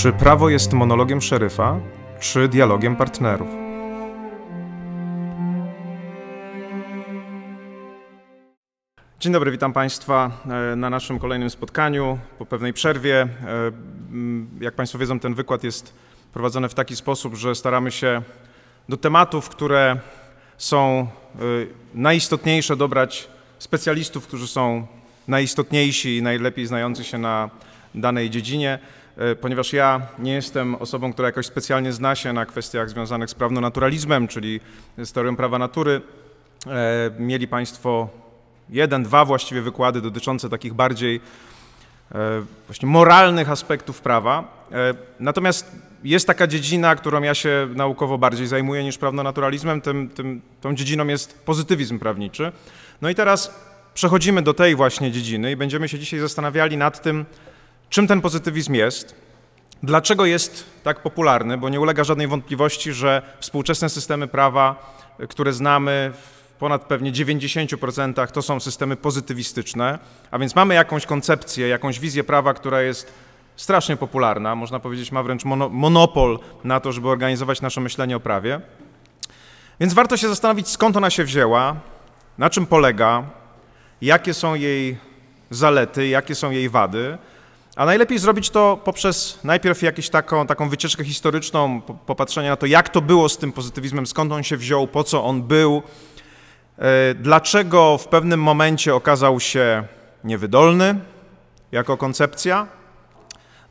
[0.00, 1.80] Czy prawo jest monologiem szeryfa,
[2.20, 3.48] czy dialogiem partnerów?
[9.20, 10.30] Dzień dobry, witam Państwa
[10.72, 13.20] e, na naszym kolejnym spotkaniu po pewnej przerwie.
[13.22, 13.28] E,
[14.60, 15.94] jak Państwo wiedzą, ten wykład jest
[16.32, 18.22] prowadzony w taki sposób, że staramy się
[18.88, 20.00] do tematów, które
[20.58, 21.06] są e,
[21.94, 24.86] najistotniejsze, dobrać specjalistów, którzy są
[25.28, 27.50] najistotniejsi i najlepiej znający się na
[27.94, 28.78] danej dziedzinie.
[29.16, 33.34] E, ponieważ ja nie jestem osobą, która jakoś specjalnie zna się na kwestiach związanych z
[33.34, 34.60] prawnonaturalizmem, czyli
[34.98, 36.00] z teorią prawa natury.
[36.66, 38.08] E, mieli Państwo
[38.70, 41.20] jeden, dwa właściwie wykłady dotyczące takich bardziej
[42.12, 44.60] e, właśnie moralnych aspektów prawa.
[45.20, 50.74] Natomiast jest taka dziedzina, którą ja się naukowo bardziej zajmuję niż prawnonaturalizmem, tym, tym, tą
[50.74, 52.52] dziedziną jest pozytywizm prawniczy.
[53.02, 53.54] No i teraz
[53.94, 57.24] przechodzimy do tej właśnie dziedziny i będziemy się dzisiaj zastanawiali nad tym,
[57.90, 59.14] Czym ten pozytywizm jest?
[59.82, 61.58] Dlaczego jest tak popularny?
[61.58, 64.94] Bo nie ulega żadnej wątpliwości, że współczesne systemy prawa,
[65.28, 69.98] które znamy w ponad pewnie 90% to są systemy pozytywistyczne,
[70.30, 73.12] a więc mamy jakąś koncepcję, jakąś wizję prawa, która jest
[73.56, 78.60] strasznie popularna, można powiedzieć ma wręcz monopol na to, żeby organizować nasze myślenie o prawie.
[79.80, 81.76] Więc warto się zastanowić, skąd ona się wzięła,
[82.38, 83.22] na czym polega,
[84.02, 84.96] jakie są jej
[85.50, 87.18] zalety, jakie są jej wady,
[87.80, 92.88] a najlepiej zrobić to poprzez najpierw jakąś taką, taką wycieczkę historyczną, popatrzenie na to, jak
[92.88, 95.82] to było z tym pozytywizmem, skąd on się wziął, po co on był,
[96.78, 99.84] e, dlaczego w pewnym momencie okazał się
[100.24, 101.00] niewydolny
[101.72, 102.66] jako koncepcja,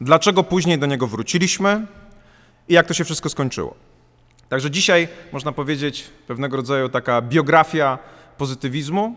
[0.01, 1.85] dlaczego później do niego wróciliśmy
[2.69, 3.75] i jak to się wszystko skończyło.
[4.49, 7.97] Także dzisiaj można powiedzieć pewnego rodzaju taka biografia
[8.37, 9.15] pozytywizmu.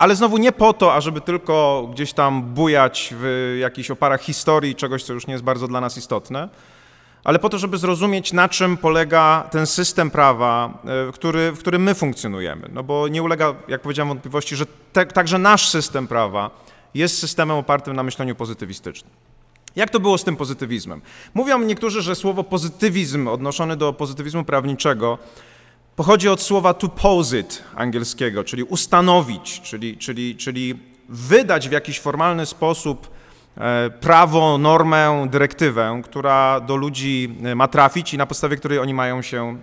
[0.00, 5.02] Ale znowu nie po to, ażeby tylko gdzieś tam bujać w jakichś oparach historii, czegoś,
[5.02, 6.48] co już nie jest bardzo dla nas istotne,
[7.24, 11.82] ale po to, żeby zrozumieć, na czym polega ten system prawa, e, który, w którym
[11.82, 12.68] my funkcjonujemy.
[12.72, 16.50] No bo nie ulega, jak powiedziałem, wątpliwości, że te, także nasz system prawa
[16.94, 19.12] jest systemem opartym na myśleniu pozytywistycznym.
[19.76, 21.02] Jak to było z tym pozytywizmem?
[21.34, 25.18] Mówią niektórzy, że słowo pozytywizm odnoszone do pozytywizmu prawniczego
[26.00, 30.74] pochodzi od słowa to posit angielskiego, czyli ustanowić, czyli, czyli, czyli
[31.08, 33.10] wydać w jakiś formalny sposób
[33.56, 38.94] e, prawo, normę, dyrektywę, która do ludzi e, ma trafić i na podstawie której oni
[38.94, 39.58] mają się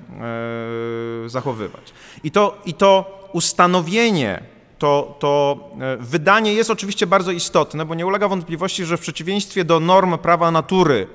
[1.25, 1.93] e, zachowywać.
[2.23, 4.43] I to, i to ustanowienie,
[4.77, 5.59] to, to
[5.99, 10.51] wydanie jest oczywiście bardzo istotne, bo nie ulega wątpliwości, że w przeciwieństwie do norm prawa
[10.51, 11.07] natury,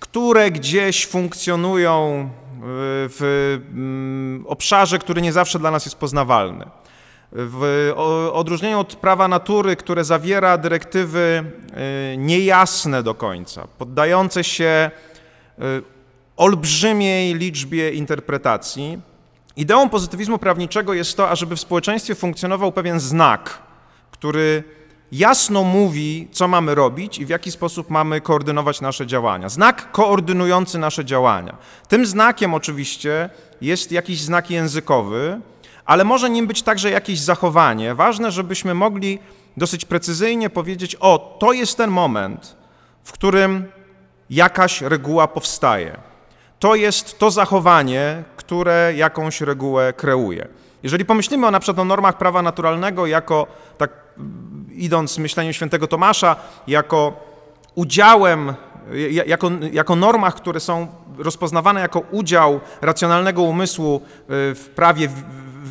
[0.00, 2.30] które gdzieś funkcjonują
[2.62, 6.64] w mm, obszarze, który nie zawsze dla nas jest poznawalny.
[7.32, 7.92] W
[8.32, 11.44] odróżnieniu od prawa natury, które zawiera dyrektywy
[12.12, 14.90] y, niejasne do końca, poddające się
[15.58, 15.62] y,
[16.36, 18.98] olbrzymiej liczbie interpretacji,
[19.56, 23.58] ideą pozytywizmu prawniczego jest to, ażeby w społeczeństwie funkcjonował pewien znak,
[24.10, 24.64] który
[25.12, 29.48] jasno mówi, co mamy robić i w jaki sposób mamy koordynować nasze działania.
[29.48, 31.56] Znak koordynujący nasze działania.
[31.88, 33.30] Tym znakiem oczywiście
[33.60, 35.40] jest jakiś znak językowy,
[35.84, 37.94] ale może nim być także jakieś zachowanie.
[37.94, 39.18] Ważne, żebyśmy mogli
[39.56, 42.56] dosyć precyzyjnie powiedzieć: O, to jest ten moment,
[43.04, 43.64] w którym
[44.30, 45.96] jakaś reguła powstaje.
[46.58, 50.48] To jest to zachowanie, które jakąś regułę kreuje.
[50.82, 53.46] Jeżeli pomyślimy o na przykład o normach prawa naturalnego jako
[53.78, 53.90] tak
[54.74, 57.12] idąc myśleniem świętego Tomasza, jako
[57.74, 58.54] udziałem,
[59.26, 64.00] jako, jako normach, które są rozpoznawane jako udział racjonalnego umysłu y,
[64.54, 65.08] w prawie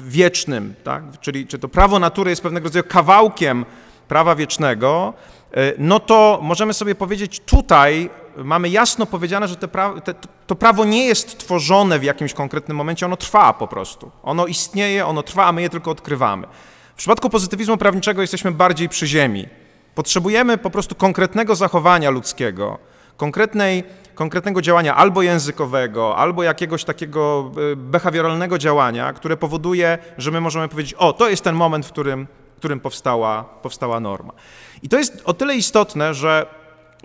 [0.08, 1.04] wiecznym, tak?
[1.22, 3.66] czyli czy to prawo natury jest pewnego rodzaju kawałkiem
[4.08, 5.14] prawa wiecznego,
[5.58, 8.10] y, no to możemy sobie powiedzieć tutaj,
[8.44, 10.14] mamy jasno powiedziane, że te pra te,
[10.48, 14.12] to prawo nie jest tworzone w jakimś konkretnym momencie, ono trwa po prostu.
[14.24, 16.48] Ono istnieje, ono trwa, a my je tylko odkrywamy.
[16.94, 19.48] W przypadku pozytywizmu prawniczego jesteśmy bardziej przy ziemi.
[19.96, 22.78] Potrzebujemy po prostu konkretnego zachowania ludzkiego,
[23.18, 23.84] konkretnej,
[24.16, 30.68] konkretnego działania albo językowego, albo jakiegoś takiego e, behawioralnego działania, które powoduje, że my możemy
[30.68, 34.34] powiedzieć: O, to jest ten moment, w którym, w którym powstała, powstała norma.
[34.84, 36.46] I to jest o tyle istotne, że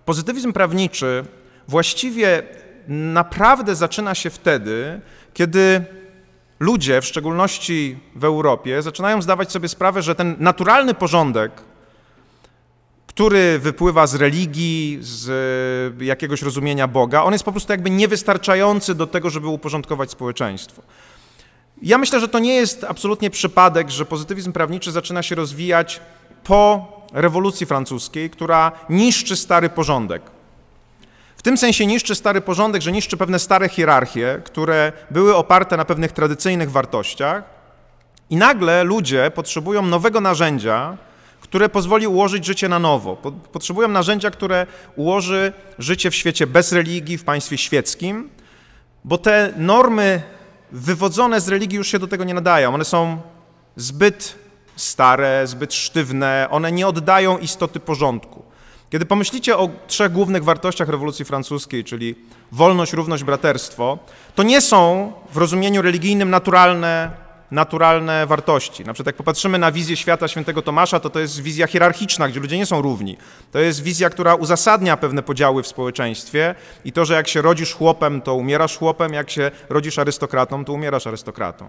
[0.04, 1.24] pozytywizm prawniczy
[1.68, 2.42] właściwie
[2.88, 5.00] naprawdę zaczyna się wtedy,
[5.34, 5.84] kiedy
[6.60, 11.52] ludzie, w szczególności w Europie, zaczynają zdawać sobie sprawę, że ten naturalny porządek,
[13.06, 15.30] który wypływa z religii, z
[16.00, 20.82] e, jakiegoś rozumienia Boga, on jest po prostu jakby niewystarczający do tego, żeby uporządkować społeczeństwo.
[21.82, 26.00] Ja myślę, że to nie jest absolutnie przypadek, że pozytywizm prawniczy zaczyna się rozwijać
[26.44, 30.22] po rewolucji francuskiej, która niszczy stary porządek.
[31.36, 35.84] W tym sensie niszczy stary porządek, że niszczy pewne stare hierarchie, które były oparte na
[35.84, 37.44] pewnych tradycyjnych wartościach,
[38.30, 40.96] i nagle ludzie potrzebują nowego narzędzia,
[41.40, 43.16] które pozwoli ułożyć życie na nowo.
[43.52, 44.66] Potrzebują narzędzia, które
[44.96, 48.30] ułoży życie w świecie bez religii, w państwie świeckim,
[49.04, 50.22] bo te normy
[50.72, 52.74] wywodzone z religii już się do tego nie nadają.
[52.74, 53.20] One są
[53.76, 54.41] zbyt
[54.76, 58.42] stare, zbyt sztywne, one nie oddają istoty porządku.
[58.90, 62.14] Kiedy pomyślicie o trzech głównych wartościach rewolucji francuskiej, czyli
[62.52, 63.98] wolność, równość, braterstwo,
[64.34, 67.10] to nie są w rozumieniu religijnym naturalne,
[67.50, 68.84] naturalne wartości.
[68.84, 72.40] Na przykład jak popatrzymy na wizję świata świętego Tomasza, to to jest wizja hierarchiczna, gdzie
[72.40, 73.16] ludzie nie są równi.
[73.52, 76.54] To jest wizja, która uzasadnia pewne podziały w społeczeństwie
[76.84, 80.72] i to, że jak się rodzisz chłopem, to umierasz chłopem, jak się rodzisz arystokratą, to
[80.72, 81.68] umierasz arystokratą.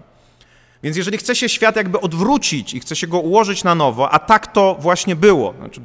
[0.82, 4.18] Więc jeżeli chce się świat jakby odwrócić i chce się go ułożyć na nowo, a
[4.18, 5.54] tak to właśnie było.
[5.58, 5.80] Znaczy,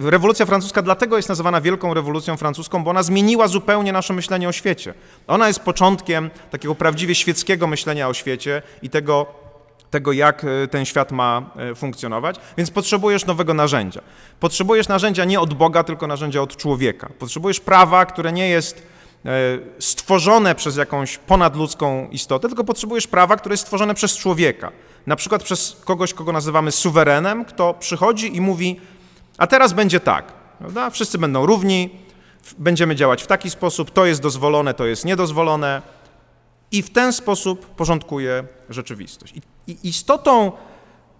[0.00, 4.52] rewolucja francuska dlatego jest nazywana Wielką Rewolucją Francuską, bo ona zmieniła zupełnie nasze myślenie o
[4.52, 4.94] świecie.
[5.26, 9.26] Ona jest początkiem takiego prawdziwie świeckiego myślenia o świecie i tego,
[9.90, 14.00] tego, jak e, ten świat ma e, funkcjonować, więc potrzebujesz nowego narzędzia.
[14.40, 17.10] Potrzebujesz narzędzia nie od Boga, tylko narzędzia od człowieka.
[17.18, 18.82] Potrzebujesz prawa, które nie jest
[19.78, 24.72] stworzone przez jakąś ponadludzką istotę, tylko potrzebujesz prawa, które jest stworzone przez człowieka.
[25.06, 28.80] Na przykład przez kogoś, kogo nazywamy suwerenem, kto przychodzi i mówi,
[29.38, 30.90] a teraz będzie tak, prawda?
[30.90, 31.90] wszyscy będą równi,
[32.58, 35.82] będziemy działać w taki sposób, to jest dozwolone, to jest niedozwolone
[36.72, 39.34] i w ten sposób porządkuje rzeczywistość.
[39.66, 40.52] I istotą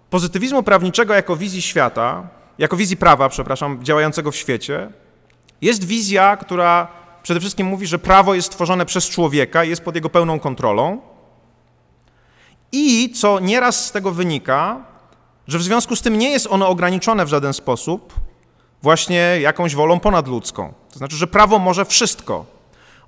[0.09, 2.27] pozytywizmu prawniczego jako wizji świata,
[2.57, 4.89] jako wizji prawa, przepraszam, działającego w świecie,
[5.61, 9.95] jest wizja, która przede wszystkim mówi, że prawo jest stworzone przez człowieka i jest pod
[9.95, 11.01] jego pełną kontrolą.
[12.71, 14.85] I co nieraz z tego wynika,
[15.47, 18.13] że w związku z tym nie jest ono ograniczone w żaden sposób
[18.81, 20.73] właśnie jakąś wolą ponadludzką.
[20.91, 22.45] To znaczy, że prawo może wszystko.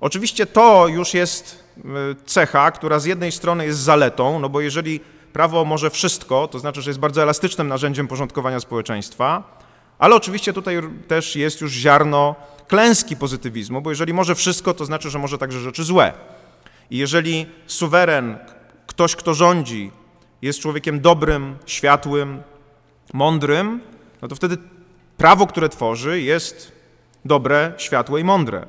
[0.00, 1.82] Oczywiście to już jest y,
[2.26, 5.00] cecha, która z jednej strony jest zaletą, no bo jeżeli
[5.32, 9.58] prawo może wszystko, to znaczy, że jest bardzo elastycznym narzędziem porządkowania społeczeństwa,
[9.98, 12.34] ale oczywiście tutaj też jest już ziarno
[12.74, 16.12] klęski pozytywizmu, bo jeżeli może wszystko, to znaczy, że może także rzeczy złe.
[16.90, 18.38] I jeżeli suweren,
[18.86, 19.90] ktoś, kto rządzi,
[20.42, 22.42] jest człowiekiem dobrym, światłym,
[23.12, 23.80] mądrym,
[24.22, 24.56] no to wtedy
[25.16, 26.72] prawo, które tworzy, jest
[27.24, 28.66] dobre, światłe i mądre.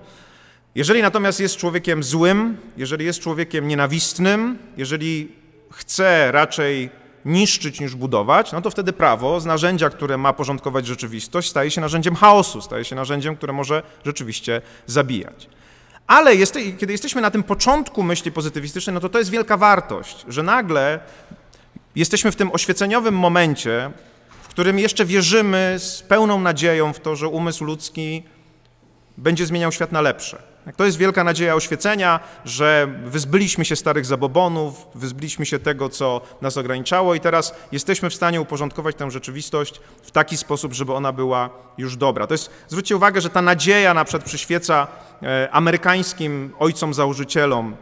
[0.76, 5.32] Jeżeli natomiast jest człowiekiem złym, jeżeli jest człowiekiem nienawistnym, jeżeli
[5.72, 6.90] chce raczej
[7.26, 11.82] niszczyć niż budować, no to wtedy prawo z narzędzia, które ma porządkować rzeczywistość, staje się
[11.82, 15.50] narzędziem chaosu, staje się narzędziem, które może rzeczywiście zabijać.
[16.08, 20.26] Ale jest, kiedy jesteśmy na tym początku myśli pozytywistycznej, no to to jest wielka wartość,
[20.28, 21.00] że nagle
[21.96, 23.92] jesteśmy w tym oświeceniowym momencie,
[24.42, 28.24] w którym jeszcze wierzymy z pełną nadzieją w to, że umysł ludzki
[29.18, 30.56] będzie zmieniał świat na lepsze.
[30.76, 36.58] To jest wielka nadzieja oświecenia, że wyzbyliśmy się starych zabobonów, wyzbyliśmy się tego, co nas
[36.58, 41.50] ograniczało i teraz jesteśmy w stanie uporządkować tę rzeczywistość w taki sposób, żeby ona była
[41.78, 42.28] już dobra.
[42.28, 44.88] To jest, zwróćcie uwagę, że ta nadzieja na przykład przyświeca
[45.24, 47.76] e, amerykańskim ojcom założycielom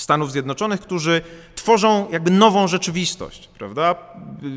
[0.00, 1.22] Stanów Zjednoczonych, którzy
[1.54, 3.94] tworzą jakby nową rzeczywistość, prawda?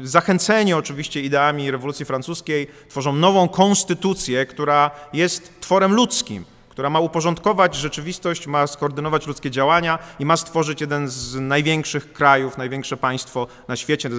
[0.03, 7.75] Zachęceni oczywiście ideami rewolucji francuskiej, tworzą nową konstytucję, która jest tworem ludzkim która ma uporządkować
[7.75, 13.75] rzeczywistość, ma skoordynować ludzkie działania i ma stworzyć jeden z największych krajów, największe państwo na
[13.75, 14.09] świecie,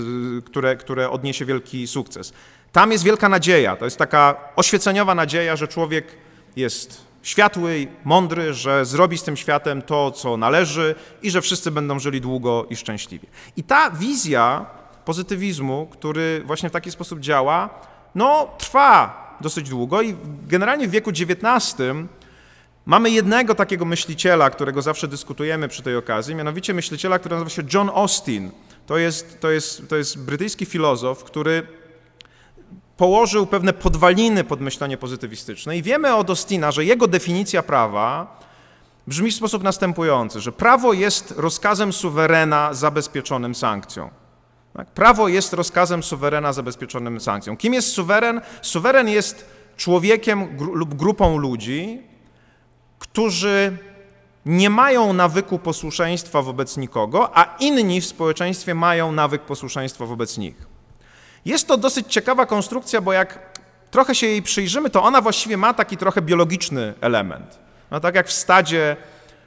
[0.45, 2.33] które, które odniesie wielki sukces.
[2.73, 6.07] Tam jest wielka nadzieja, to jest taka oświeceniowa nadzieja, że człowiek
[6.57, 11.99] jest światły, mądry, że zrobi z tym światem to, co należy i że wszyscy będą
[11.99, 13.29] żyli długo i szczęśliwie.
[13.57, 14.67] I ta wizja
[15.05, 17.71] pozytywizmu, który właśnie w taki sposób działa,
[18.15, 20.15] no trwa dosyć długo i
[20.49, 21.83] generalnie w wieku XIX
[22.87, 27.63] Mamy jednego takiego myśliciela, którego zawsze dyskutujemy przy tej okazji, mianowicie myśliciela, który nazywa się
[27.75, 28.51] John Austin.
[28.87, 31.67] To jest, to jest, to jest brytyjski filozof, który
[32.97, 38.39] położył pewne podwaliny pod myślenie pozytywistyczne i wiemy od Austina, że jego definicja prawa
[39.07, 44.11] brzmi w sposób następujący, że prawo jest rozkazem suwerena zabezpieczonym sankcją.
[44.77, 44.87] Tak?
[44.91, 47.57] Prawo jest rozkazem suwerena zabezpieczonym sankcją.
[47.57, 48.41] Kim jest suweren?
[48.63, 49.47] Suweren jest
[49.77, 52.03] człowiekiem gru lub grupą ludzi,
[52.99, 53.79] którzy
[54.47, 60.74] nie mają nawyku posłuszeństwa wobec nikogo, a inni w społeczeństwie mają nawyk posłuszeństwa wobec nich.
[61.45, 63.39] Jest to dosyć ciekawa konstrukcja, bo jak
[63.91, 67.59] trochę się jej przyjrzymy, to ona właściwie ma taki trochę biologiczny element.
[67.91, 68.97] No, tak jak w stadzie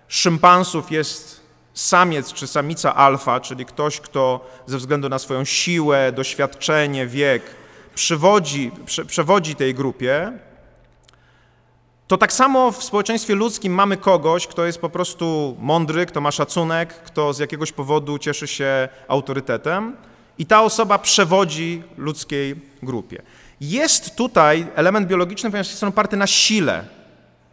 [0.08, 1.42] szympansów jest
[1.74, 7.44] samiec czy samica alfa, czyli ktoś, kto ze względu na swoją siłę, doświadczenie, wiek
[7.96, 10.32] przywodzi, prze, przewodzi tej grupie,
[12.08, 16.32] to tak samo w społeczeństwie ludzkim mamy kogoś, kto jest po prostu mądry, kto ma
[16.32, 19.96] szacunek, kto z jakiegoś powodu cieszy się autorytetem
[20.38, 23.22] i ta osoba przewodzi ludzkiej grupie.
[23.62, 26.86] Jest tutaj element biologiczny, ponieważ jest on oparty na sile,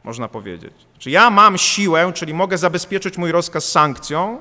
[0.04, 0.72] można powiedzieć.
[0.98, 4.38] Czy ja mam siłę, czyli mogę zabezpieczyć mój rozkaz sankcją,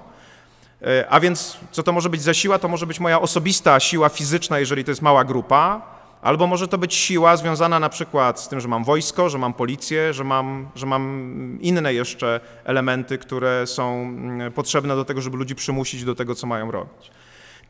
[0.82, 2.60] e, a więc co to może być za siła?
[2.60, 6.78] To może być moja osobista siła fizyczna, jeżeli to jest mała grupa, albo może to
[6.78, 10.70] być siła związana na przykład z tym, że mam wojsko, że mam policję, że mam,
[10.76, 16.16] że mam inne jeszcze elementy, które są mm, potrzebne do tego, żeby ludzi przymusić do
[16.16, 17.12] tego, co mają robić.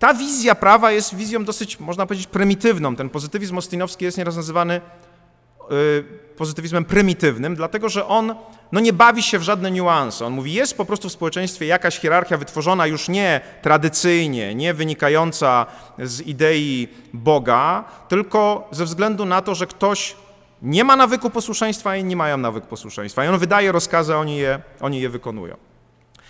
[0.03, 2.95] Ta wizja prawa jest wizją dosyć, można powiedzieć, prymitywną.
[2.95, 4.81] Ten pozytywizm ostinowski jest nieraz nazywany
[5.71, 6.03] y,
[6.37, 8.35] pozytywizmem prymitywnym, dlatego że on
[8.71, 10.25] no nie bawi się w żadne niuanse.
[10.25, 15.65] On mówi, jest po prostu w społeczeństwie jakaś hierarchia wytworzona już nie tradycyjnie, nie wynikająca
[15.99, 20.15] z idei Boga, tylko ze względu na to, że ktoś
[20.61, 23.25] nie ma nawyku posłuszeństwa, a inni mają nawyk posłuszeństwa.
[23.25, 25.72] I on wydaje rozkazy, oni je, oni je wykonują.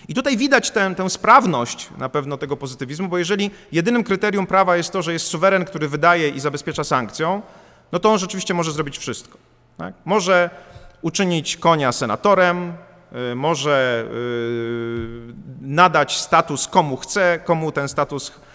[0.08, 4.78] I tutaj widać tę, tę sprawność na pewno tego pozytywizmu, bo jeżeli jedynym kryterium prawa
[4.78, 7.42] jest to, że jest suweren, który wydaje i zabezpiecza sankcją,
[7.92, 9.38] no to on rzeczywiście może zrobić wszystko.
[9.78, 9.94] Tak?
[10.06, 10.50] Może
[11.02, 12.74] uczynić konia senatorem,
[13.32, 18.53] y, może y, nadać status komu chce, komu ten status chce,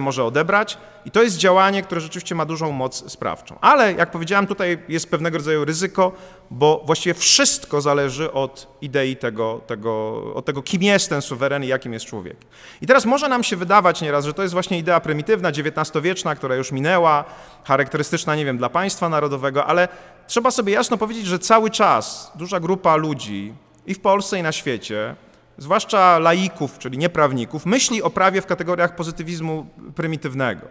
[0.00, 0.78] może odebrać.
[1.04, 3.58] I to jest działanie, które rzeczywiście ma dużą moc sprawczą.
[3.60, 6.12] Ale jak powiedziałem, tutaj jest pewnego rodzaju ryzyko,
[6.50, 11.66] bo właściwie wszystko zależy od idei tego, tego, od tego kim jest ten suweren i
[11.66, 12.36] jakim jest człowiek.
[12.82, 16.54] I teraz może nam się wydawać nieraz, że to jest właśnie idea prymitywna, XIX-wieczna, która
[16.54, 17.24] już minęła,
[17.64, 19.88] charakterystyczna, nie wiem, dla państwa narodowego, ale
[20.26, 23.54] trzeba sobie jasno powiedzieć, że cały czas duża grupa ludzi
[23.86, 25.16] i w Polsce, i na świecie
[25.60, 30.66] zwłaszcza laików, czyli nieprawników, myśli o prawie w kategoriach pozytywizmu prymitywnego.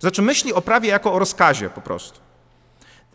[0.00, 2.20] Znaczy myśli o prawie jako o rozkazie po prostu.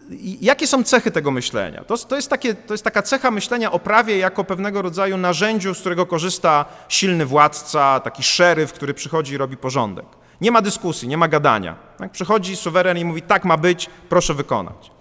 [0.09, 1.83] I jakie są cechy tego myślenia?
[1.83, 5.73] To, to, jest takie, to jest taka cecha myślenia o prawie jako pewnego rodzaju narzędziu,
[5.73, 10.05] z którego korzysta silny władca, taki szeryf, który przychodzi i robi porządek.
[10.41, 11.75] Nie ma dyskusji, nie ma gadania.
[11.97, 12.11] Tak?
[12.11, 14.91] Przychodzi suweren i mówi, tak ma być, proszę wykonać.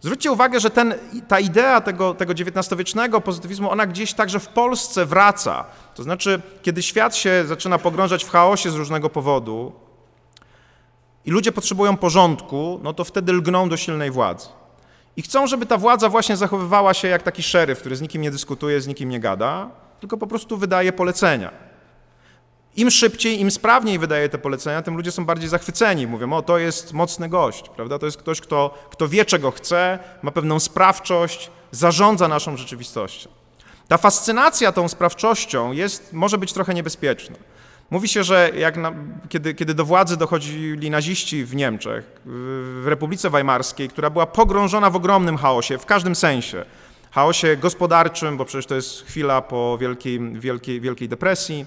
[0.00, 0.94] Zwróćcie uwagę, że ten,
[1.28, 5.64] ta idea tego, tego XIX-wiecznego pozytywizmu, ona gdzieś także w Polsce wraca.
[5.94, 9.72] To znaczy, kiedy świat się zaczyna pogrążać w chaosie z różnego powodu
[11.24, 14.48] i ludzie potrzebują porządku, no to wtedy lgną do silnej władzy.
[15.16, 18.30] I chcą, żeby ta władza właśnie zachowywała się jak taki szeryf, który z nikim nie
[18.30, 21.69] dyskutuje, z nikim nie gada, tylko po prostu wydaje polecenia.
[22.76, 26.06] Im szybciej, im sprawniej wydaje te polecenia, tym ludzie są bardziej zachwyceni.
[26.06, 27.98] Mówią, o to jest mocny gość, prawda?
[27.98, 33.30] To jest ktoś, kto, kto wie, czego chce, ma pewną sprawczość, zarządza naszą rzeczywistością.
[33.88, 37.36] Ta fascynacja tą sprawczością jest, może być trochę niebezpieczna.
[37.90, 38.92] Mówi się, że na,
[39.28, 44.96] kiedy, kiedy do władzy dochodzili naziści w Niemczech, w Republice Weimarskiej, która była pogrążona w
[44.96, 46.64] ogromnym chaosie, w każdym sensie,
[47.10, 51.66] chaosie gospodarczym, bo przecież to jest chwila po wielkiej, wielkiej, wielkiej depresji,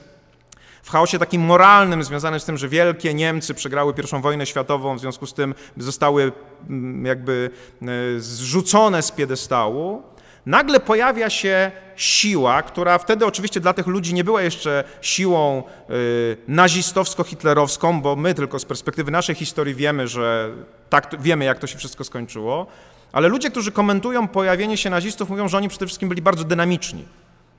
[0.83, 4.99] w chaosie takim moralnym związanym z tym, że wielkie Niemcy przegrały I wojnę światową, w
[4.99, 6.31] związku z tym zostały
[6.69, 7.49] mm, jakby
[7.81, 7.85] e,
[8.19, 10.03] zrzucone z piedestału,
[10.45, 16.37] nagle pojawia się siła, która wtedy oczywiście dla tych ludzi nie była jeszcze siłą y,
[16.47, 20.51] nazistowsko-hitlerowską, bo my tylko z perspektywy naszej historii wiemy, że
[20.89, 22.67] tak, wiemy, jak to się wszystko skończyło,
[23.11, 27.05] ale ludzie, którzy komentują pojawienie się nazistów, mówią, że oni przede wszystkim byli bardzo dynamiczni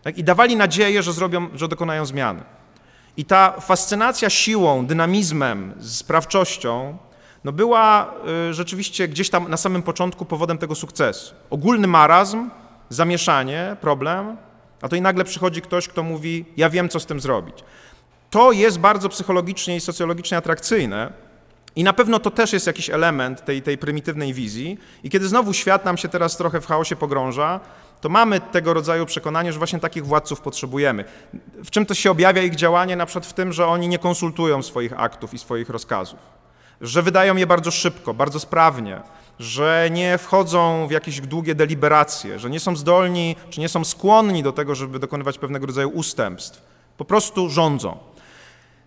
[0.02, 0.18] tak?
[0.18, 2.42] i dawali nadzieję, że, zrobią, że dokonają zmiany.
[3.16, 6.98] I ta fascynacja siłą, dynamizmem, sprawczością
[7.44, 8.14] no była
[8.50, 11.34] y, rzeczywiście gdzieś tam na samym początku powodem tego sukcesu.
[11.50, 12.50] Ogólny marazm,
[12.88, 14.36] zamieszanie, problem,
[14.82, 17.64] a to i nagle przychodzi ktoś, kto mówi: Ja wiem, co z tym zrobić.
[18.30, 21.12] To jest bardzo psychologicznie i socjologicznie atrakcyjne.
[21.76, 24.78] I na pewno to też jest jakiś element tej, tej prymitywnej wizji.
[25.04, 27.60] I kiedy znowu świat nam się teraz trochę w chaosie pogrąża,
[28.00, 31.04] to mamy tego rodzaju przekonanie, że właśnie takich władców potrzebujemy.
[31.64, 32.96] W czym to się objawia ich działanie?
[32.96, 36.18] Na przykład w tym, że oni nie konsultują swoich aktów i swoich rozkazów,
[36.80, 39.00] że wydają je bardzo szybko, bardzo sprawnie,
[39.38, 44.42] że nie wchodzą w jakieś długie deliberacje, że nie są zdolni czy nie są skłonni
[44.42, 46.62] do tego, żeby dokonywać pewnego rodzaju ustępstw.
[46.96, 48.13] Po prostu rządzą.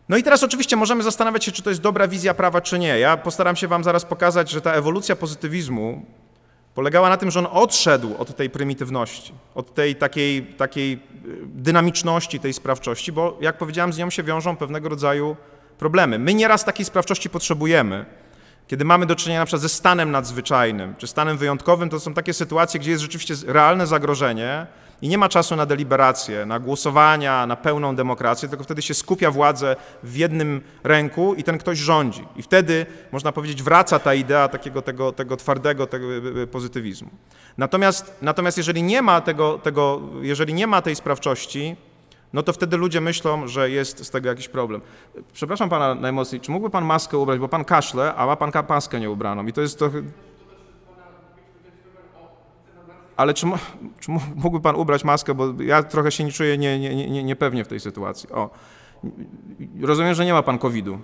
[0.10, 3.00] No i teraz oczywiście możemy zastanawiać się, czy to jest dobra wizja prawa, czy nie.
[3.00, 6.06] Ja postaram się Wam zaraz pokazać, że ta ewolucja pozytywizmu
[6.76, 11.00] polegała na tym, że on odszedł od tej prymitywności, od tej takiej, takiej y,
[11.46, 15.36] dynamiczności, tej sprawczości, bo jak powiedziałem, z nią się wiążą pewnego rodzaju
[15.80, 16.20] problemy.
[16.20, 18.06] My nieraz takiej sprawczości potrzebujemy.
[18.68, 22.34] Kiedy mamy do czynienia na przykład ze stanem nadzwyczajnym czy stanem wyjątkowym, to są takie
[22.34, 24.68] sytuacje, gdzie jest rzeczywiście realne zagrożenie
[25.02, 29.32] i nie ma czasu na deliberację, na głosowania, na pełną demokrację, tylko wtedy się skupia
[29.32, 32.26] władzę w jednym ręku i ten ktoś rządzi.
[32.36, 37.10] I wtedy, można powiedzieć, wraca ta idea takiego tego, tego twardego tego e, e, pozytywizmu.
[37.58, 41.76] Natomiast, natomiast jeżeli, nie ma tego, tego, jeżeli nie ma tej sprawczości,
[42.34, 44.82] no to wtedy ludzie myślą, że jest z tego jakiś problem.
[45.34, 49.00] Przepraszam pana najmocniej, czy mógłby pan maskę ubrać, bo pan kaszle, a ma pan maskę
[49.00, 50.02] nie ubraną i to jest trochę...
[53.18, 53.48] Ale czy,
[54.00, 57.64] czy mógłby pan ubrać maskę, bo ja trochę się nie czuję nie, nie, nie, niepewnie
[57.64, 58.30] w tej sytuacji.
[58.32, 58.50] O,
[59.82, 61.00] rozumiem, że nie ma pan COVID-u.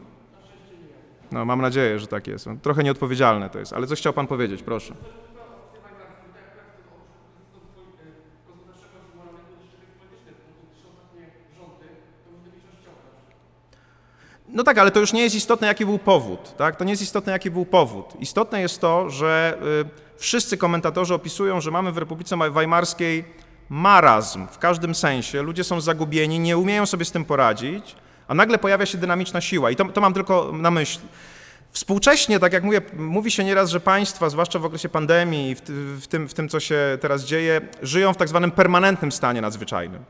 [1.31, 2.49] No, mam nadzieję, że tak jest.
[2.61, 4.93] Trochę nieodpowiedzialne to jest, ale coś chciał pan powiedzieć, proszę.
[14.53, 16.57] No tak, ale to już nie jest istotne, jaki był powód.
[16.57, 16.75] Tak?
[16.75, 18.13] To nie jest istotne, jaki był powód.
[18.19, 19.57] Istotne jest to, że
[20.12, 23.23] y, wszyscy komentatorzy opisują, że mamy w Republice Weimarskiej
[23.69, 25.41] marazm w każdym sensie.
[25.41, 27.95] Ludzie są zagubieni, nie umieją sobie z tym poradzić,
[28.27, 29.71] a nagle pojawia się dynamiczna siła.
[29.71, 31.03] I to, to mam tylko na myśli.
[31.71, 35.61] Współcześnie, tak jak mówię, mówi się nieraz, że państwa, zwłaszcza w okresie pandemii, w,
[36.01, 40.03] w, tym, w tym, co się teraz dzieje, żyją w tak zwanym permanentnym stanie nadzwyczajnym.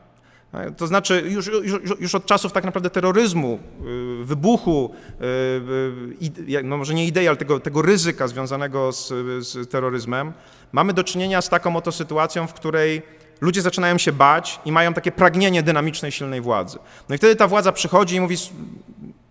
[0.76, 3.58] To znaczy już, już, już, od czasów tak naprawdę terroryzmu,
[4.20, 9.08] y, wybuchu, y, y, no może nie idei, ale tego, tego ryzyka związanego z,
[9.46, 10.32] z terroryzmem,
[10.72, 13.02] mamy do czynienia z taką oto sytuacją, w której
[13.40, 16.78] ludzie zaczynają się bać i mają takie pragnienie dynamicznej, silnej władzy.
[17.08, 18.36] No i wtedy ta władza przychodzi i mówi,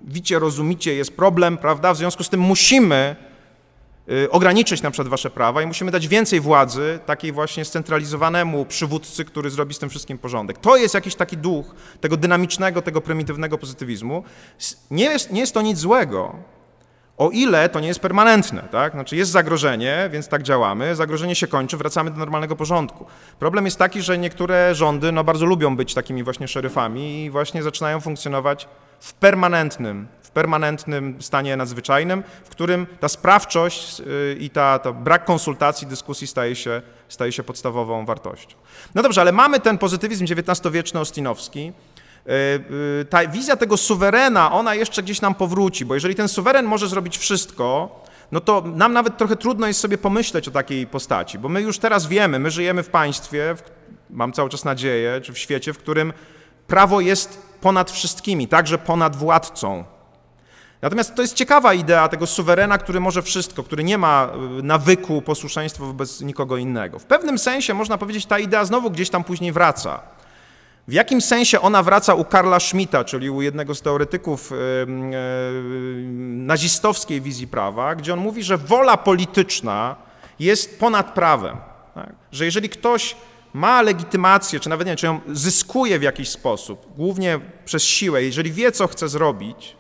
[0.02, 3.16] widzicie, rozumicie, jest problem, prawda, w związku z tym musimy
[4.30, 9.50] ograniczyć na przykład wasze prawa i musimy dać więcej władzy takiej właśnie scentralizowanemu przywódcy, który
[9.50, 10.58] zrobi z tym wszystkim porządek.
[10.58, 14.24] To jest jakiś taki duch tego dynamicznego, tego prymitywnego pozytywizmu.
[14.92, 16.36] Nie jest, nie jest to nic złego,
[17.18, 18.94] o ile to nie jest permanentne, tak?
[18.94, 23.06] Znaczy jest zagrożenie, więc tak działamy, zagrożenie się kończy, wracamy do normalnego porządku.
[23.40, 27.64] Problem jest taki, że niektóre rządy no, bardzo lubią być takimi właśnie szeryfami i właśnie
[27.64, 28.68] zaczynają funkcjonować
[29.00, 35.88] w permanentnym permanentnym stanie nadzwyczajnym, w którym ta sprawczość y, i ta, ta brak konsultacji,
[35.88, 38.58] dyskusji staje się, staje się podstawową wartością.
[38.96, 41.72] No dobrze, ale mamy ten pozytywizm XIX-wieczny ostinowski.
[42.28, 42.32] Y,
[43.02, 46.88] y, ta wizja tego suwerena, ona jeszcze gdzieś nam powróci, bo jeżeli ten suweren może
[46.88, 48.00] zrobić wszystko,
[48.32, 51.80] no to nam nawet trochę trudno jest sobie pomyśleć o takiej postaci, bo my już
[51.80, 53.62] teraz wiemy, my żyjemy w państwie, w,
[54.10, 56.14] mam cały czas nadzieję, czy w świecie, w którym
[56.68, 59.84] prawo jest ponad wszystkimi, także ponad władcą.
[60.84, 65.22] Natomiast to jest ciekawa idea tego suwerena, który może wszystko, który nie ma y, nawyku
[65.22, 67.00] posłuszeństwa wobec nikogo innego.
[67.00, 70.00] W pewnym sensie można powiedzieć, ta idea znowu gdzieś tam później wraca.
[70.88, 74.86] W jakim sensie ona wraca u Karla Schmidta, czyli u jednego z teoretyków y, y,
[76.38, 79.96] nazistowskiej wizji prawa, gdzie on mówi, że wola polityczna
[80.40, 81.58] jest ponad prawem.
[81.96, 82.16] Tak?
[82.32, 83.16] Że jeżeli ktoś
[83.54, 88.52] ma legitymację, czy nawet nie, czy ją zyskuje w jakiś sposób, głównie przez siłę, jeżeli
[88.52, 89.76] wie, co chce zrobić,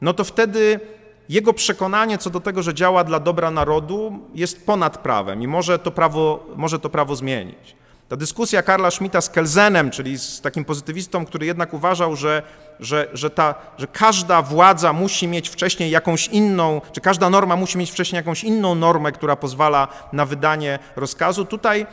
[0.00, 0.80] no to wtedy
[1.28, 5.78] jego przekonanie co do tego, że działa dla dobra narodu, jest ponad prawem i może
[5.78, 7.76] to prawo, może to prawo zmienić.
[8.08, 12.42] Ta dyskusja Karla Schmidta z Kelzenem, czyli z takim pozytywistą, który jednak uważał, że,
[12.80, 17.78] że, że, ta, że każda władza musi mieć wcześniej jakąś inną, czy każda norma musi
[17.78, 21.44] mieć wcześniej jakąś inną normę, która pozwala na wydanie rozkazu.
[21.44, 21.86] Tutaj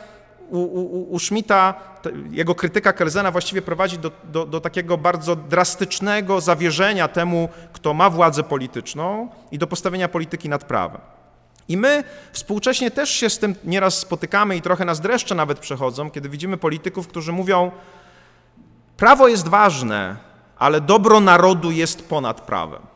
[0.50, 1.74] u, u, u Schmidta
[2.30, 8.10] jego krytyka Kelzena właściwie prowadzi do, do, do, takiego bardzo drastycznego zawierzenia temu, kto ma
[8.10, 11.00] władzę polityczną i do postawienia polityki nad prawem.
[11.68, 16.10] I my współcześnie też się z tym nieraz spotykamy i trochę nas dreszcze nawet przechodzą,
[16.10, 17.70] kiedy widzimy polityków, którzy mówią,
[18.96, 20.16] prawo jest ważne,
[20.58, 22.87] ale dobro narodu jest ponad prawem.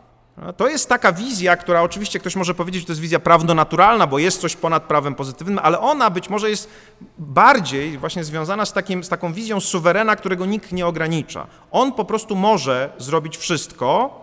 [0.57, 4.19] To jest taka wizja, która oczywiście ktoś może powiedzieć, że to jest wizja prawdonaturalna, bo
[4.19, 6.71] jest coś ponad prawem pozytywnym, ale ona być może jest
[7.19, 11.47] bardziej właśnie związana z, takim, z taką wizją suwerena, którego nikt nie ogranicza.
[11.71, 14.21] On po prostu może zrobić wszystko,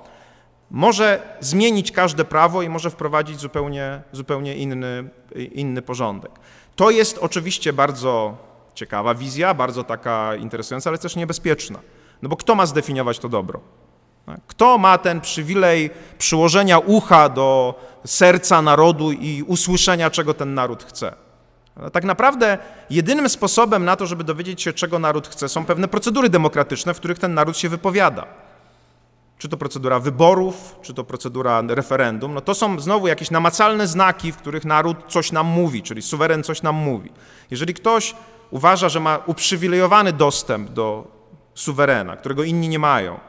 [0.72, 6.32] może zmienić każde prawo i może wprowadzić zupełnie, zupełnie inny, inny porządek.
[6.76, 8.38] To jest oczywiście bardzo
[8.74, 11.80] ciekawa wizja, bardzo taka interesująca, ale też niebezpieczna.
[12.22, 13.60] No bo kto ma zdefiniować to dobro?
[14.48, 21.16] Kto ma ten przywilej przyłożenia ucha do serca narodu i usłyszenia, czego ten naród chce?
[21.94, 22.58] Tak naprawdę
[22.90, 26.98] jedynym sposobem na to, żeby dowiedzieć się, czego naród chce, są pewne procedury demokratyczne, w
[26.98, 28.26] których ten naród się wypowiada.
[29.38, 34.32] Czy to procedura wyborów, czy to procedura referendum, no to są znowu jakieś namacalne znaki,
[34.32, 37.12] w których naród coś nam mówi, czyli suweren coś nam mówi.
[37.52, 38.16] Jeżeli ktoś
[38.52, 41.08] uważa, że ma uprzywilejowany dostęp do
[41.54, 43.20] suwerena, którego inni nie mają,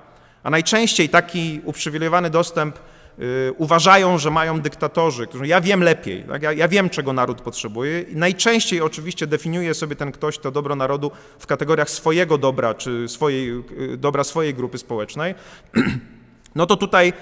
[0.42, 2.78] a najczęściej taki uprzywilejowany dostęp
[3.18, 6.42] y, uważają, że mają dyktatorzy, którzy ja wiem lepiej, tak?
[6.42, 8.00] ja, ja wiem, czego naród potrzebuje.
[8.00, 13.08] I najczęściej oczywiście definiuje sobie ten ktoś to dobro narodu w kategoriach swojego dobra, czy
[13.08, 15.34] swojej, y, dobra swojej grupy społecznej,
[16.54, 17.12] no to tutaj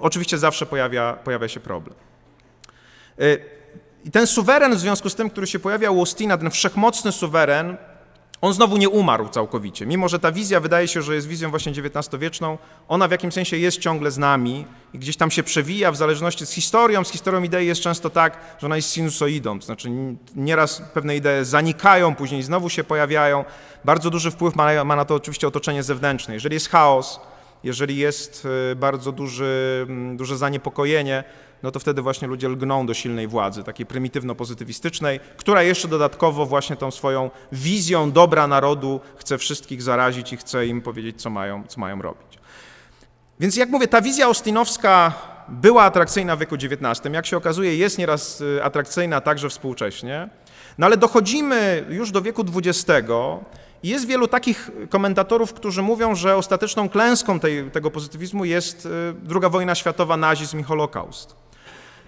[0.00, 1.94] oczywiście zawsze pojawia, pojawia się problem.
[4.04, 7.76] I ten suweren w związku z tym, który się pojawia u Austina, ten wszechmocny suweren,
[8.44, 9.86] on znowu nie umarł całkowicie.
[9.86, 13.56] Mimo, że ta wizja wydaje się, że jest wizją właśnie XIX-wieczną, ona w jakimś sensie
[13.56, 17.04] jest ciągle z nami i gdzieś tam się przewija w zależności z historią.
[17.04, 19.90] Z historią idei jest często tak, że ona jest sinusoidą, to znaczy
[20.36, 23.44] nieraz pewne idee zanikają, później znowu się pojawiają.
[23.84, 26.34] Bardzo duży wpływ ma, ma na to oczywiście otoczenie zewnętrzne.
[26.34, 27.20] Jeżeli jest chaos,
[27.64, 31.24] jeżeli jest y, bardzo duży, mm, duże zaniepokojenie,
[31.64, 36.76] no to wtedy właśnie ludzie lgną do silnej władzy, takiej prymitywno-pozytywistycznej, która jeszcze dodatkowo właśnie
[36.76, 41.80] tą swoją wizją dobra narodu chce wszystkich zarazić i chce im powiedzieć, co mają, co
[41.80, 42.38] mają robić.
[43.40, 45.12] Więc jak mówię, ta wizja austinowska
[45.48, 50.28] była atrakcyjna w wieku XIX, jak się okazuje jest nieraz y, atrakcyjna także współcześnie,
[50.78, 53.08] no ale dochodzimy już do wieku XX
[53.82, 58.90] i jest wielu takich komentatorów, którzy mówią, że ostateczną klęską tej, tego pozytywizmu jest y,
[59.30, 61.43] II wojna światowa, nazizm i Holokaust.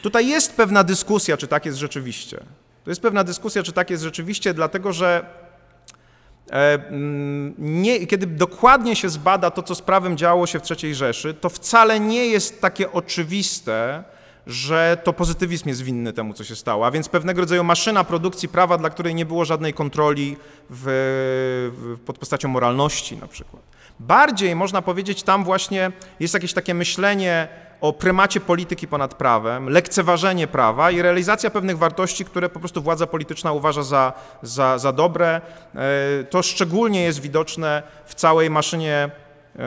[0.07, 2.39] Tutaj jest pewna dyskusja, czy tak jest rzeczywiście.
[2.85, 5.27] To jest pewna dyskusja, czy tak jest rzeczywiście, dlatego że
[6.51, 10.95] e, mm, nie, kiedy dokładnie się zbada to, co z prawem działo się w III
[10.95, 14.05] Rzeszy, to wcale nie jest takie oczywiste,
[14.47, 18.49] że to pozytywizm jest winny temu, co się stało, a więc pewnego rodzaju maszyna produkcji
[18.49, 20.37] prawa, dla której nie było żadnej kontroli
[20.71, 20.85] w,
[21.77, 23.63] w, pod postacią moralności na przykład.
[24.01, 30.47] Bardziej można powiedzieć, tam właśnie jest jakieś takie myślenie o prymacie polityki ponad prawem, lekceważenie
[30.47, 34.13] prawa i realizacja pewnych wartości, które po prostu władza polityczna uważa za,
[34.43, 35.41] za, za dobre.
[35.75, 39.11] E, to szczególnie jest widoczne w całej maszynie
[39.57, 39.61] e,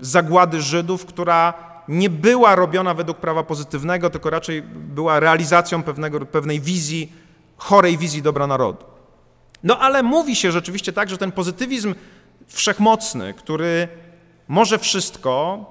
[0.00, 1.54] zagłady Żydów, która
[1.88, 7.12] nie była robiona według prawa pozytywnego, tylko raczej była realizacją pewnego, pewnej wizji,
[7.56, 8.84] chorej wizji dobra narodu.
[9.64, 11.94] No ale mówi się rzeczywiście tak, że ten pozytywizm
[12.48, 13.88] wszechmocny, który
[14.48, 15.64] może wszystko,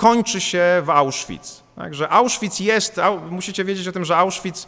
[0.00, 1.62] kończy się w Auschwitz.
[1.76, 4.66] Także Auschwitz jest, musicie wiedzieć o tym, że Auschwitz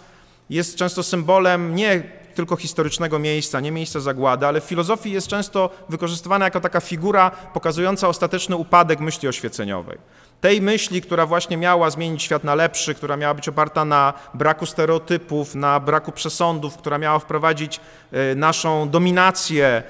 [0.51, 2.03] jest często symbolem nie
[2.35, 7.31] tylko historycznego miejsca, nie miejsca zagłady, ale w filozofii jest często wykorzystywana jako taka figura
[7.31, 9.99] pokazująca ostateczny upadek myśli oświeceniowej.
[10.43, 14.67] Tej myśli, która właśnie miała zmienić świat na lepszy, która miała być oparta na braku
[14.67, 17.81] stereotypów, na braku przesądów, która miała wprowadzić
[18.13, 19.83] e, naszą dominację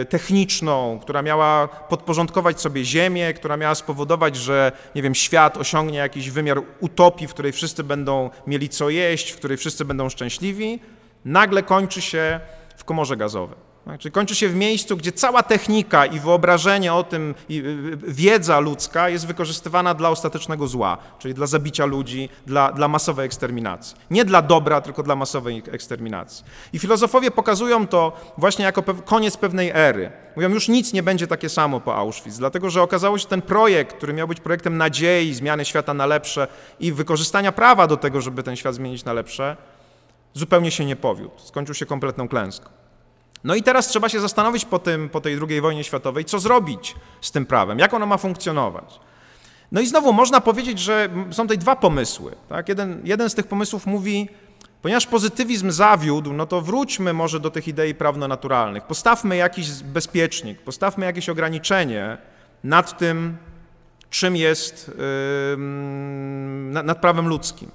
[0.00, 5.98] e, techniczną, która miała podporządkować sobie Ziemię, która miała spowodować, że nie wiem, świat osiągnie
[5.98, 10.80] jakiś wymiar utopii, w której wszyscy będą mieli co jeść, w której wszyscy będą szczęśliwi,
[11.26, 12.40] nagle kończy się
[12.76, 13.66] w komorze gazowej.
[13.98, 18.60] Czyli kończy się w miejscu, gdzie cała technika i wyobrażenie o tym, y, y, wiedza
[18.60, 23.96] ludzka jest wykorzystywana dla ostatecznego zła, czyli dla zabicia ludzi, dla, dla masowej eksterminacji.
[24.10, 26.44] Nie dla dobra, tylko dla masowej eksterminacji.
[26.72, 30.12] I filozofowie pokazują to właśnie jako pe koniec pewnej ery.
[30.36, 33.42] Mówią, już nic nie będzie takie samo po Auschwitz, dlatego że okazało się, że ten
[33.42, 36.48] projekt, który miał być projektem nadziei, zmiany świata na lepsze
[36.80, 39.56] i wykorzystania prawa do tego, żeby ten świat zmienić na lepsze,
[40.38, 41.38] zupełnie się nie powiódł.
[41.38, 42.70] Skończył się kompletną klęską.
[43.44, 46.94] No i teraz trzeba się zastanowić po, tym, po tej II wojnie światowej, co zrobić
[47.20, 49.00] z tym prawem, jak ono ma funkcjonować.
[49.72, 52.36] No i znowu można powiedzieć, że są tutaj dwa pomysły.
[52.48, 52.68] Tak?
[52.68, 54.28] Jeden, jeden z tych pomysłów mówi,
[54.82, 58.84] ponieważ pozytywizm zawiódł, no to wróćmy może do tych idei prawno-naturalnych.
[58.84, 62.18] Postawmy jakiś bezpiecznik, postawmy jakieś ograniczenie
[62.64, 63.36] nad tym,
[64.10, 65.56] czym jest, yy,
[66.82, 67.70] nad prawem ludzkim.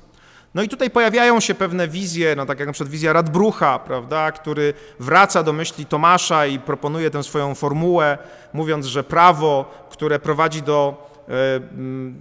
[0.56, 4.32] No i tutaj pojawiają się pewne wizje, no tak jak na przykład wizja Radbrucha, prawda,
[4.32, 8.18] który wraca do myśli Tomasza i proponuje tę swoją formułę,
[8.54, 11.34] mówiąc, że prawo, które prowadzi do, e,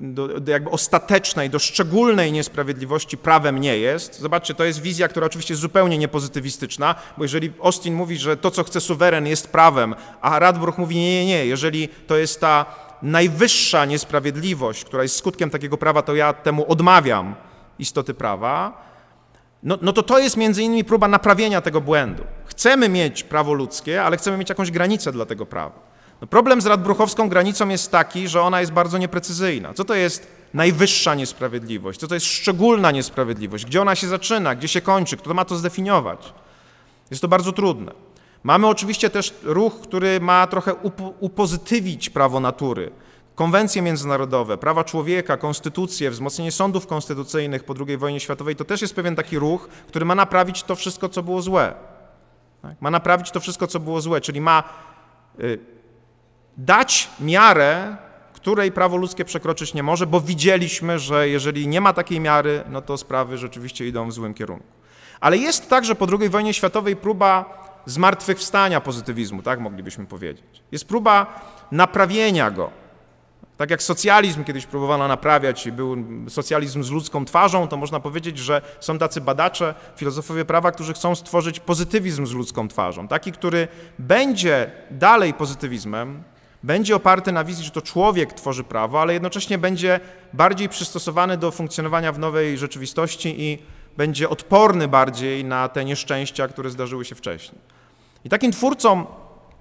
[0.00, 4.20] do, do jakby ostatecznej, do szczególnej niesprawiedliwości prawem nie jest.
[4.20, 8.50] Zobaczcie, to jest wizja, która oczywiście jest zupełnie niepozytywistyczna, bo jeżeli Austin mówi, że to,
[8.50, 12.66] co chce suweren jest prawem, a Radbruch mówi nie, nie, nie, jeżeli to jest ta
[13.02, 17.34] najwyższa niesprawiedliwość, która jest skutkiem takiego prawa, to ja temu odmawiam,
[17.80, 18.82] istoty prawa,
[19.62, 22.24] no, no to to jest między innymi próba naprawienia tego błędu.
[22.46, 25.90] Chcemy mieć prawo ludzkie, ale chcemy mieć jakąś granicę dla tego prawa.
[26.20, 29.74] No problem z Radbruchowską granicą jest taki, że ona jest bardzo nieprecyzyjna.
[29.74, 32.00] Co to jest najwyższa niesprawiedliwość?
[32.00, 33.66] Co to jest szczególna niesprawiedliwość?
[33.66, 34.54] Gdzie ona się zaczyna?
[34.54, 35.16] Gdzie się kończy?
[35.16, 36.32] Kto ma to zdefiniować?
[37.10, 37.92] Jest to bardzo trudne.
[38.42, 40.74] Mamy oczywiście też ruch, który ma trochę
[41.20, 42.90] upozytywić prawo natury
[43.40, 48.94] konwencje międzynarodowe, prawa człowieka, konstytucje, wzmocnienie sądów konstytucyjnych po II wojnie światowej, to też jest
[48.94, 51.74] pewien taki ruch, który ma naprawić to wszystko, co było złe.
[52.62, 52.76] Tak?
[52.80, 54.62] Ma naprawić to wszystko, co było złe, czyli ma
[55.40, 55.58] y,
[56.56, 57.96] dać miarę
[58.32, 62.82] której prawo ludzkie przekroczyć nie może, bo widzieliśmy, że jeżeli nie ma takiej miary, no
[62.82, 64.66] to sprawy rzeczywiście idą w złym kierunku.
[65.20, 67.44] Ale jest także po II wojnie światowej próba
[67.86, 70.62] zmartwychwstania pozytywizmu, tak moglibyśmy powiedzieć.
[70.72, 71.40] Jest próba
[71.72, 72.70] naprawienia go.
[73.60, 75.96] Tak jak socjalizm kiedyś próbowano naprawiać i był
[76.28, 81.14] socjalizm z ludzką twarzą, to można powiedzieć, że są tacy badacze, filozofowie prawa, którzy chcą
[81.14, 83.08] stworzyć pozytywizm z ludzką twarzą.
[83.08, 83.68] Taki, który
[83.98, 86.22] będzie dalej pozytywizmem,
[86.62, 90.00] będzie oparty na wizji, że to człowiek tworzy prawo, ale jednocześnie będzie
[90.32, 93.58] bardziej przystosowany do funkcjonowania w nowej rzeczywistości i
[93.96, 97.60] będzie odporny bardziej na te nieszczęścia, które zdarzyły się wcześniej.
[98.24, 99.06] I takim twórcą,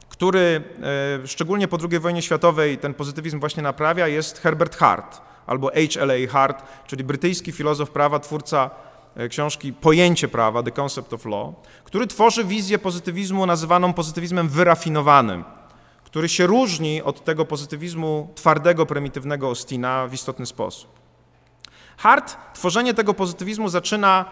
[0.09, 0.63] który
[1.23, 6.31] e, szczególnie po II wojnie światowej ten pozytywizm właśnie naprawia, jest Herbert Hart albo H.L.A.
[6.31, 8.69] Hart, czyli brytyjski filozof prawa, twórca
[9.15, 15.43] e, książki Pojęcie prawa, The Concept of Law, który tworzy wizję pozytywizmu nazywaną pozytywizmem wyrafinowanym,
[16.03, 20.99] który się różni od tego pozytywizmu twardego, prymitywnego Austina w istotny sposób.
[21.97, 24.25] Hart tworzenie tego pozytywizmu zaczyna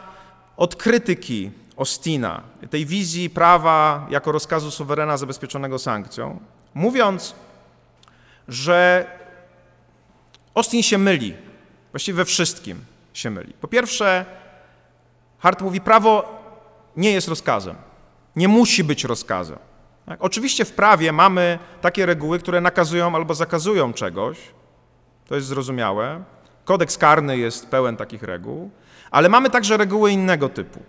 [0.58, 6.40] od krytyki Austina, tej wizji prawa jako rozkazu suwerena zabezpieczonego sankcją,
[6.74, 7.36] mówiąc,
[8.48, 9.08] że
[10.56, 11.34] Austin się myli,
[11.92, 13.54] właściwie we wszystkim się myli.
[13.54, 14.26] Po pierwsze,
[15.40, 16.40] Hart mówi, prawo
[16.98, 17.76] nie jest rozkazem,
[18.36, 19.60] nie musi być rozkazem.
[20.06, 20.24] Tak?
[20.24, 24.38] Oczywiście w prawie mamy takie reguły, które nakazują albo zakazują czegoś,
[25.28, 26.24] to jest zrozumiałe.
[26.66, 28.70] Kodeks karny jest pełen takich reguł,
[29.12, 30.80] ale mamy także reguły innego typu.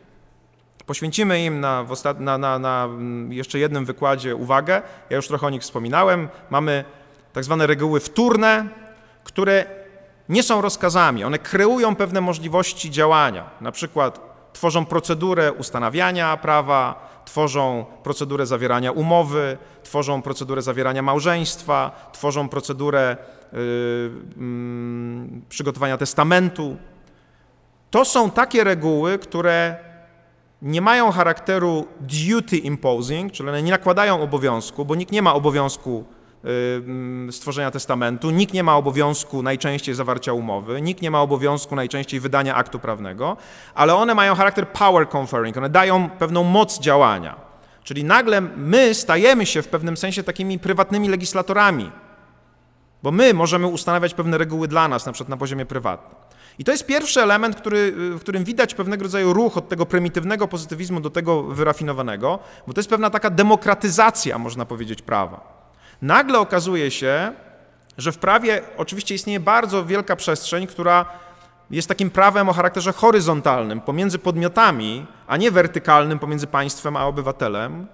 [0.88, 1.87] Poświęcimy im na,
[2.18, 4.83] na, na, na, mm, jeszcze jednym wykładzie uwagę.
[5.11, 6.29] Ja już trochę o nich wspominałem.
[6.51, 6.85] Mamy
[7.33, 8.68] tak zwane reguły wtórne,
[9.24, 9.66] które
[10.29, 11.24] nie są rozkazami.
[11.24, 13.51] One kreują pewne możliwości działania.
[13.61, 14.20] Na przykład
[14.53, 23.16] tworzą procedurę ustanawiania prawa, tworzą procedurę zawierania umowy, tworzą procedurę zawierania małżeństwa, tworzą procedurę
[23.53, 26.77] yy, yy, przygotowania testamentu.
[27.90, 29.88] To są takie reguły, które
[30.62, 36.05] nie mają charakteru duty imposing, czyli one nie nakładają obowiązku, bo nikt nie ma obowiązku
[37.29, 42.21] y, stworzenia testamentu, nikt nie ma obowiązku najczęściej zawarcia umowy, nikt nie ma obowiązku najczęściej
[42.21, 43.37] wydania aktu prawnego,
[43.75, 47.49] ale one mają charakter power conferring, one dają pewną moc działania.
[47.85, 51.90] Czyli nagle my stajemy się w pewnym sensie takimi prywatnymi legislatorami,
[53.03, 56.28] bo my możemy ustanawiać pewne reguły dla nas, na przykład na poziomie prywatnym.
[56.59, 60.49] I to jest pierwszy element, który, w którym widać pewnego rodzaju ruch od tego prymitywnego
[60.49, 65.59] pozytywizmu do tego wyrafinowanego, bo to jest pewna taka demokratyzacja, można powiedzieć, prawa.
[66.03, 67.33] Nagle okazuje się,
[67.99, 71.07] że w prawie oczywiście istnieje bardzo wielka przestrzeń, która
[71.71, 77.87] jest takim prawem o charakterze horyzontalnym pomiędzy podmiotami, a nie wertykalnym pomiędzy państwem a obywatelem.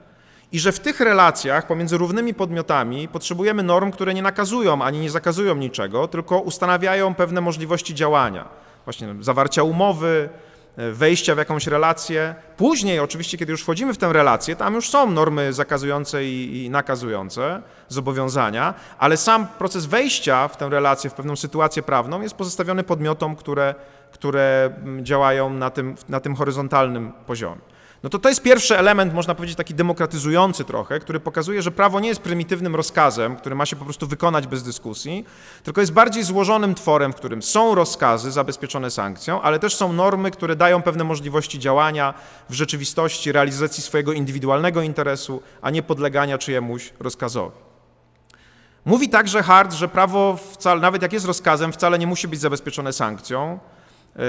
[0.55, 5.11] I że w tych relacjach pomiędzy równymi podmiotami potrzebujemy norm, które nie nakazują ani nie
[5.11, 8.49] zakazują niczego, tylko ustanawiają pewne możliwości działania.
[8.85, 10.29] Właśnie zawarcia umowy,
[10.77, 12.35] e, wejścia w jakąś relację.
[12.57, 16.71] Później, oczywiście, kiedy już wchodzimy w tę relację, tam już są normy zakazujące i, i,
[16.71, 22.83] nakazujące, zobowiązania, ale sam proces wejścia w tę relację, w pewną sytuację prawną jest pozostawiony
[22.83, 23.75] podmiotom, które,
[24.12, 27.74] które mm, działają na tym, na tym horyzontalnym poziomie.
[28.05, 32.01] No to to jest pierwszy element, można powiedzieć, taki demokratyzujący trochę, który pokazuje, że prawo
[32.01, 35.25] nie jest prymitywnym rozkazem, który ma się po prostu wykonać bez dyskusji,
[35.62, 40.31] tylko jest bardziej złożonym tworem, w którym są rozkazy zabezpieczone sankcją, ale też są normy,
[40.31, 42.14] które dają pewne możliwości działania
[42.51, 47.57] w rzeczywistości, realizacji swojego indywidualnego interesu, a nie podlegania czyjemuś rozkazowi.
[48.85, 52.93] Mówi także Hart, że prawo, wcale, nawet jak jest rozkazem, wcale nie musi być zabezpieczone
[52.93, 53.59] sankcją,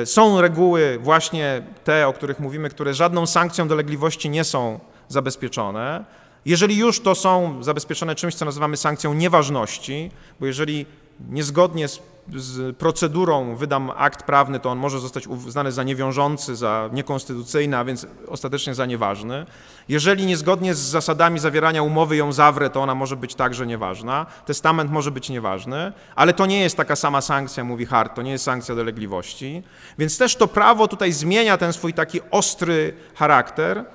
[0.05, 6.05] są reguły właśnie te, o których mówimy, które żadną sankcją dolegliwości nie są zabezpieczone.
[6.45, 10.85] Jeżeli już to są zabezpieczone czymś, co nazywamy sankcją nieważności, bo jeżeli
[11.29, 12.01] niezgodnie z
[12.33, 17.85] z procedurą wydam akt prawny, to on może zostać uznany za niewiążący, za niekonstytucyjny, a
[17.85, 19.45] więc ostatecznie za nieważny.
[19.89, 24.25] Jeżeli niezgodnie z zasadami zawierania umowy ją zawrę, to ona może być także nieważna.
[24.45, 28.31] Testament może być nieważny, ale to nie jest taka sama sankcja, mówi Hart, to nie
[28.31, 29.63] jest sankcja dolegliwości.
[29.97, 33.85] Więc też to prawo tutaj zmienia ten swój taki ostry charakter.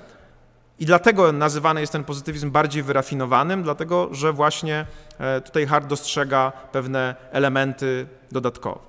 [0.81, 4.85] I dlatego nazywany jest ten pozytywizm bardziej wyrafinowanym, dlatego że właśnie
[5.19, 8.79] e, tutaj Hart dostrzega pewne elementy dodatkowe.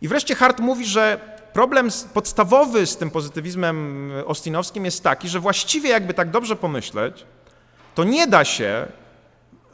[0.00, 1.20] I wreszcie Hart mówi, że
[1.52, 7.26] problem podstawowy z tym pozytywizmem ostinowskim jest taki, że właściwie jakby tak dobrze pomyśleć,
[7.94, 8.86] to nie da się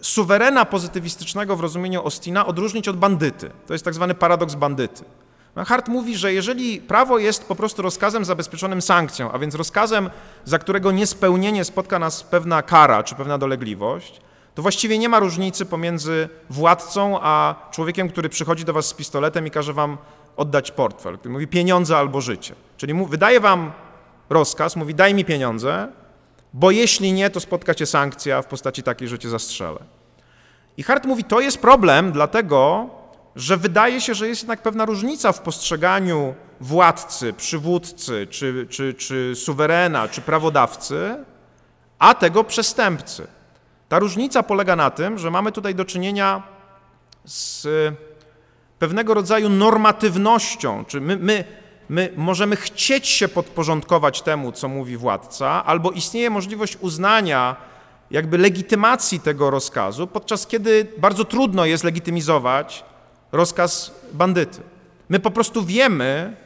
[0.00, 3.50] suwerena pozytywistycznego w rozumieniu Ostina odróżnić od bandyty.
[3.66, 5.04] To jest tak zwany paradoks bandyty.
[5.64, 10.10] Hart mówi, że jeżeli prawo jest po prostu rozkazem zabezpieczonym sankcją, a więc rozkazem,
[10.44, 14.20] za którego niespełnienie spotka nas pewna kara czy pewna dolegliwość,
[14.54, 19.46] to właściwie nie ma różnicy pomiędzy władcą a człowiekiem, który przychodzi do was z pistoletem
[19.46, 19.98] i każe wam
[20.36, 21.18] oddać portfel.
[21.24, 22.54] Mówi pieniądze albo życie.
[22.76, 23.72] Czyli mu, wydaje wam
[24.30, 25.88] rozkaz, mówi daj mi pieniądze,
[26.52, 29.78] bo jeśli nie, to spotka cię sankcja w postaci takiej, że cię zastrzelę.
[30.76, 32.90] I Hart mówi, to jest problem, dlatego,
[33.38, 39.32] że wydaje się, że jest jednak pewna różnica w postrzeganiu władcy, przywódcy, czy, czy, czy
[39.36, 41.24] suwerena, czy prawodawcy,
[41.98, 43.26] a tego przestępcy.
[43.88, 46.42] Ta różnica polega na tym, że mamy tutaj do czynienia
[47.24, 47.66] z
[48.78, 51.44] pewnego rodzaju normatywnością, czy my, my,
[51.88, 57.56] my możemy chcieć się podporządkować temu, co mówi władca, albo istnieje możliwość uznania
[58.10, 62.84] jakby legitymacji tego rozkazu, podczas kiedy bardzo trudno jest legitymizować
[63.32, 64.62] rozkaz bandyty.
[65.08, 66.36] My po prostu wiemy,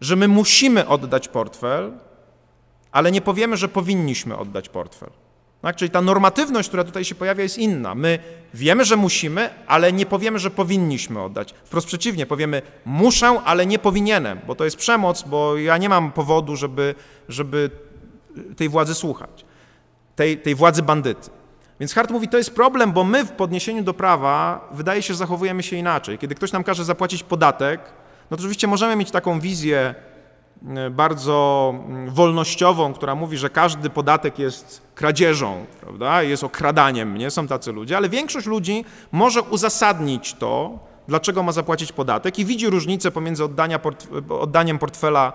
[0.00, 1.92] że my musimy oddać portfel,
[2.92, 5.10] ale nie powiemy, że powinniśmy oddać portfel.
[5.62, 5.76] Tak?
[5.76, 7.94] Czyli ta normatywność, która tutaj się pojawia, jest inna.
[7.94, 8.18] My
[8.54, 11.54] wiemy, że musimy, ale nie powiemy, że powinniśmy oddać.
[11.64, 16.12] Wprost przeciwnie, powiemy muszę, ale nie powinienem, bo to jest przemoc, bo ja nie mam
[16.12, 16.94] powodu, żeby,
[17.28, 17.70] żeby
[18.56, 19.44] tej władzy słuchać,
[20.16, 21.30] tej, tej władzy bandyty.
[21.80, 25.18] Więc Hart mówi, to jest problem, bo my w podniesieniu do prawa wydaje się, że
[25.18, 26.18] zachowujemy się inaczej.
[26.18, 27.80] Kiedy ktoś nam każe zapłacić podatek,
[28.30, 29.94] no to oczywiście możemy mieć taką wizję
[30.68, 36.22] e, bardzo mm, wolnościową, która mówi, że każdy podatek jest kradzieżą, prawda?
[36.22, 41.92] jest okradaniem, nie są tacy ludzie, ale większość ludzi może uzasadnić to, dlaczego ma zapłacić
[41.92, 43.48] podatek i widzi różnicę pomiędzy
[43.82, 45.32] port oddaniem portfela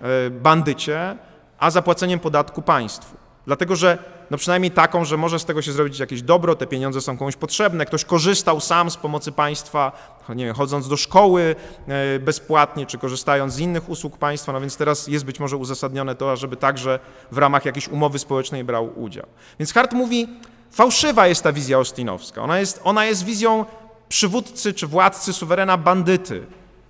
[0.00, 1.16] e, bandycie,
[1.58, 3.21] a zapłaceniem podatku państwu.
[3.46, 3.98] Dlatego, że
[4.30, 7.36] no przynajmniej taką, że może z tego się zrobić jakieś dobro, te pieniądze są komuś
[7.36, 9.92] potrzebne, ktoś korzystał sam z pomocy państwa,
[10.28, 11.56] nie wiem, chodząc do szkoły
[11.88, 16.14] e, bezpłatnie, czy korzystając z innych usług państwa, no więc teraz jest być może uzasadnione
[16.14, 16.98] to, żeby także
[17.30, 19.26] w ramach jakiejś umowy społecznej brał udział.
[19.58, 20.28] Więc Hart mówi,
[20.70, 23.64] fałszywa jest ta wizja ostinowska, ona jest, ona jest wizją
[24.08, 26.46] przywódcy czy władcy, suwerena bandyty.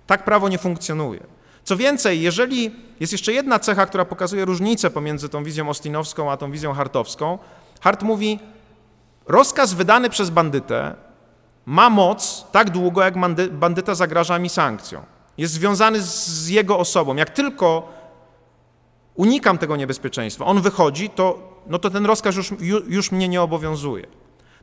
[0.07, 1.19] Tak prawo nie funkcjonuje.
[1.63, 6.37] Co więcej, jeżeli jest jeszcze jedna cecha, która pokazuje różnicę pomiędzy tą wizją ostinowską a
[6.37, 7.39] tą wizją hartowską,
[7.81, 8.39] Hart mówi,
[9.27, 10.95] rozkaz wydany przez bandytę
[11.65, 13.13] ma moc tak długo, jak
[13.51, 15.03] bandyta zagraża mi sankcją.
[15.37, 17.15] Jest związany z jego osobą.
[17.15, 17.93] Jak tylko
[19.15, 22.53] unikam tego niebezpieczeństwa, on wychodzi, to, no to ten rozkaz już,
[22.87, 24.05] już mnie nie obowiązuje.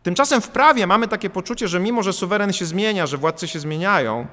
[0.03, 3.61] Tymczasem w prawie mamy takie poczucie, że mimo, że suweren się zmienia, że władcy się
[3.61, 4.27] zmieniają,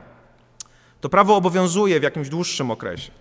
[1.02, 3.12] to prawo obowiązuje w jakimś dłuższym okresie.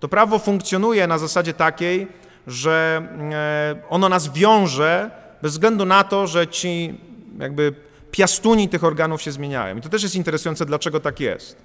[0.00, 2.08] To prawo funkcjonuje na zasadzie takiej,
[2.46, 5.10] że e, ono nas wiąże
[5.42, 7.00] bez względu na to, że ci
[7.38, 7.74] jakby
[8.10, 9.76] piastuni tych organów się zmieniają.
[9.76, 11.56] I to też jest interesujące, dlaczego tak jest.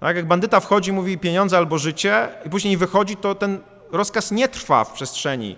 [0.00, 3.58] Tak, jak bandyta wchodzi, mówi pieniądze albo życie i później wychodzi, to ten
[3.92, 5.56] rozkaz nie trwa w przestrzeni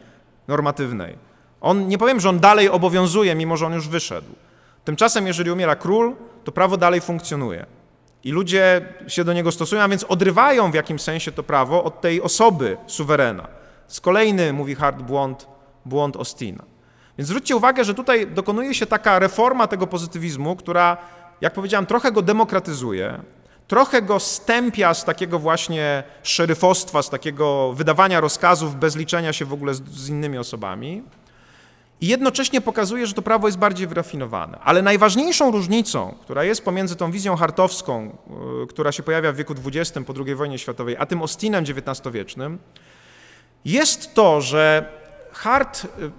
[0.49, 1.19] normatywnej.
[1.61, 4.29] On, nie powiem, że on dalej obowiązuje, mimo że on już wyszedł.
[4.85, 7.67] Tymczasem, jeżeli umiera król, to prawo dalej funkcjonuje.
[8.27, 12.01] I ludzie się do niego stosują, a więc odrywają w jakimś sensie to prawo od
[12.01, 13.49] tej osoby suwerena.
[13.89, 15.49] Z kolejny, mówi Hart, błąd,
[15.85, 16.65] błąd Ostina.
[17.19, 20.97] Więc zwróćcie uwagę, że tutaj dokonuje się taka reforma tego pozytywizmu, która,
[21.41, 23.21] jak powiedziałem, trochę go demokratyzuje,
[23.69, 29.53] trochę go stępia z takiego właśnie szeryfostwa, z takiego wydawania rozkazów bez liczenia się w
[29.53, 31.03] ogóle z, z innymi osobami
[32.01, 34.59] i jednocześnie pokazuje, że to prawo jest bardziej wyrafinowane.
[34.59, 38.17] Ale najważniejszą różnicą, która jest pomiędzy tą wizją hartowską,
[38.63, 42.59] e, która się pojawia w wieku XX po II wojnie światowej, a tym Ostinem XIX-wiecznym,
[43.65, 44.93] jest to, że
[45.33, 46.11] Hart e,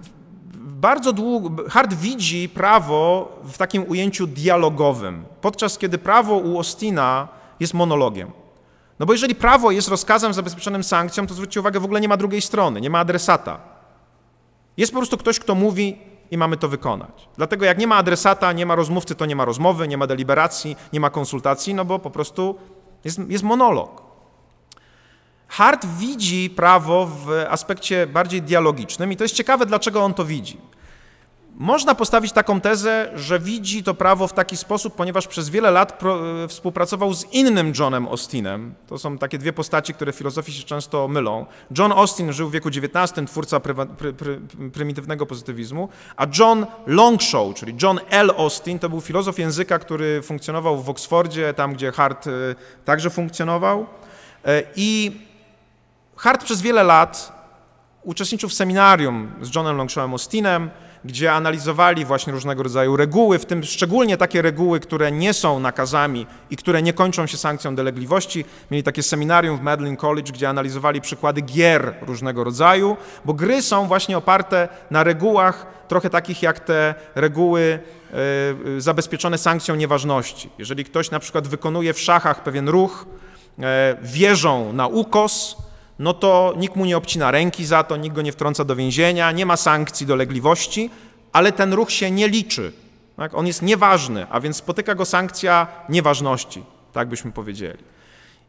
[0.54, 7.28] bardzo długo, Hart widzi prawo w takim ujęciu dialogowym, podczas kiedy prawo u Ostina
[7.60, 8.30] jest monologiem.
[8.98, 12.16] No bo jeżeli prawo jest rozkazem zabezpieczonym sankcją, to zwróćcie uwagę, w ogóle nie ma
[12.16, 13.77] drugiej strony, nie ma adresata.
[14.78, 15.98] Jest po prostu ktoś, kto mówi
[16.30, 17.28] i mamy to wykonać.
[17.36, 20.76] Dlatego jak nie ma adresata, nie ma rozmówcy, to nie ma rozmowy, nie ma deliberacji,
[20.92, 22.58] nie ma konsultacji, no bo po prostu
[23.04, 24.02] jest, jest monolog.
[25.48, 30.58] Hart widzi prawo w aspekcie bardziej dialogicznym i to jest ciekawe, dlaczego on to widzi.
[31.60, 36.02] Można postawić taką tezę, że widzi to prawo w taki sposób, ponieważ przez wiele lat
[36.44, 38.74] e, współpracował z innym Johnem Austinem.
[38.86, 41.46] To są takie dwie postaci, które w filozofii się często mylą.
[41.78, 43.74] John Austin żył w wieku XIX, twórca pry,
[44.16, 44.40] pry,
[44.72, 48.30] prymitywnego pozytywizmu, a John Longshaw, czyli John L.
[48.36, 52.30] Austin, to był filozof języka, który funkcjonował w Oksfordzie, tam gdzie Hart e,
[52.84, 53.86] także funkcjonował.
[54.44, 55.20] E, I
[56.16, 57.32] Hart przez wiele lat
[58.02, 60.70] uczestniczył w seminarium z Johnem Longshawem Austinem,
[61.04, 66.26] gdzie analizowali właśnie różnego rodzaju reguły, w tym szczególnie takie reguły, które nie są nakazami
[66.50, 68.44] i które nie kończą się sankcją dolegliwości.
[68.70, 73.86] Mieli takie seminarium w Medlin College, gdzie analizowali przykłady gier różnego rodzaju, bo gry są
[73.86, 77.78] właśnie oparte na regułach trochę takich jak te reguły
[78.76, 80.50] e, zabezpieczone sankcją nieważności.
[80.58, 83.06] Jeżeli ktoś na przykład wykonuje w szachach pewien ruch
[83.58, 85.56] e, wieżą na ukos,
[85.98, 89.32] no to nikt mu nie obcina ręki za to, nikt go nie wtrąca do więzienia,
[89.32, 90.90] nie ma sankcji dolegliwości,
[91.32, 92.72] ale ten ruch się nie liczy.
[93.16, 93.34] Tak?
[93.34, 97.84] On jest nieważny, a więc spotyka go sankcja nieważności, tak byśmy powiedzieli.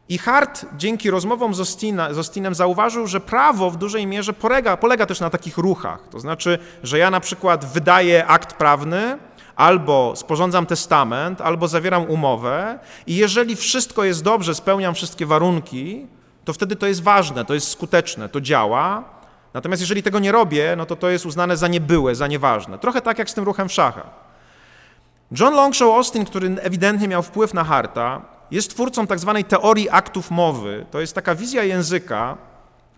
[0.08, 4.76] I Hart dzięki rozmowom z, Ostina, z Ostinem zauważył, że prawo w dużej mierze polega,
[4.76, 6.08] polega też na takich ruchach.
[6.10, 9.18] To znaczy, że ja na przykład wydaję akt prawny,
[9.56, 16.06] albo sporządzam testament, albo zawieram umowę i jeżeli wszystko jest dobrze, spełniam wszystkie warunki,
[16.44, 19.04] to wtedy to jest ważne, to jest skuteczne, to działa.
[19.54, 22.78] Natomiast jeżeli tego nie robię, no to to jest uznane za niebyłe, za nieważne.
[22.78, 24.30] Trochę tak jak z tym ruchem w szachach.
[25.40, 30.30] John Longshaw Austin, który ewidentnie miał wpływ na Harta, jest twórcą tak zwanej teorii aktów
[30.30, 30.86] mowy.
[30.90, 32.36] To jest taka wizja języka,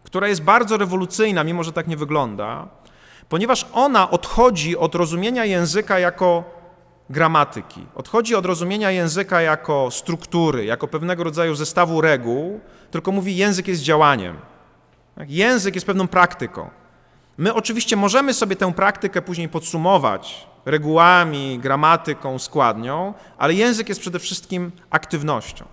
[0.05, 2.69] która jest bardzo rewolucyjna, mimo że tak nie wygląda,
[3.29, 6.45] ponieważ ona odchodzi od rozumienia języka jako
[7.13, 7.87] gramatyki.
[7.95, 12.61] Odchodzi od rozumienia języka jako struktury, jako pewnego rodzaju zestawu reguł,
[12.91, 14.37] tylko mówi język jest działaniem.
[15.15, 15.31] Tak?
[15.31, 16.71] Język jest pewną praktyką.
[17.39, 24.19] My oczywiście możemy sobie tę praktykę później podsumować regułami, gramatyką, składnią, ale język jest przede
[24.19, 25.65] wszystkim aktywnością.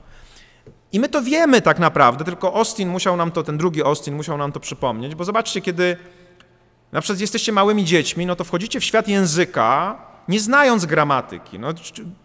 [0.92, 4.38] I my to wiemy tak naprawdę, tylko Austin musiał nam to, ten drugi Austin musiał
[4.38, 5.98] nam to przypomnieć, bo zobaczcie, kiedy
[6.92, 9.98] na przykład jesteście małymi dziećmi, no to wchodzicie w świat języka,
[10.30, 11.60] nie znając gramatyki.
[11.60, 11.68] No,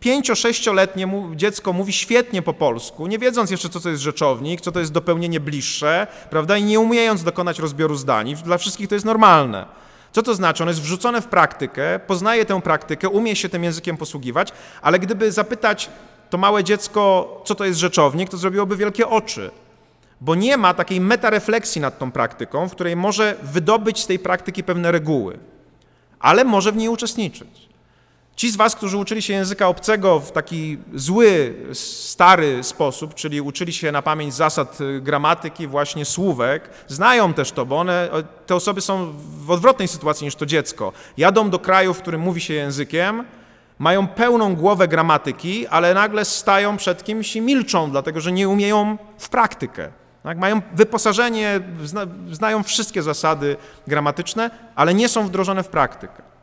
[0.01, 4.81] pięcio-sześcioletnie dziecko mówi świetnie po polsku, nie wiedząc jeszcze, co to jest rzeczownik, co to
[4.81, 8.35] jest dopełnienie bliższe, prawda, i nie umiejąc dokonać rozbioru zdań.
[8.45, 9.67] Dla wszystkich to jest normalne.
[10.13, 10.63] Co to znaczy?
[10.63, 14.53] On jest wrzucone w praktykę, poznaje tę praktykę, umie się tym językiem posługiwać,
[14.83, 15.91] ale gdyby zapytać
[16.31, 19.51] to małe dziecko, co to jest rzeczownik, to zrobiłoby wielkie oczy,
[20.21, 24.65] bo nie ma takiej metarefleksji nad tą praktyką, w której może wydobyć z tej praktyki
[24.65, 25.39] pewne reguły,
[26.21, 27.74] ale może w niej uczestniczyć.
[28.37, 33.73] Ci z Was, którzy uczyli się języka obcego w taki zły, stary sposób, czyli uczyli
[33.73, 38.09] się na pamięć zasad y, gramatyki, właśnie słówek, znają też to, bo one,
[38.47, 39.13] te osoby są
[39.45, 40.93] w odwrotnej sytuacji niż to dziecko.
[41.17, 43.25] Jadą do kraju, w którym mówi się językiem,
[43.79, 48.99] mają pełną głowę gramatyki, ale nagle stają przed kimś i milczą, dlatego że nie umieją
[49.19, 49.89] w praktykę.
[50.23, 50.39] Tak?
[50.39, 53.57] Mają wyposażenie, zna, znają wszystkie zasady
[53.87, 56.34] gramatyczne, ale nie są wdrożone w praktykę.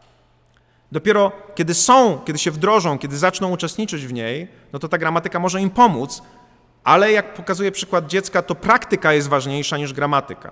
[0.91, 5.39] Dopiero kiedy są, kiedy się wdrożą, kiedy zaczną uczestniczyć w niej, no to ta gramatyka
[5.39, 6.21] może im pomóc,
[6.83, 10.51] ale jak pokazuje przykład dziecka, to praktyka jest ważniejsza niż gramatyka.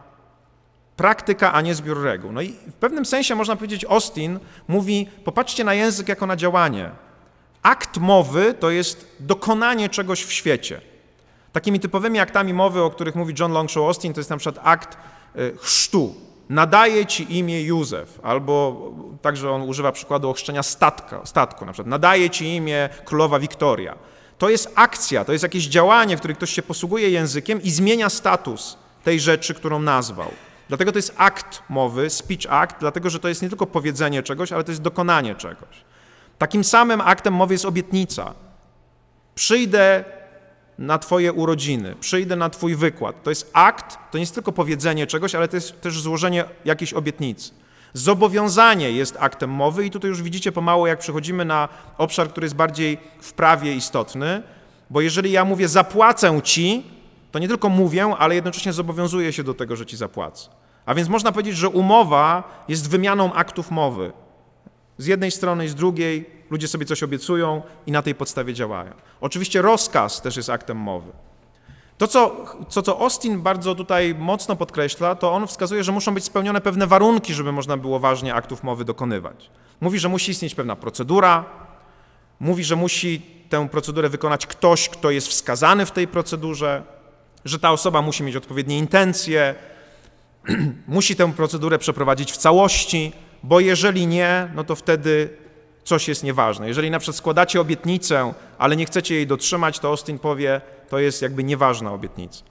[0.95, 2.31] Praktyka, a nie zbiór reguł.
[2.31, 6.89] No i w pewnym sensie można powiedzieć, Austin mówi, popatrzcie na język jako na działanie.
[7.63, 10.81] Akt mowy to jest dokonanie czegoś w świecie.
[11.51, 14.97] Takimi typowymi aktami mowy, o których mówi John Longshaw Austin, to jest na przykład akt
[15.35, 16.15] e, chrztu,
[16.50, 18.82] nadaje ci imię Józef, albo
[19.22, 23.95] także on używa przykładu ochrzczenia statka, statku, na przykład nadaje ci imię królowa Wiktoria.
[24.38, 28.10] To jest akcja, to jest jakieś działanie, w którym ktoś się posługuje językiem i zmienia
[28.10, 30.32] status tej rzeczy, którą nazwał.
[30.68, 34.52] Dlatego to jest akt mowy, speech act, dlatego że to jest nie tylko powiedzenie czegoś,
[34.52, 35.84] ale to jest dokonanie czegoś.
[36.38, 38.34] Takim samym aktem mowy jest obietnica.
[39.36, 40.04] Przyjdę
[40.80, 43.23] na Twoje urodziny, przyjdę na Twój wykład.
[43.23, 46.93] To jest akt, to nie jest tylko powiedzenie czegoś, ale to jest też złożenie jakiejś
[46.93, 47.51] obietnicy.
[47.93, 52.55] Zobowiązanie jest aktem mowy i tutaj już widzicie pomału, jak przechodzimy na obszar, który jest
[52.55, 54.43] bardziej w prawie istotny,
[54.89, 56.84] bo jeżeli ja mówię zapłacę Ci,
[57.32, 60.49] to nie tylko mówię, ale jednocześnie zobowiązuję się do tego, że Ci zapłacę.
[60.86, 64.11] A więc można powiedzieć, że umowa jest wymianą aktów mowy.
[64.97, 68.91] Z jednej strony i z drugiej ludzie sobie coś obiecują i na tej podstawie działają.
[69.22, 71.12] Oczywiście rozkaz też jest aktem mowy.
[71.97, 76.24] To, co, co, co Austin bardzo tutaj mocno podkreśla, to on wskazuje, że muszą być
[76.24, 79.50] spełnione pewne warunki, żeby można było ważnie aktów mowy dokonywać.
[79.82, 81.45] Mówi, że musi istnieć pewna procedura,
[82.39, 86.84] mówi, że musi tę procedurę wykonać ktoś, kto jest wskazany w tej procedurze,
[87.45, 89.56] że ta osoba musi mieć odpowiednie intencje,
[90.88, 93.12] musi tę procedurę przeprowadzić w całości,
[93.43, 95.38] bo jeżeli nie, no to wtedy
[95.89, 96.67] coś jest nieważne.
[96.67, 101.21] Jeżeli na przykład składacie obietnicę, ale nie chcecie jej dotrzymać, to Austin powie, to jest
[101.21, 102.43] jakby nieważna obietnica.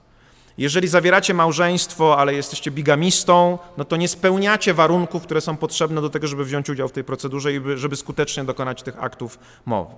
[0.57, 6.09] Jeżeli zawieracie małżeństwo, ale jesteście bigamistą, no to nie spełniacie warunków, które są potrzebne do
[6.09, 9.95] tego, żeby wziąć udział w tej procedurze i żeby skutecznie dokonać tych aktów mowy.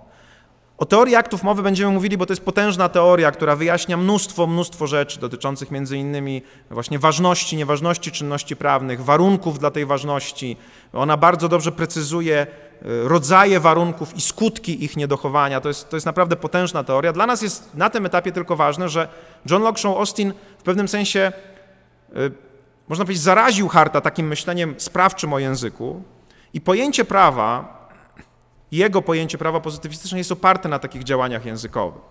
[0.82, 4.88] O teorii aktów mowy będziemy mówili, bo to jest potężna teoria, która wyjaśnia mnóstwo, mnóstwo
[4.88, 10.57] rzeczy dotyczących między innymi właśnie ważności, nieważności czynności prawnych, warunków dla tej ważności.
[10.93, 12.47] Ona bardzo dobrze precyzuje e,
[13.03, 15.61] rodzaje warunków i skutki ich niedochowania.
[15.61, 17.13] To jest, to jest naprawdę potężna teoria.
[17.13, 19.07] Dla nas jest na tym etapie tylko ważne, że
[19.49, 21.32] John Locke Austin w pewnym sensie,
[22.15, 22.15] e,
[22.88, 26.03] można powiedzieć, zaraził Harta takim myśleniem sprawczym o języku
[26.53, 27.80] i pojęcie prawa
[28.72, 32.01] jego pojęcie prawa pozytywistyczne jest oparte na takich działaniach językowych.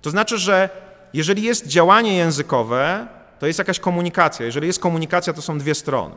[0.00, 0.68] To znaczy, że
[1.14, 3.06] jeżeli jest działanie językowe,
[3.38, 4.46] to jest jakaś komunikacja.
[4.46, 6.14] Jeżeli jest komunikacja, to są dwie strony.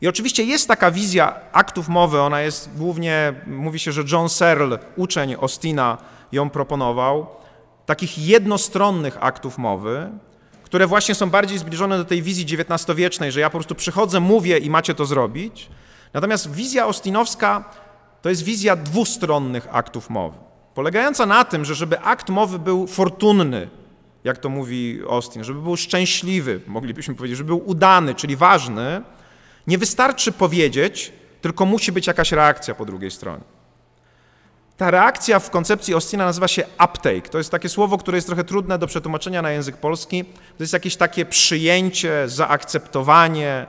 [0.00, 4.78] I oczywiście jest taka wizja aktów mowy, ona jest głównie, mówi się, że John Searle,
[4.96, 5.98] uczeń Austina,
[6.32, 7.26] ją proponował,
[7.86, 10.10] takich jednostronnych aktów mowy,
[10.62, 14.58] które właśnie są bardziej zbliżone do tej wizji XIX-wiecznej, że ja po prostu przychodzę, mówię
[14.58, 15.68] i macie to zrobić.
[16.12, 17.64] Natomiast wizja austinowska
[18.22, 20.38] to jest wizja dwustronnych aktów mowy,
[20.74, 23.68] polegająca na tym, że żeby akt mowy był fortunny,
[24.24, 29.02] jak to mówi Austin, żeby był szczęśliwy, moglibyśmy powiedzieć, żeby był udany, czyli ważny,
[29.66, 33.44] nie wystarczy powiedzieć, tylko musi być jakaś reakcja po drugiej stronie.
[34.76, 37.28] Ta reakcja w koncepcji Austina nazywa się uptake.
[37.30, 40.24] To jest takie słowo, które jest trochę trudne do przetłumaczenia na język polski.
[40.24, 43.66] To jest jakieś takie przyjęcie, zaakceptowanie,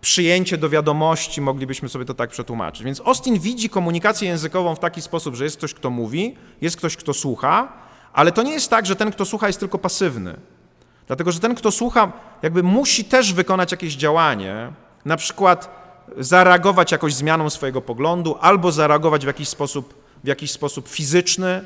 [0.00, 2.84] przyjęcie do wiadomości, moglibyśmy sobie to tak przetłumaczyć.
[2.84, 6.96] Więc Austin widzi komunikację językową w taki sposób, że jest ktoś, kto mówi, jest ktoś,
[6.96, 7.72] kto słucha,
[8.12, 10.36] ale to nie jest tak, że ten, kto słucha, jest tylko pasywny.
[11.06, 14.72] Dlatego, że ten, kto słucha, jakby musi też wykonać jakieś działanie,
[15.04, 15.84] na przykład
[16.16, 21.64] zareagować jakoś zmianą swojego poglądu, albo zareagować w jakiś sposób, w jakiś sposób fizyczny.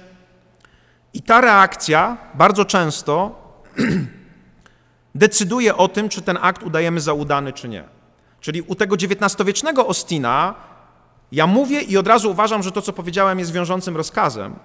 [1.14, 3.42] I ta reakcja bardzo często
[5.14, 7.97] decyduje o tym, czy ten akt udajemy za udany, czy nie.
[8.40, 10.54] Czyli u tego XIX-wiecznego Ostina
[11.32, 14.56] ja mówię i od razu uważam, że to, co powiedziałem, jest wiążącym rozkazem.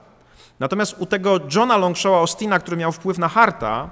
[0.59, 3.89] Natomiast u tego Johna Longshowa Ostina, który miał wpływ na Harta,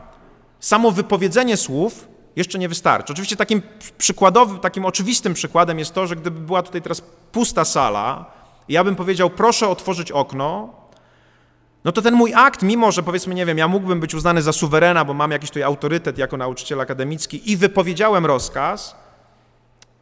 [0.60, 3.14] samo wypowiedzenie słów jeszcze nie wystarczy.
[3.14, 3.62] Oczywiście takim
[3.98, 7.02] przykładowym, takim oczywistym przykładem jest to, że gdyby była tutaj teraz
[7.32, 8.26] pusta sala
[8.70, 10.74] ja bym powiedział, proszę otworzyć okno,
[11.84, 14.54] no to ten mój akt, mimo że powiedzmy, nie wiem, ja mógłbym być uznany za
[14.54, 18.96] suwerena, bo mam jakiś tutaj autorytet jako nauczyciel akademicki i wypowiedziałem rozkaz,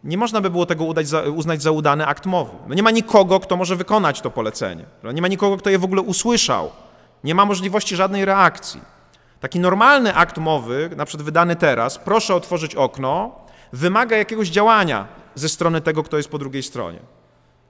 [0.03, 2.51] nie można by było tego za, uznać za udany akt mowy.
[2.67, 4.85] No nie ma nikogo, kto może wykonać to polecenie.
[5.13, 6.71] Nie ma nikogo, kto je w ogóle usłyszał.
[7.23, 8.81] Nie ma możliwości żadnej reakcji.
[9.39, 13.31] Taki normalny akt mowy, na przykład wydany teraz, proszę otworzyć okno,
[13.73, 16.99] wymaga jakiegoś działania ze strony tego, kto jest po drugiej stronie.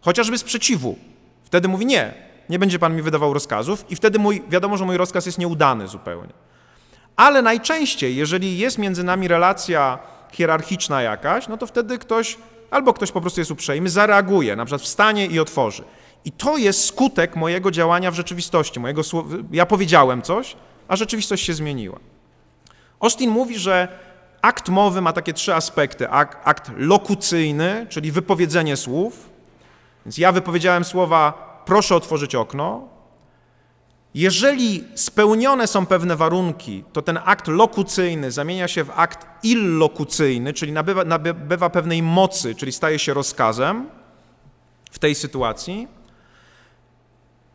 [0.02, 0.96] Chociażby sprzeciwu.
[1.44, 2.14] Wtedy mówi nie,
[2.50, 5.88] nie będzie pan mi wydawał rozkazów i wtedy mój, wiadomo, że mój rozkaz jest nieudany
[5.88, 6.34] zupełnie.
[7.16, 10.00] Ale najczęściej, jeżeli jest między nami relacja
[10.32, 12.38] hierarchiczna jakaś, no to wtedy ktoś,
[12.72, 15.84] albo ktoś po prostu jest uprzejmy, zareaguje, na przykład wstanie i otworzy.
[16.26, 18.80] I to jest skutek mojego działania w rzeczywistości.
[18.80, 19.02] Mojego
[19.52, 20.56] ja powiedziałem coś,
[20.88, 22.00] a rzeczywistość się zmieniła.
[23.00, 23.88] Austin mówi, że
[24.42, 26.10] akt mowy ma takie trzy aspekty.
[26.10, 29.30] Akt, akt lokucyjny, czyli wypowiedzenie słów.
[30.06, 32.88] Więc ja wypowiedziałem słowa proszę otworzyć okno,
[34.14, 40.72] jeżeli spełnione są pewne warunki, to ten akt lokucyjny zamienia się w akt illokucyjny, czyli
[40.72, 43.90] nabywa, nabywa pewnej mocy, czyli staje się rozkazem
[44.92, 45.88] w tej sytuacji.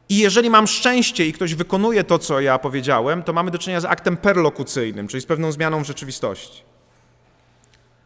[0.09, 3.81] I jeżeli mam szczęście i ktoś wykonuje to, co ja powiedziałem, to mamy do czynienia
[3.81, 6.63] z aktem perlokucyjnym, czyli z pewną zmianą w rzeczywistości.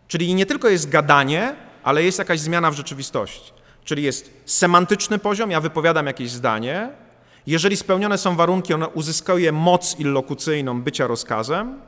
[0.09, 3.53] Czyli nie tylko jest gadanie, ale jest jakaś zmiana w rzeczywistości.
[3.85, 6.91] Czyli jest semantyczny poziom, ja wypowiadam jakieś zdanie,
[7.49, 11.81] jeżeli spełnione są warunki, ona uzyskuje moc illokucyjną bycia rozkazem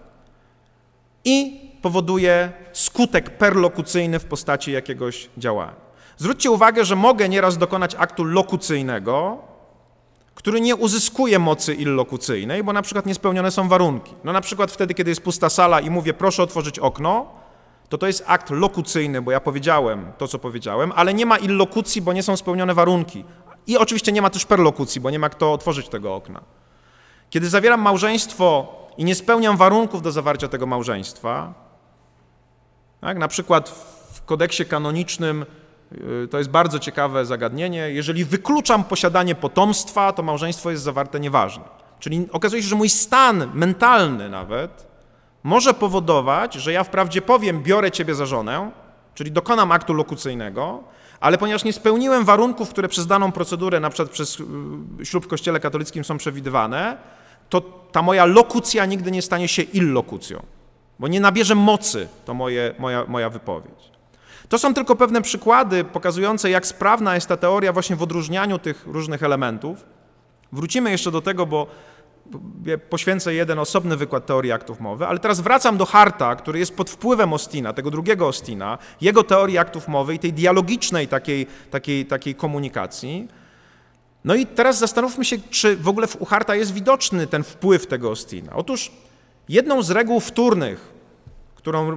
[1.24, 5.74] i powoduje skutek perlokucyjny w postaci jakiegoś działania.
[6.16, 9.38] Zwróćcie uwagę, że mogę nieraz dokonać aktu lokucyjnego,
[10.34, 14.14] który nie uzyskuje mocy illokucyjnej, bo na przykład niespełnione są warunki.
[14.24, 17.39] No na przykład wtedy, kiedy jest pusta sala i mówię proszę otworzyć okno,
[17.90, 22.02] to to jest akt lokucyjny, bo ja powiedziałem to, co powiedziałem, ale nie ma illokucji,
[22.02, 23.24] bo nie są spełnione warunki.
[23.66, 26.40] I oczywiście nie ma też perlokucji, bo nie ma kto otworzyć tego okna.
[27.30, 31.54] Kiedy zawieram małżeństwo i nie spełniam warunków do zawarcia tego małżeństwa,
[33.00, 33.68] tak, na przykład
[34.12, 35.46] w kodeksie kanonicznym
[36.24, 37.90] y, to jest bardzo ciekawe zagadnienie.
[37.90, 41.64] Jeżeli wykluczam posiadanie potomstwa, to małżeństwo jest zawarte nieważne.
[41.98, 44.89] Czyli okazuje się, że mój stan mentalny nawet
[45.42, 48.70] może powodować, że ja wprawdzie powiem, biorę ciebie za żonę,
[49.14, 50.82] czyli dokonam aktu lokucyjnego,
[51.20, 55.28] ale ponieważ nie spełniłem warunków, które przez daną procedurę, na przykład przez y, ślub w
[55.28, 56.96] kościele katolickim są przewidywane,
[57.48, 57.60] to
[57.92, 60.42] ta moja lokucja nigdy nie stanie się illokucją,
[60.98, 63.90] bo nie nabierze mocy to moje, moja, moja wypowiedź.
[64.48, 68.86] To są tylko pewne przykłady pokazujące, jak sprawna jest ta teoria właśnie w odróżnianiu tych
[68.86, 69.84] różnych elementów.
[70.52, 71.66] Wrócimy jeszcze do tego, bo
[72.90, 76.90] poświęcę jeden osobny wykład teorii aktów mowy, ale teraz wracam do Harta, który jest pod
[76.90, 82.34] wpływem Ostina, tego drugiego Ostina, jego teorii aktów mowy i tej dialogicznej takiej, takiej, takiej
[82.34, 83.28] komunikacji.
[84.24, 88.10] No i teraz zastanówmy się, czy w ogóle u Harta jest widoczny ten wpływ tego
[88.10, 88.52] Ostina.
[88.54, 88.92] Otóż
[89.48, 90.92] jedną z reguł wtórnych,
[91.54, 91.96] którą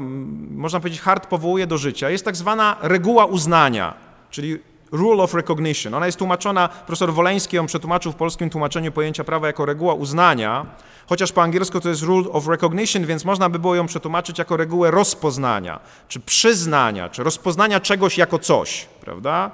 [0.49, 3.93] można powiedzieć Hart powołuje do życia, jest tak zwana reguła uznania,
[4.29, 4.59] czyli
[4.93, 5.93] rule of recognition.
[5.93, 10.65] Ona jest tłumaczona, profesor Woleński ją przetłumaczył w polskim tłumaczeniu pojęcia prawa jako reguła uznania,
[11.07, 14.57] chociaż po angielsku to jest rule of recognition, więc można by było ją przetłumaczyć jako
[14.57, 19.51] regułę rozpoznania, czy przyznania, czy rozpoznania czegoś jako coś, prawda?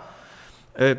[0.76, 0.96] E,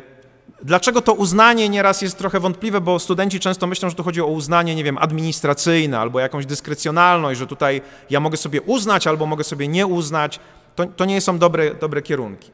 [0.63, 4.25] dlaczego to uznanie nieraz jest trochę wątpliwe, bo studenci często myślą, że tu chodzi o
[4.25, 9.43] uznanie, nie wiem, administracyjne albo jakąś dyskrecjonalność, że tutaj ja mogę sobie uznać albo mogę
[9.43, 10.39] sobie nie uznać.
[10.75, 12.51] To, to nie są dobre, dobre kierunki.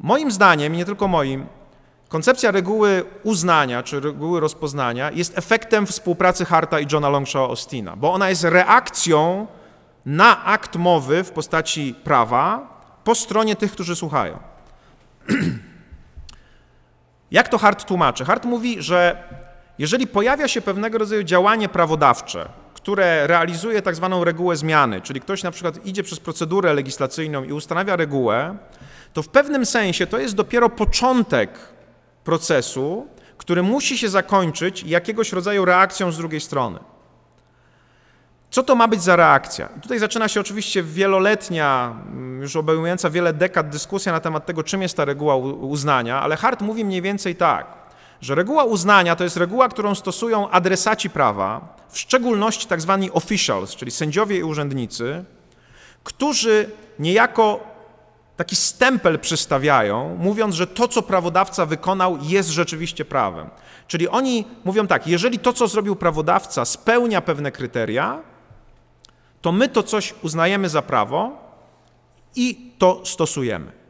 [0.00, 1.46] Moim zdaniem, nie tylko moim,
[2.08, 8.12] koncepcja reguły uznania czy reguły rozpoznania jest efektem współpracy Harta i Johna Longshaw Austina, bo
[8.12, 9.46] ona jest reakcją
[10.06, 14.38] na akt mowy w postaci prawa po stronie tych, którzy słuchają.
[17.30, 18.24] Jak to Hart tłumaczy?
[18.24, 19.22] Hart mówi, że
[19.78, 22.48] jeżeli pojawia się pewnego rodzaju działanie prawodawcze,
[22.86, 27.52] które realizuje tak zwaną regułę zmiany, czyli ktoś na przykład idzie przez procedurę legislacyjną i
[27.52, 28.56] ustanawia regułę,
[29.12, 31.50] to w pewnym sensie to jest dopiero początek
[32.24, 33.06] procesu,
[33.38, 36.78] który musi się zakończyć jakiegoś rodzaju reakcją z drugiej strony.
[38.50, 39.68] Co to ma być za reakcja?
[39.82, 44.82] Tutaj zaczyna się oczywiście wieloletnia, mm, już obejmująca wiele dekad dyskusja na temat tego, czym
[44.82, 47.85] jest ta reguła uznania, ale Hart mówi mniej więcej tak,
[48.20, 53.76] że reguła uznania to jest reguła, którą stosują adresaci prawa, w szczególności tak zwani officials,
[53.76, 55.24] czyli sędziowie i urzędnicy,
[56.04, 57.60] którzy niejako
[58.36, 63.50] taki stempel przystawiają, mówiąc, że to, co prawodawca wykonał, jest rzeczywiście prawem.
[63.86, 68.22] Czyli oni mówią tak, jeżeli to, co zrobił prawodawca, spełnia pewne kryteria,
[69.40, 71.32] to my to coś uznajemy za prawo
[72.36, 73.85] i to stosujemy.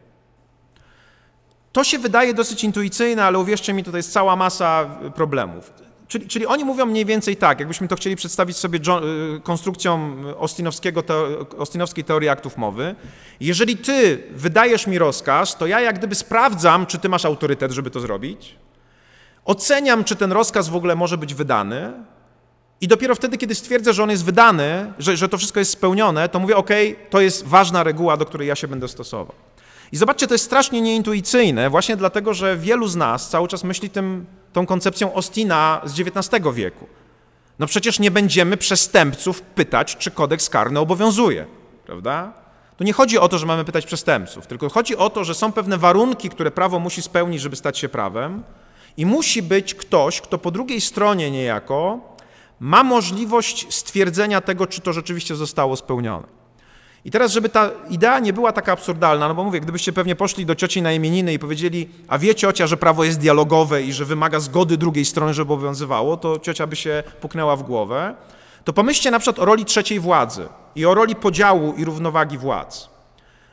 [1.77, 5.73] To się wydaje dosyć intuicyjne, ale uwierzcie mi, to jest cała masa problemów.
[6.09, 11.03] Czyli, czyli, oni mówią mniej więcej tak, jakbyśmy to chcieli przedstawić sobie y, konstrukcją Austinowskiego,
[11.59, 12.95] Austinowskiej teorii aktów mowy.
[13.41, 17.91] Jeżeli ty wydajesz mi rozkaz, to ja jak gdyby sprawdzam, czy ty masz autorytet, żeby
[17.91, 18.57] to zrobić.
[19.45, 21.93] Oceniam, czy ten rozkaz w ogóle może być wydany.
[22.81, 26.29] I dopiero wtedy, kiedy stwierdzę, że on jest wydany, że, że to wszystko jest spełnione,
[26.29, 26.71] to mówię, OK,
[27.11, 29.46] to jest ważna reguła, do której ja się będę stosował.
[29.93, 33.91] I zobaczcie, to jest strasznie nieintuicyjne, właśnie dlatego, że wielu z nas cały czas myśli
[33.91, 36.87] tym tą koncepcją Ostina z XIX wieku.
[37.59, 41.47] No przecież nie będziemy przestępców pytać, czy kodeks karny obowiązuje,
[41.87, 42.33] prawda?
[42.77, 45.53] Tu nie chodzi o to, że mamy pytać przestępców, tylko chodzi o to, że są
[45.53, 48.43] pewne warunki, które prawo musi spełnić, żeby stać się prawem
[48.97, 52.01] i musi być ktoś, kto po drugiej stronie niejako
[52.61, 56.36] ma możliwość stwierdzenia tego, czy to rzeczywiście zostało spełnione.
[57.07, 60.47] I teraz, żeby ta idea nie była taka absurdalna, no bo mówię, gdybyście pewnie poszli
[60.47, 64.05] do cioci na imieniny i powiedzieli, a wie ciocia, że prawo jest dialogowe i że
[64.05, 68.15] wymaga zgody drugiej strony, żeby obowiązywało, to ciocia by się puknęła w głowę.
[68.65, 72.89] To pomyślcie na przykład o roli trzeciej władzy i o roli podziału i równowagi władz.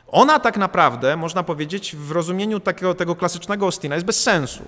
[0.08, 4.64] Ona tak naprawdę, można powiedzieć, w rozumieniu takiego, tego klasycznego Austina jest bez sensu.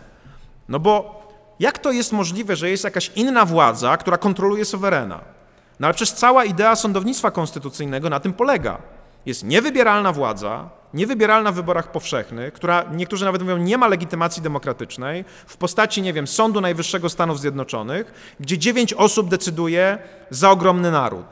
[0.68, 1.22] No bo
[1.60, 5.36] jak to jest możliwe, że jest jakaś inna władza, która kontroluje suwerena?
[5.80, 8.78] No ale przecież cała idea sądownictwa konstytucyjnego na tym polega.
[9.26, 15.24] Jest niewybieralna władza, niewybieralna w wyborach powszechnych, która niektórzy nawet mówią nie ma legitymacji demokratycznej,
[15.46, 19.98] w postaci, nie wiem, Sądu Najwyższego Stanów Zjednoczonych, gdzie dziewięć osób decyduje
[20.30, 21.26] za ogromny naród.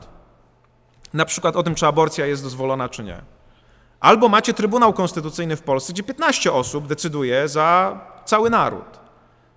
[1.13, 3.21] Na przykład o tym, czy aborcja jest dozwolona, czy nie.
[3.99, 8.99] Albo macie Trybunał Konstytucyjny w Polsce, gdzie 15 osób decyduje za cały naród.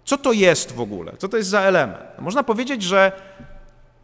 [0.05, 1.13] Co to jest w ogóle?
[1.19, 2.05] Co to jest za element?
[2.19, 3.13] Można powiedzieć, że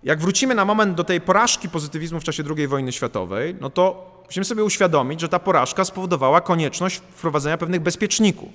[0.04, 4.14] jak wrócimy na moment do tej porażki pozytywizmu w czasie II wojny światowej, no to
[4.26, 8.48] musimy sobie uświadomić, że ta porażka spowodowała konieczność wprowadzenia pewnych bezpieczników.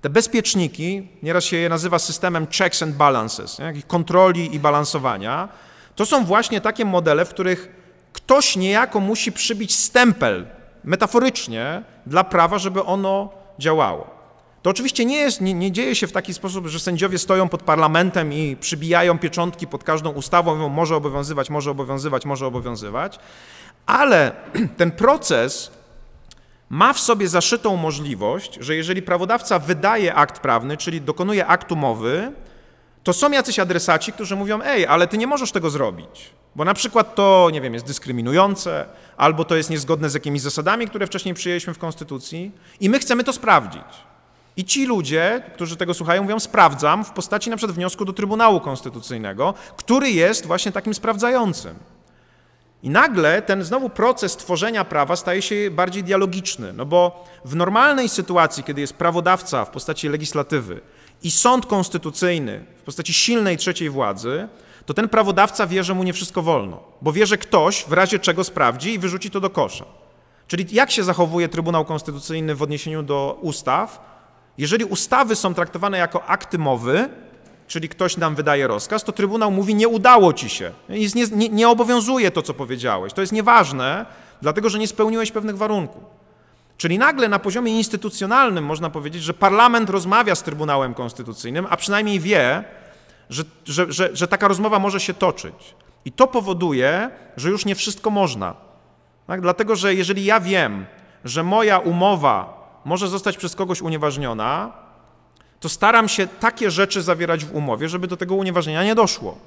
[0.00, 3.82] Te bezpieczniki, nieraz się je nazywa systemem checks and balances, nie?
[3.86, 5.48] kontroli i balansowania,
[5.96, 7.68] to są właśnie takie modele, w których
[8.12, 10.46] ktoś niejako musi przybić stempel,
[10.84, 13.28] metaforycznie, dla prawa, żeby ono
[13.58, 14.19] działało.
[14.62, 17.62] To oczywiście nie, jest, nie, nie, dzieje się w taki sposób, że sędziowie stoją pod
[17.62, 23.18] parlamentem i przybijają pieczątki pod każdą ustawą, mówią może obowiązywać, może obowiązywać, może obowiązywać,
[23.86, 24.32] ale
[24.76, 25.70] ten proces
[26.70, 32.32] ma w sobie zaszytą możliwość, że jeżeli prawodawca wydaje akt prawny, czyli dokonuje aktu mowy,
[33.02, 36.74] to są jacyś adresaci, którzy mówią: Ej, ale ty nie możesz tego zrobić, bo na
[36.74, 38.86] przykład to, nie wiem, jest dyskryminujące,
[39.16, 43.24] albo to jest niezgodne z jakimiś zasadami, które wcześniej przyjęliśmy w Konstytucji, i my chcemy
[43.24, 44.10] to sprawdzić.
[44.56, 48.60] I ci ludzie, którzy tego słuchają, mówią: Sprawdzam w postaci na przykład wniosku do Trybunału
[48.60, 51.74] Konstytucyjnego, który jest właśnie takim sprawdzającym.
[52.82, 58.08] I nagle ten znowu proces tworzenia prawa staje się bardziej dialogiczny, no bo w normalnej
[58.08, 60.80] sytuacji, kiedy jest prawodawca w postaci legislatywy
[61.22, 64.48] i sąd konstytucyjny w postaci silnej trzeciej władzy,
[64.86, 68.18] to ten prawodawca wie, że mu nie wszystko wolno, bo wie, że ktoś w razie
[68.18, 69.84] czego sprawdzi i wyrzuci to do kosza.
[70.46, 74.09] Czyli jak się zachowuje Trybunał Konstytucyjny w odniesieniu do ustaw?
[74.60, 77.08] Jeżeli ustawy są traktowane jako akty mowy,
[77.66, 81.68] czyli ktoś nam wydaje rozkaz, to Trybunał mówi, nie udało ci się, nie, nie, nie
[81.68, 83.12] obowiązuje to, co powiedziałeś.
[83.12, 84.06] To jest nieważne,
[84.42, 86.02] dlatego że nie spełniłeś pewnych warunków.
[86.76, 92.20] Czyli nagle na poziomie instytucjonalnym można powiedzieć, że parlament rozmawia z Trybunałem Konstytucyjnym, a przynajmniej
[92.20, 92.64] wie,
[93.30, 95.74] że, że, że, że taka rozmowa może się toczyć.
[96.04, 98.54] I to powoduje, że już nie wszystko można.
[99.26, 99.40] Tak?
[99.40, 100.86] Dlatego, że jeżeli ja wiem,
[101.24, 104.72] że moja umowa może zostać przez kogoś unieważniona,
[105.60, 109.38] to staram się takie rzeczy zawierać w umowie, żeby do tego unieważnienia nie doszło.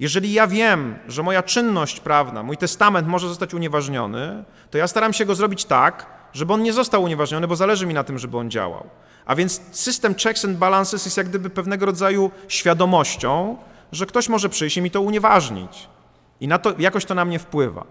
[0.00, 5.12] Jeżeli ja wiem, że moja czynność prawna, mój testament może zostać unieważniony, to ja staram
[5.12, 8.38] się go zrobić tak, żeby on nie został unieważniony, bo zależy mi na tym, żeby
[8.38, 8.86] on działał.
[9.26, 13.56] A więc system checks and balances jest jak gdyby pewnego rodzaju świadomością,
[13.92, 15.88] że ktoś może przyjść i mi to unieważnić.
[16.40, 17.84] I na to, jakoś to na mnie wpływa.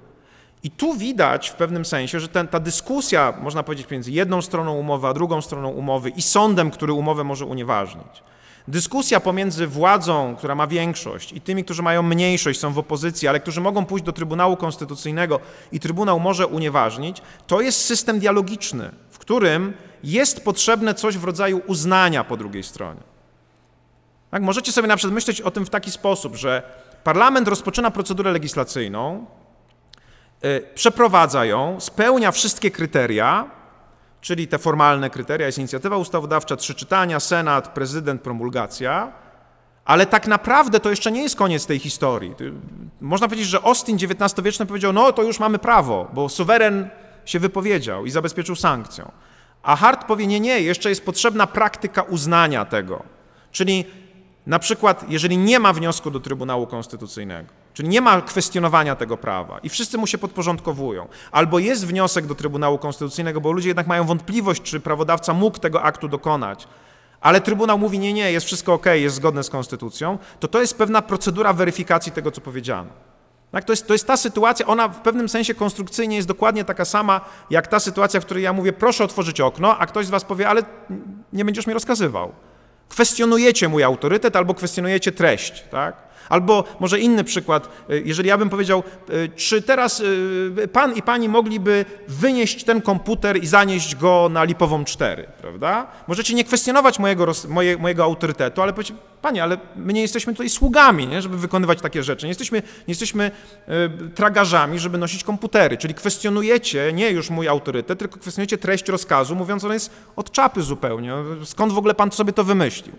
[0.66, 4.74] I tu widać w pewnym sensie, że ten, ta dyskusja, można powiedzieć, między jedną stroną
[4.74, 8.24] umowy a drugą stroną umowy i sądem, który umowę może unieważnić,
[8.68, 13.39] dyskusja pomiędzy władzą, która ma większość, i tymi, którzy mają mniejszość, są w opozycji, ale
[13.39, 15.39] którzy mogą pójść do Trybunału Konstytucyjnego
[15.72, 21.61] i Trybunał może unieważnić, to jest system dialogiczny, w którym jest potrzebne coś w rodzaju
[21.68, 23.01] uznania po drugiej stronie.
[24.32, 24.43] Tak?
[24.43, 26.63] Możecie sobie na przykład myśleć o tym w taki sposób, że
[27.03, 29.26] parlament rozpoczyna procedurę legislacyjną,
[30.76, 33.50] przeprowadza ją, spełnia wszystkie kryteria,
[34.22, 39.12] czyli te formalne kryteria, jest inicjatywa ustawodawcza, trzy czytania, Senat, prezydent, promulgacja,
[39.86, 42.36] ale tak naprawdę to jeszcze nie jest koniec tej historii.
[43.02, 46.90] Można powiedzieć, że Austin XIX-wieczny powiedział, no to już mamy prawo, bo suweren
[47.26, 49.12] się wypowiedział i zabezpieczył sankcją.
[49.64, 53.04] A Hart powie, nie, nie, jeszcze jest potrzebna praktyka uznania tego.
[53.52, 53.86] Czyli
[54.48, 59.59] na przykład, jeżeli nie ma wniosku do Trybunału Konstytucyjnego, czyli nie ma kwestionowania tego prawa
[59.59, 64.03] i wszyscy mu się podporządkowują, albo jest wniosek do Trybunału Konstytucyjnego, bo ludzie jednak mają
[64.03, 66.67] wątpliwość, czy prawodawca mógł tego aktu dokonać,
[67.21, 70.78] ale Trybunał mówi, nie, nie, jest wszystko ok, jest zgodne z Konstytucją, to to jest
[70.78, 72.89] pewna procedura weryfikacji tego, co powiedziano.
[73.51, 76.86] Tak, to, jest, to jest ta sytuacja, ona w pewnym sensie konstrukcyjnie jest dokładnie taka
[76.86, 80.23] sama, jak ta sytuacja, w której ja mówię, proszę otworzyć okno, a ktoś z was
[80.23, 80.63] powie, ale
[81.34, 82.32] nie będziesz mi rozkazywał.
[82.89, 85.95] Kwestionujecie mój autorytet albo kwestionujecie treść, tak?
[86.30, 91.01] Albo może inny przykład, y, jeżeli ja bym powiedział, y, czy teraz y, pan i
[91.01, 95.88] pani mogliby wynieść ten komputer i zanieść go na Lipową 4, prawda?
[96.07, 100.49] Możecie nie kwestionować mojego, moje, mojego autorytetu, ale powiedzieć, panie, ale my nie jesteśmy tutaj
[100.49, 102.26] sługami, nie, żeby wykonywać takie rzeczy.
[102.26, 103.32] Nie jesteśmy, nie jesteśmy
[104.15, 109.63] tragarzami, żeby nosić komputery, czyli kwestionujecie nie już mój autorytet, tylko kwestionujecie treść rozkazu, mówiąc,
[109.63, 111.13] on jest od czapy zupełnie.
[111.43, 112.95] Skąd w ogóle pan sobie to wymyślił?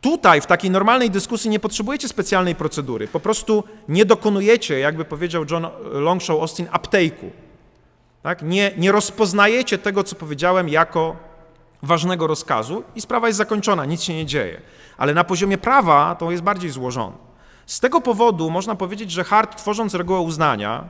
[0.00, 3.08] Tutaj w takiej normalnej dyskusji nie potrzebujecie specjalnej procedury.
[3.08, 7.30] Po prostu nie dokonujecie, jakby powiedział John Longshaw Austin, uptake'u.
[8.22, 8.42] Tak?
[8.42, 11.16] Nie, nie rozpoznajecie tego, co powiedziałem, jako
[11.82, 14.60] ważnego rozkazu i sprawa jest zakończona, nic się nie dzieje.
[14.96, 17.16] Ale na poziomie prawa to jest bardziej złożone.
[17.66, 20.84] Z tego powodu można powiedzieć, że Hart, tworząc regułę uznania,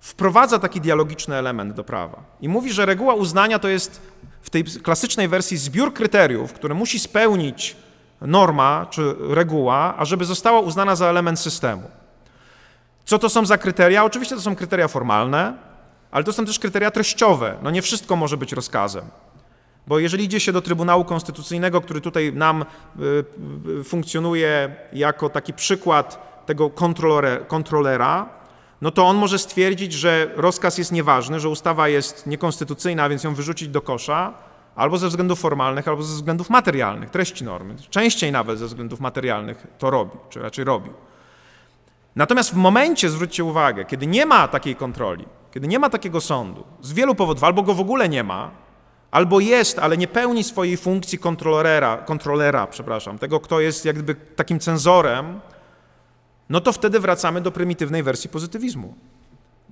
[0.00, 2.22] wprowadza taki dialogiczny element do prawa.
[2.40, 4.00] I mówi, że reguła uznania to jest
[4.42, 7.76] w tej klasycznej wersji zbiór kryteriów, które musi spełnić
[8.20, 11.90] norma czy reguła, ażeby została uznana za element systemu.
[13.04, 14.04] Co to są za kryteria?
[14.04, 15.54] Oczywiście to są kryteria formalne,
[16.10, 17.56] ale to są też kryteria treściowe.
[17.62, 19.04] No nie wszystko może być rozkazem.
[19.86, 23.24] Bo jeżeli idzie się do Trybunału Konstytucyjnego, który tutaj nam y,
[23.80, 26.70] y, funkcjonuje jako taki przykład tego
[27.48, 28.28] kontrolera,
[28.80, 33.34] no to on może stwierdzić, że rozkaz jest nieważny, że ustawa jest niekonstytucyjna, więc ją
[33.34, 34.34] wyrzucić do kosza,
[34.76, 37.76] albo ze względów formalnych, albo ze względów materialnych, treści normy.
[37.90, 40.92] Częściej nawet ze względów materialnych to robi, czy raczej robił.
[42.16, 46.64] Natomiast w momencie, zwróćcie uwagę, kiedy nie ma takiej kontroli, kiedy nie ma takiego sądu,
[46.82, 48.50] z wielu powodów, albo go w ogóle nie ma,
[49.10, 54.60] albo jest, ale nie pełni swojej funkcji kontrolera, kontrolera przepraszam, tego, kto jest jakby takim
[54.60, 55.40] cenzorem,
[56.48, 58.94] no to wtedy wracamy do prymitywnej wersji pozytywizmu.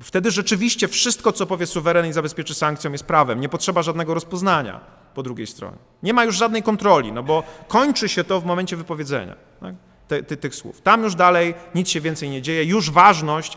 [0.00, 3.40] Wtedy rzeczywiście wszystko, co powie suweren i zabezpieczy sankcją, jest prawem.
[3.40, 4.80] Nie potrzeba żadnego rozpoznania
[5.14, 5.76] po drugiej stronie.
[6.02, 9.74] Nie ma już żadnej kontroli, no bo kończy się to w momencie wypowiedzenia tak?
[10.08, 10.80] Te, te, tych słów.
[10.80, 12.64] Tam już dalej nic się więcej nie dzieje.
[12.64, 13.56] Już ważność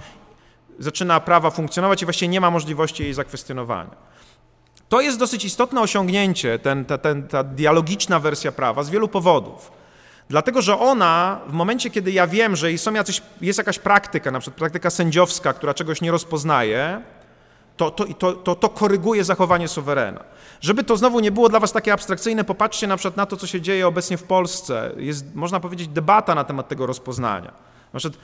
[0.79, 3.95] zaczyna prawa funkcjonować i właściwie nie ma możliwości jej zakwestionowania.
[4.89, 9.71] To jest dosyć istotne osiągnięcie, ten, ta, ten, ta dialogiczna wersja prawa z wielu powodów.
[10.29, 14.39] Dlatego, że ona w momencie, kiedy ja wiem, że są jacyś, jest jakaś praktyka, na
[14.39, 17.01] przykład praktyka sędziowska, która czegoś nie rozpoznaje,
[17.77, 20.23] to, to, to, to, to koryguje zachowanie suwerena.
[20.61, 23.47] Żeby to znowu nie było dla was takie abstrakcyjne, popatrzcie na przykład na to, co
[23.47, 24.91] się dzieje obecnie w Polsce.
[24.97, 27.51] Jest, można powiedzieć, debata na temat tego rozpoznania.
[27.93, 28.23] Na przykład,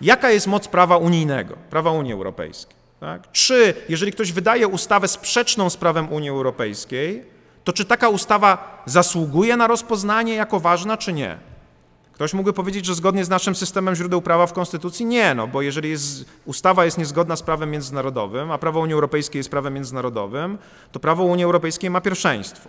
[0.00, 2.76] jaka jest moc prawa unijnego, prawa Unii Europejskiej?
[3.00, 3.32] Tak?
[3.32, 7.24] Czy, jeżeli ktoś wydaje ustawę sprzeczną z prawem Unii Europejskiej,
[7.64, 11.38] to czy taka ustawa zasługuje na rozpoznanie jako ważna, czy nie?
[12.20, 15.62] Ktoś mógłby powiedzieć, że zgodnie z naszym systemem źródeł prawa w Konstytucji nie, no bo
[15.62, 20.58] jeżeli jest, ustawa jest niezgodna z prawem międzynarodowym, a prawo Unii Europejskiej jest prawem międzynarodowym,
[20.92, 22.68] to prawo Unii Europejskiej ma pierwszeństwo.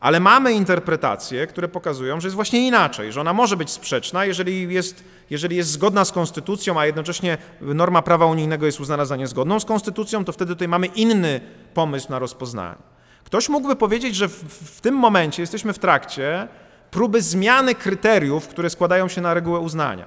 [0.00, 4.74] Ale mamy interpretacje, które pokazują, że jest właśnie inaczej, że ona może być sprzeczna, jeżeli
[4.74, 9.60] jest, jeżeli jest zgodna z konstytucją, a jednocześnie norma prawa unijnego jest uznana za niezgodną
[9.60, 11.40] z konstytucją, to wtedy tutaj mamy inny
[11.74, 12.91] pomysł na rozpoznanie.
[13.32, 14.44] Ktoś mógłby powiedzieć, że w,
[14.76, 16.48] w tym momencie jesteśmy w trakcie
[16.90, 20.06] próby zmiany kryteriów, które składają się na regułę uznania.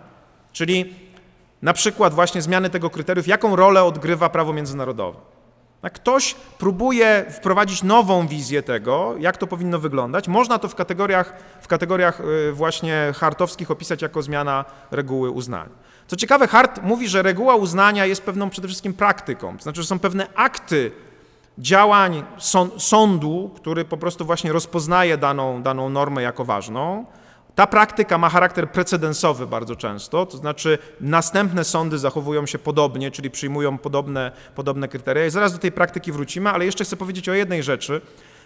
[0.51, 0.93] Czyli
[1.61, 5.19] na przykład właśnie zmiany tego kryteriów, jaką rolę odgrywa prawo międzynarodowe.
[5.93, 10.27] Ktoś próbuje wprowadzić nową wizję tego, jak to powinno wyglądać.
[10.27, 15.75] Można to w kategoriach, w kategoriach y, właśnie hartowskich opisać jako zmiana reguły uznania.
[16.07, 19.87] Co ciekawe, Hart mówi, że reguła uznania jest pewną przede wszystkim praktyką, to znaczy, że
[19.87, 20.91] są pewne akty
[21.57, 22.23] działań
[22.77, 27.05] sądu, który po prostu właśnie rozpoznaje daną, daną normę jako ważną.
[27.55, 33.31] Ta praktyka ma charakter precedensowy bardzo często, to znaczy następne sądy zachowują się podobnie, czyli
[33.31, 35.25] przyjmują podobne, podobne kryteria.
[35.25, 38.01] I zaraz do tej praktyki wrócimy, ale jeszcze chcę powiedzieć o jednej rzeczy.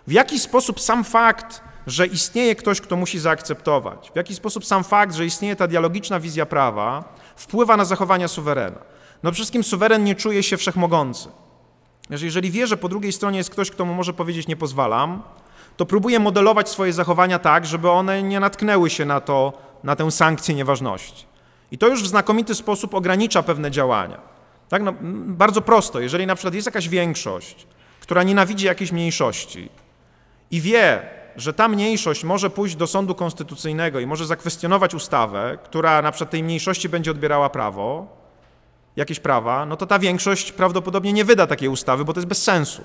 [0.07, 4.83] W jaki sposób sam fakt, że istnieje ktoś, kto musi zaakceptować, w jaki sposób sam
[4.83, 8.79] fakt, że istnieje ta dialogiczna wizja prawa, wpływa na zachowania suwerena.
[9.23, 11.29] No przede wszystkim suweren nie czuje się wszechmogący.
[12.09, 15.23] Jeżeli wie, że po drugiej stronie jest ktoś, kto mu może powiedzieć nie pozwalam,
[15.77, 19.53] to próbuje modelować swoje zachowania tak, żeby one nie natknęły się na, to,
[19.83, 21.25] na tę sankcję nieważności.
[21.71, 24.21] I to już w znakomity sposób ogranicza pewne działania.
[24.69, 24.93] Tak, no,
[25.25, 25.99] bardzo prosto.
[25.99, 27.67] Jeżeli na przykład jest jakaś większość,
[27.99, 29.69] która nienawidzi jakiejś mniejszości
[30.51, 31.01] i wie,
[31.35, 36.29] że ta mniejszość może pójść do sądu konstytucyjnego i może zakwestionować ustawę, która na przykład
[36.29, 38.18] tej mniejszości będzie odbierała prawo,
[38.99, 42.43] jakieś prawa, no to ta większość prawdopodobnie nie wyda takiej ustawy, bo to jest bez
[42.43, 42.83] sensu.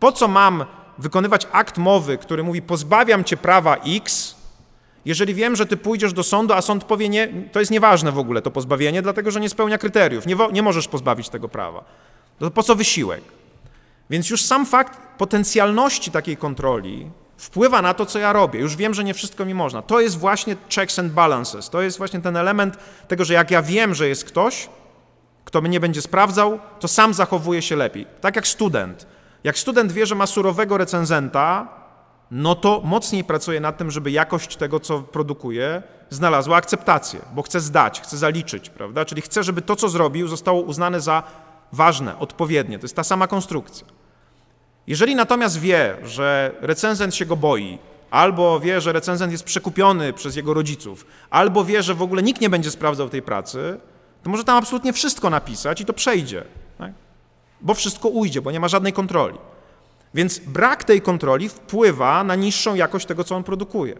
[0.00, 0.64] Po co mam
[0.98, 4.36] wykonywać akt mowy, który mówi pozbawiam cię prawa X,
[5.04, 8.18] jeżeli wiem, że ty pójdziesz do sądu, a sąd powie nie, to jest nieważne w
[8.18, 11.84] ogóle to pozbawienie, dlatego że nie spełnia kryteriów, nie, nie możesz pozbawić tego prawa.
[12.40, 13.22] No to po co wysiłek?
[14.10, 18.60] Więc już sam fakt potencjalności takiej kontroli wpływa na to, co ja robię.
[18.60, 19.82] Już wiem, że nie wszystko mi można.
[19.82, 21.70] To jest właśnie checks and balances.
[21.70, 22.76] To jest właśnie ten element
[23.08, 24.68] tego, że jak ja wiem, że jest ktoś,
[25.46, 28.06] kto mnie będzie sprawdzał, to sam zachowuje się lepiej.
[28.20, 29.06] Tak jak student.
[29.44, 31.68] Jak student wie, że ma surowego recenzenta,
[32.30, 37.60] no to mocniej pracuje nad tym, żeby jakość tego, co produkuje, znalazła akceptację, bo chce
[37.60, 39.04] zdać, chce zaliczyć, prawda?
[39.04, 41.22] Czyli chce, żeby to, co zrobił, zostało uznane za
[41.72, 42.78] ważne, odpowiednie.
[42.78, 43.86] To jest ta sama konstrukcja.
[44.86, 47.78] Jeżeli natomiast wie, że recenzent się go boi,
[48.10, 52.40] albo wie, że recenzent jest przekupiony przez jego rodziców, albo wie, że w ogóle nikt
[52.40, 53.80] nie będzie sprawdzał tej pracy,
[54.26, 56.44] to może tam absolutnie wszystko napisać i to przejdzie,
[56.78, 56.92] tak?
[57.60, 59.38] bo wszystko ujdzie, bo nie ma żadnej kontroli.
[60.14, 63.96] Więc brak tej kontroli wpływa na niższą jakość tego, co on produkuje.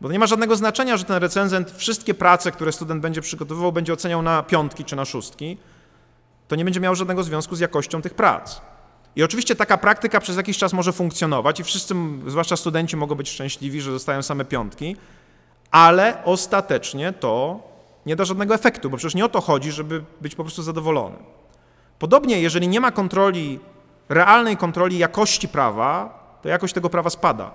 [0.00, 3.92] Bo nie ma żadnego znaczenia, że ten recenzent wszystkie prace, które student będzie przygotowywał, będzie
[3.92, 5.56] oceniał na piątki czy na szóstki.
[6.48, 8.60] To nie będzie miało żadnego związku z jakością tych prac.
[9.16, 11.94] I oczywiście taka praktyka przez jakiś czas może funkcjonować i wszyscy,
[12.26, 14.96] zwłaszcza studenci, mogą być szczęśliwi, że dostają same piątki,
[15.70, 17.71] ale ostatecznie to
[18.06, 21.16] nie da żadnego efektu, bo przecież nie o to chodzi, żeby być po prostu zadowolony.
[21.98, 23.60] Podobnie, jeżeli nie ma kontroli,
[24.08, 27.50] realnej kontroli jakości prawa, to jakość tego prawa spada.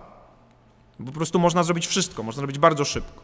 [1.05, 3.23] Po prostu można zrobić wszystko, można zrobić bardzo szybko.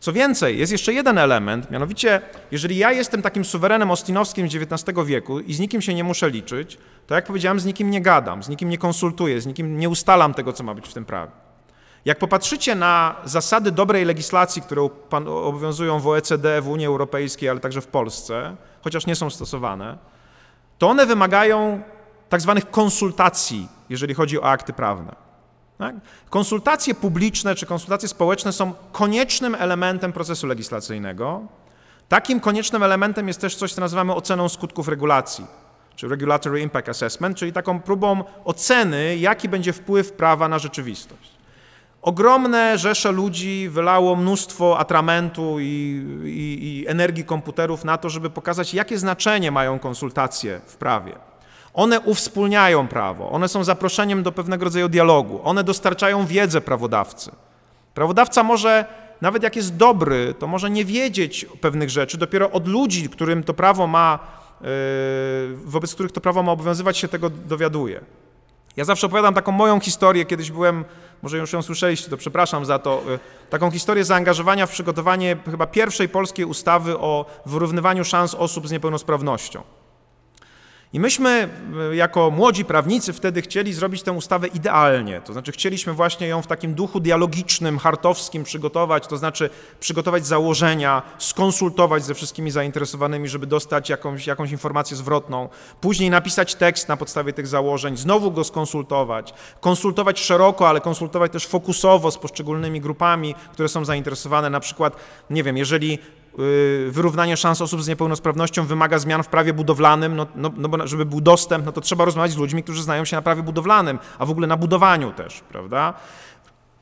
[0.00, 5.40] Co więcej, jest jeszcze jeden element, mianowicie, jeżeli ja jestem takim suwerenem ostinowskim XIX wieku
[5.40, 8.48] i z nikim się nie muszę liczyć, to jak powiedziałem, z nikim nie gadam, z
[8.48, 11.41] nikim nie konsultuję, z nikim nie ustalam tego, co ma być w tym prawie.
[12.04, 14.88] Jak popatrzycie na zasady dobrej legislacji, które
[15.26, 19.98] obowiązują w OECD, w Unii Europejskiej, ale także w Polsce, chociaż nie są stosowane,
[20.78, 21.82] to one wymagają
[22.28, 25.14] tak zwanych konsultacji, jeżeli chodzi o akty prawne.
[25.78, 25.94] Tak?
[26.30, 31.42] Konsultacje publiczne czy konsultacje społeczne są koniecznym elementem procesu legislacyjnego.
[32.08, 35.46] Takim koniecznym elementem jest też coś, co nazywamy oceną skutków regulacji,
[35.96, 41.31] czy Regulatory Impact Assessment, czyli taką próbą oceny, jaki będzie wpływ prawa na rzeczywistość.
[42.02, 48.74] Ogromne rzesze ludzi wylało mnóstwo atramentu i, i, i, energii komputerów na to, żeby pokazać,
[48.74, 51.12] jakie znaczenie mają konsultacje w prawie.
[51.74, 57.30] One uwspólniają prawo, one są zaproszeniem do pewnego rodzaju dialogu, one dostarczają wiedzę prawodawcy.
[57.94, 58.84] Prawodawca może,
[59.20, 63.54] nawet jak jest dobry, to może nie wiedzieć pewnych rzeczy, dopiero od ludzi, którym to
[63.54, 64.18] prawo ma,
[64.60, 64.68] yy,
[65.64, 68.00] wobec których to prawo ma obowiązywać, się tego dowiaduje.
[68.76, 70.84] Ja zawsze opowiadam taką moją historię, kiedyś byłem,
[71.22, 73.18] może już ją słyszeliście, to przepraszam za to, yy,
[73.50, 79.62] taką historię zaangażowania w przygotowanie chyba pierwszej polskiej ustawy o wyrównywaniu szans osób z niepełnosprawnością.
[80.92, 81.48] I myśmy
[81.90, 86.42] e, jako młodzi prawnicy wtedy chcieli zrobić tę ustawę idealnie, to znaczy chcieliśmy właśnie ją
[86.42, 93.46] w takim duchu dialogicznym, hartowskim przygotować, to znaczy przygotować założenia, skonsultować ze wszystkimi zainteresowanymi, żeby
[93.46, 95.48] dostać jakąś, jakąś informację zwrotną,
[95.80, 101.46] później napisać tekst na podstawie tych założeń, znowu go skonsultować, konsultować szeroko, ale konsultować też
[101.46, 104.96] fokusowo z poszczególnymi grupami, które są zainteresowane, na przykład,
[105.30, 105.98] nie wiem, jeżeli
[106.88, 111.04] wyrównanie szans osób z niepełnosprawnością wymaga zmian w prawie budowlanym, no, no, no bo żeby
[111.04, 114.26] był dostęp, no to trzeba rozmawiać z ludźmi, którzy znają się na prawie budowlanym, a
[114.26, 115.94] w ogóle na budowaniu też, prawda?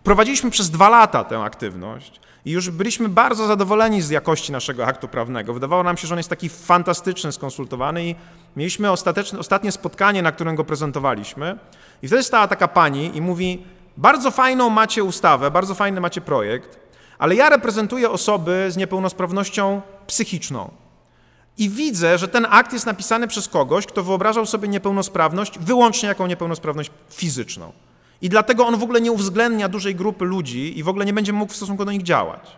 [0.04, 5.08] Prowadziliśmy przez dwa lata tę aktywność i już byliśmy bardzo zadowoleni z jakości naszego aktu
[5.08, 5.54] prawnego.
[5.54, 8.14] Wydawało nam się, że on jest taki fantastyczny, skonsultowany i
[8.56, 11.58] mieliśmy ostateczne, ostatnie spotkanie, na którym go prezentowaliśmy
[12.02, 13.64] i wtedy stała taka pani i mówi,
[13.96, 16.89] bardzo fajną macie ustawę, bardzo fajny macie projekt,
[17.20, 20.70] ale ja reprezentuję osoby z niepełnosprawnością psychiczną.
[21.58, 26.26] I widzę, że ten akt jest napisany przez kogoś, kto wyobrażał sobie niepełnosprawność wyłącznie jako
[26.26, 27.72] niepełnosprawność fizyczną.
[28.22, 31.32] I dlatego on w ogóle nie uwzględnia dużej grupy ludzi i w ogóle nie będzie
[31.32, 32.56] mógł w stosunku do nich działać.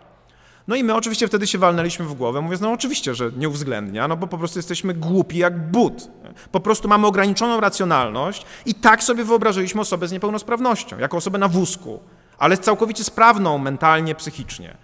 [0.67, 4.07] No i my oczywiście wtedy się walnęliśmy w głowę, mówiąc, no oczywiście, że nie uwzględnia,
[4.07, 6.11] no bo po prostu jesteśmy głupi jak but.
[6.51, 11.47] Po prostu mamy ograniczoną racjonalność i tak sobie wyobrażyliśmy osobę z niepełnosprawnością, jako osobę na
[11.47, 11.99] wózku,
[12.37, 14.77] ale całkowicie sprawną mentalnie, psychicznie.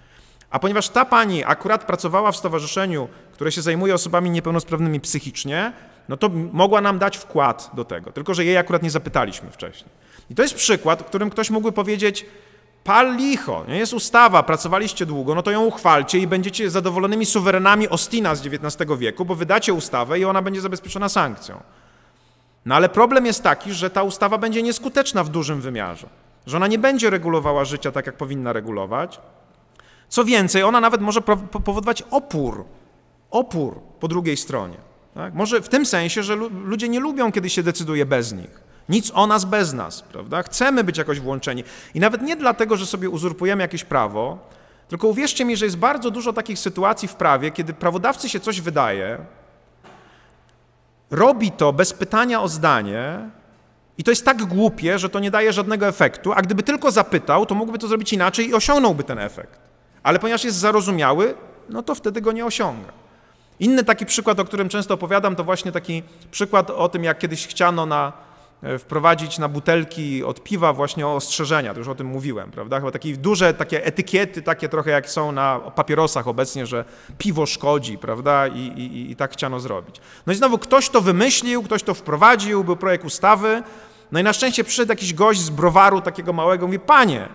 [0.50, 5.74] A ponieważ ta pani akurat pracowała w stowarzyszeniu, które się zajmuje osobami niepełnosprawnymi psychicznie,
[6.10, 9.90] no to mogła nam dać wkład do tego, tylko że jej akurat nie zapytaliśmy wcześniej.
[10.30, 12.26] I to jest przykład, którym ktoś mógłby powiedzieć,
[12.84, 17.90] pal licho, nie jest ustawa, pracowaliście długo, no to ją uchwalcie i będziecie zadowolonymi suwerenami
[17.90, 21.62] Ostina z XIX wieku, bo wydacie ustawę i ona będzie zabezpieczona sankcją.
[22.66, 26.08] No ale problem jest taki, że ta ustawa będzie nieskuteczna w dużym wymiarze
[26.48, 29.22] że ona nie będzie regulowała życia tak, jak powinna regulować.
[30.10, 31.22] Co więcej, ona nawet może
[31.64, 32.66] powodować opór,
[33.32, 34.78] opór po drugiej stronie.
[35.14, 35.34] Tak?
[35.34, 38.62] Może w tym sensie, że ludzie nie lubią, kiedy się decyduje bez nich.
[38.90, 40.44] Nic o nas bez nas, prawda?
[40.44, 41.64] Chcemy być jakoś włączeni.
[41.94, 44.38] I nawet nie dlatego, że sobie uzurpujemy jakieś prawo,
[44.88, 48.62] tylko uwierzcie mi, że jest bardzo dużo takich sytuacji w prawie, kiedy prawodawcy się coś
[48.62, 49.18] wydaje,
[51.12, 53.30] robi to bez pytania o zdanie,
[54.00, 57.46] i to jest tak głupie, że to nie daje żadnego efektu, a gdyby tylko zapytał,
[57.46, 59.60] to mógłby to zrobić inaczej i osiągnąłby ten efekt.
[60.04, 61.34] Ale ponieważ jest zarozumiały,
[61.70, 62.92] no to wtedy go nie osiąga.
[63.60, 67.48] Inny taki przykład, o którym często opowiadam, to właśnie taki przykład o tym, jak kiedyś
[67.48, 68.14] chciano na
[68.64, 72.80] E, wprowadzić na butelki od piwa właśnie ostrzeżenia, to już o tym mówiłem, prawda?
[72.80, 76.86] Chyba takie duże takie etykiety, takie trochę jak są na papierosach obecnie, że
[77.18, 78.48] piwo szkodzi, prawda?
[78.48, 79.96] I, i, I tak chciano zrobić.
[80.26, 83.64] No i znowu ktoś to wymyślił, ktoś to wprowadził, był projekt ustawy,
[84.12, 87.30] no i na szczęście przyszedł jakiś gość z browaru takiego małego, mówi, panie,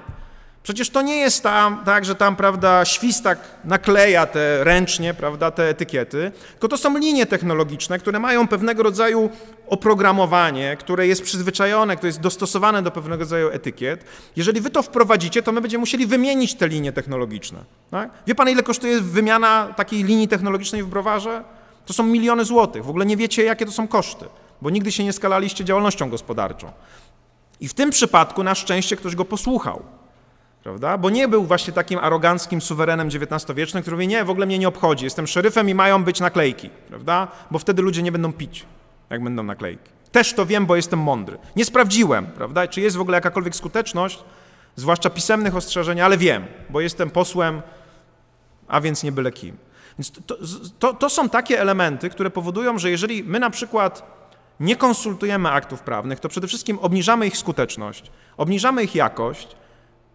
[0.64, 5.68] Przecież to nie jest tam, tak, że tam, prawda, świstak nakleja te ręcznie, prawda, te
[5.68, 9.30] etykiety, tylko to są linie technologiczne, które mają pewnego rodzaju
[9.66, 14.04] oprogramowanie, które jest przyzwyczajone, które jest dostosowane do pewnego rodzaju etykiet.
[14.36, 17.58] Jeżeli wy to wprowadzicie, to my będziemy musieli wymienić te linie technologiczne.
[17.90, 18.10] Tak?
[18.26, 21.44] Wie pan, ile kosztuje wymiana takiej linii technologicznej w browarze?
[21.86, 22.84] To są miliony złotych.
[22.84, 24.24] W ogóle nie wiecie, jakie to są koszty,
[24.62, 26.72] bo nigdy się nie skalaliście działalnością gospodarczą.
[27.60, 29.82] I w tym przypadku na szczęście ktoś go posłuchał
[30.64, 30.98] prawda?
[30.98, 34.68] Bo nie był właśnie takim aroganckim suwerenem XIX-wiecznym, który mówi, nie, w ogóle mnie nie
[34.68, 37.28] obchodzi, jestem szeryfem i mają być naklejki, prawda?
[37.50, 38.66] Bo wtedy ludzie nie będą pić,
[39.10, 39.90] jak będą naklejki.
[40.12, 41.38] Też to wiem, bo jestem mądry.
[41.56, 42.68] Nie sprawdziłem, prawda?
[42.68, 44.24] Czy jest w ogóle jakakolwiek skuteczność,
[44.76, 47.62] zwłaszcza pisemnych ostrzeżeń, ale wiem, bo jestem posłem,
[48.68, 49.56] a więc nie byle kim.
[49.98, 50.36] Więc to,
[50.78, 54.02] to, to są takie elementy, które powodują, że jeżeli my na przykład
[54.60, 59.56] nie konsultujemy aktów prawnych, to przede wszystkim obniżamy ich skuteczność, obniżamy ich jakość,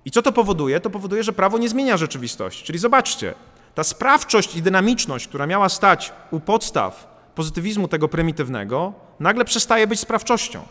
[0.06, 0.80] i co to powoduje?
[0.80, 2.64] To powoduje, że prawo nie zmienia rzeczywistości.
[2.64, 3.34] Czyli zobaczcie,
[3.76, 10.00] ta sprawczość i dynamiczność, która miała stać u podstaw pozytywizmu tego prymitywnego, nagle przestaje być
[10.00, 10.64] sprawczością.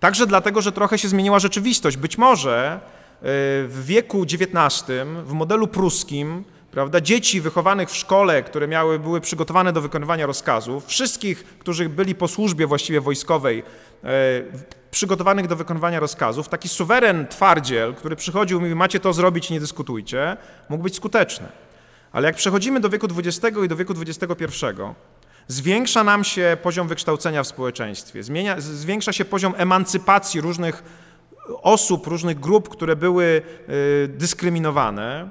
[0.00, 1.96] Także dlatego, że trochę się zmieniła rzeczywistość.
[1.96, 3.20] Być może y,
[3.68, 4.84] w wieku XIX,
[5.24, 6.44] w modelu pruskim,
[6.74, 12.14] prawda, dzieci wychowanych w szkole, które miały, były przygotowane do wykonywania rozkazów, wszystkich, którzy byli
[12.14, 13.62] po służbie właściwie wojskowej,
[14.04, 14.08] e,
[14.90, 19.60] przygotowanych do wykonywania rozkazów, taki suweren twardziel, który przychodził i mówi, macie to zrobić, nie
[19.60, 20.36] dyskutujcie,
[20.68, 21.46] mógł być skuteczny.
[22.12, 24.66] Ale jak przechodzimy do wieku XX i do wieku XXI,
[25.48, 30.82] Zwiększa nam się poziom wykształcenia w społeczeństwie, zmienia, zwiększa się poziom emancypacji różnych
[31.62, 33.42] osób, różnych grup, które były
[34.04, 35.30] y, dyskryminowane.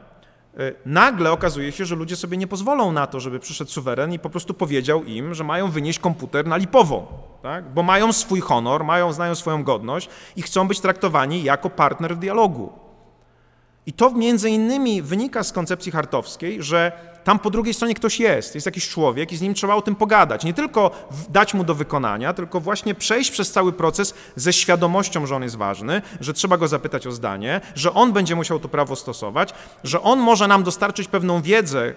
[0.60, 4.20] Y, nagle okazuje się, że ludzie sobie nie pozwolą na to, żeby przyszedł suweren i
[4.20, 7.06] po prostu powiedział im, że mają wynieść komputer na lipową,
[7.42, 7.70] tak?
[7.74, 12.20] bo mają swój honor, mają, znają swoją godność i chcą być traktowani jako partner w
[12.20, 12.72] dialogu.
[13.86, 16.92] I to między innymi wynika z koncepcji hartowskiej, że
[17.24, 19.96] tam po drugiej stronie ktoś jest, jest jakiś człowiek i z nim trzeba o tym
[19.96, 20.44] pogadać.
[20.44, 20.92] Nie tylko
[21.30, 25.56] dać mu do wykonania, tylko właśnie przejść przez cały proces ze świadomością, że on jest
[25.56, 29.54] ważny, że trzeba go zapytać o zdanie, że on będzie musiał to prawo stosować,
[29.84, 31.94] że on może nam dostarczyć pewną wiedzę,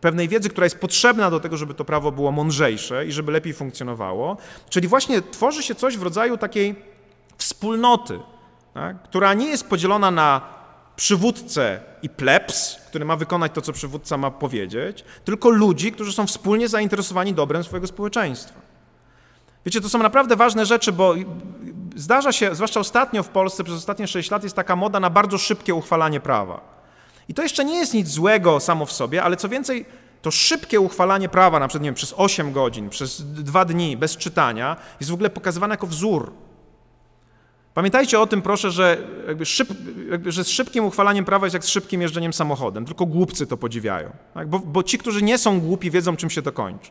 [0.00, 3.52] pewnej wiedzy, która jest potrzebna do tego, żeby to prawo było mądrzejsze i żeby lepiej
[3.52, 4.36] funkcjonowało.
[4.68, 6.74] Czyli właśnie tworzy się coś w rodzaju takiej
[7.38, 8.20] wspólnoty,
[8.74, 10.40] tak, która nie jest podzielona na
[11.02, 16.26] przywódcę i plebs, który ma wykonać to, co przywódca ma powiedzieć, tylko ludzi, którzy są
[16.26, 18.60] wspólnie zainteresowani dobrem swojego społeczeństwa.
[19.66, 21.14] Wiecie, to są naprawdę ważne rzeczy, bo
[21.96, 25.38] zdarza się, zwłaszcza ostatnio w Polsce, przez ostatnie 6 lat jest taka moda na bardzo
[25.38, 26.60] szybkie uchwalanie prawa.
[27.28, 29.86] I to jeszcze nie jest nic złego samo w sobie, ale co więcej,
[30.22, 34.16] to szybkie uchwalanie prawa, na przykład nie wiem, przez 8 godzin, przez 2 dni, bez
[34.16, 36.32] czytania, jest w ogóle pokazywane jako wzór.
[37.74, 38.98] Pamiętajcie o tym, proszę, że,
[39.28, 39.68] jakby szyb,
[40.10, 42.84] jakby, że z szybkim uchwalaniem prawa jest jak z szybkim jeżdżeniem samochodem.
[42.84, 44.10] Tylko głupcy to podziwiają.
[44.34, 44.48] Tak?
[44.48, 46.90] Bo, bo ci, którzy nie są głupi, wiedzą, czym się to kończy.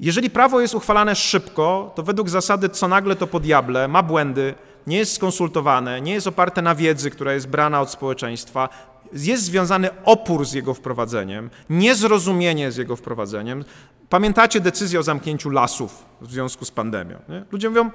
[0.00, 4.54] Jeżeli prawo jest uchwalane szybko, to według zasady co nagle to po diable, ma błędy,
[4.86, 8.68] nie jest skonsultowane, nie jest oparte na wiedzy, która jest brana od społeczeństwa,
[9.12, 13.64] jest związany opór z jego wprowadzeniem, niezrozumienie z jego wprowadzeniem.
[14.08, 17.18] Pamiętacie decyzję o zamknięciu lasów w związku z pandemią.
[17.28, 17.44] Nie?
[17.52, 17.90] Ludzie mówią,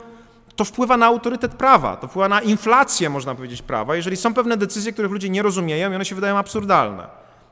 [0.56, 4.58] to wpływa na autorytet prawa, to wpływa na inflację, można powiedzieć, prawa, jeżeli są pewne
[4.58, 7.08] decyzje, których ludzie nie rozumieją i one się wydają absurdalne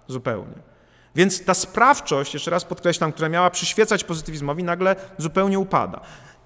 [0.08, 0.54] zupełnie.
[1.16, 6.00] Więc ta sprawczość, jeszcze raz podkreślam, która miała przyświecać pozytywizmowi, nagle zupełnie upada.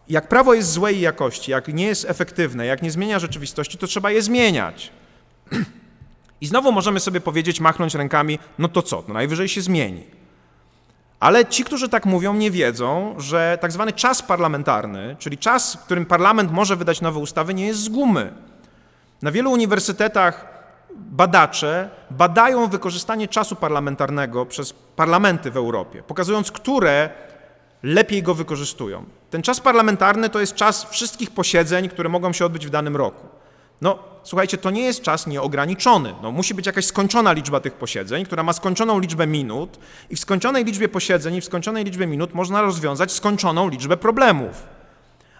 [0.09, 4.11] Jak prawo jest złej jakości, jak nie jest efektywne, jak nie zmienia rzeczywistości, to trzeba
[4.11, 4.91] je zmieniać.
[6.41, 10.22] I znowu możemy sobie powiedzieć, machnąć rękami, no to co, no najwyżej się zmieni.
[11.23, 15.79] Ale ci, którzy tak mówią, nie wiedzą, że tak zwany czas parlamentarny, czyli czas, w
[15.79, 18.33] którym parlament może wydać nowe ustawy, nie jest z gumy.
[19.21, 20.47] Na wielu uniwersytetach
[20.95, 27.09] badacze badają wykorzystanie czasu parlamentarnego przez parlamenty w Europie, pokazując, które
[27.83, 29.05] lepiej go wykorzystują.
[29.29, 33.27] Ten czas parlamentarny to jest czas wszystkich posiedzeń, które mogą się odbyć w danym roku.
[33.81, 36.15] No, słuchajcie, to nie jest czas nieograniczony.
[36.21, 40.19] No, musi być jakaś skończona liczba tych posiedzeń, która ma skończoną liczbę minut i w
[40.19, 44.63] skończonej liczbie posiedzeń i w skończonej liczbie minut można rozwiązać skończoną liczbę problemów.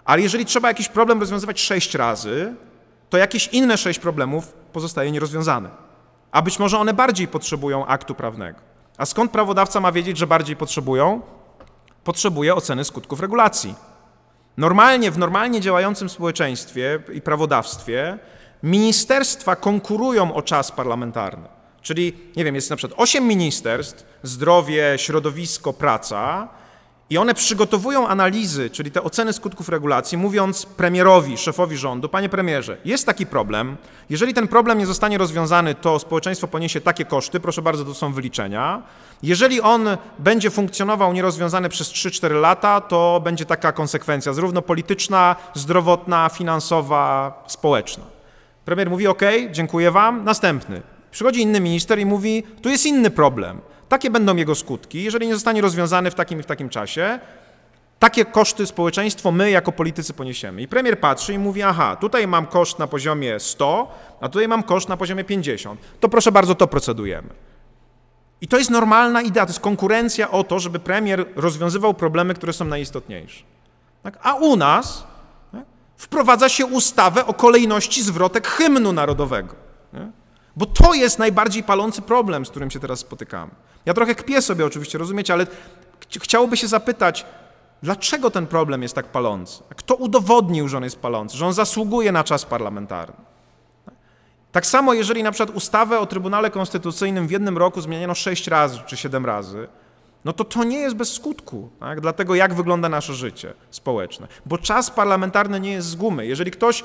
[0.04, 2.54] Ale jeżeli trzeba jakiś problem rozwiązywać sześć razy,
[3.10, 5.70] to jakieś inne sześć problemów pozostaje nierozwiązane.
[6.32, 8.58] A być może one bardziej potrzebują aktu prawnego.
[8.98, 11.20] A skąd prawodawca ma wiedzieć, że bardziej potrzebują?
[12.04, 13.74] Potrzebuje oceny skutków regulacji.
[14.56, 18.18] Normalnie, w normalnie działającym społeczeństwie i prawodawstwie
[18.62, 21.48] ministerstwa konkurują o czas parlamentarny.
[21.82, 26.48] Czyli, nie wiem, jest na przykład osiem ministerstw, zdrowie, środowisko, praca,
[27.10, 32.76] i one przygotowują analizy, czyli te oceny skutków regulacji, mówiąc premierowi, szefowi rządu, panie premierze,
[32.84, 33.76] jest taki problem.
[34.10, 38.12] Jeżeli ten problem nie zostanie rozwiązany, to społeczeństwo poniesie takie koszty, proszę bardzo, to są
[38.12, 38.82] wyliczenia.
[39.22, 39.88] Jeżeli on
[40.18, 48.04] będzie funkcjonował nierozwiązany przez 3-4 lata, to będzie taka konsekwencja, zarówno polityczna, zdrowotna, finansowa, społeczna.
[48.64, 50.82] Premier mówi: OK, dziękuję wam, następny.
[51.10, 53.60] Przychodzi inny minister i mówi: Tu jest inny problem.
[53.94, 55.02] Takie będą jego skutki.
[55.02, 57.18] Jeżeli nie zostanie rozwiązany w takim i w takim czasie,
[57.98, 60.62] takie koszty społeczeństwo my jako politycy poniesiemy.
[60.62, 64.62] I premier patrzy i mówi: Aha, tutaj mam koszt na poziomie 100, a tutaj mam
[64.62, 65.80] koszt na poziomie 50.
[66.00, 67.28] To proszę bardzo, to procedujemy.
[68.40, 72.52] I to jest normalna idea, to jest konkurencja o to, żeby premier rozwiązywał problemy, które
[72.52, 73.44] są najistotniejsze.
[74.02, 74.18] Tak?
[74.22, 75.06] A u nas
[75.52, 75.64] tak,
[75.96, 79.54] wprowadza się ustawę o kolejności zwrotek hymnu narodowego.
[79.92, 80.10] Nie?
[80.56, 83.50] Bo to jest najbardziej palący problem, z którym się teraz spotykamy.
[83.86, 85.46] Ja trochę kpię sobie oczywiście, rozumiecie, ale
[86.22, 87.26] chciałoby się zapytać,
[87.82, 89.62] dlaczego ten problem jest tak palący?
[89.76, 93.24] Kto udowodnił, że on jest palący, że on zasługuje na czas parlamentarny?
[94.52, 98.80] Tak samo, jeżeli na przykład ustawę o Trybunale Konstytucyjnym w jednym roku zmieniano sześć razy
[98.86, 99.68] czy siedem razy,
[100.24, 102.00] no to to nie jest bez skutku, tak?
[102.00, 104.28] dlatego jak wygląda nasze życie społeczne.
[104.46, 106.26] Bo czas parlamentarny nie jest z gumy.
[106.26, 106.84] Jeżeli ktoś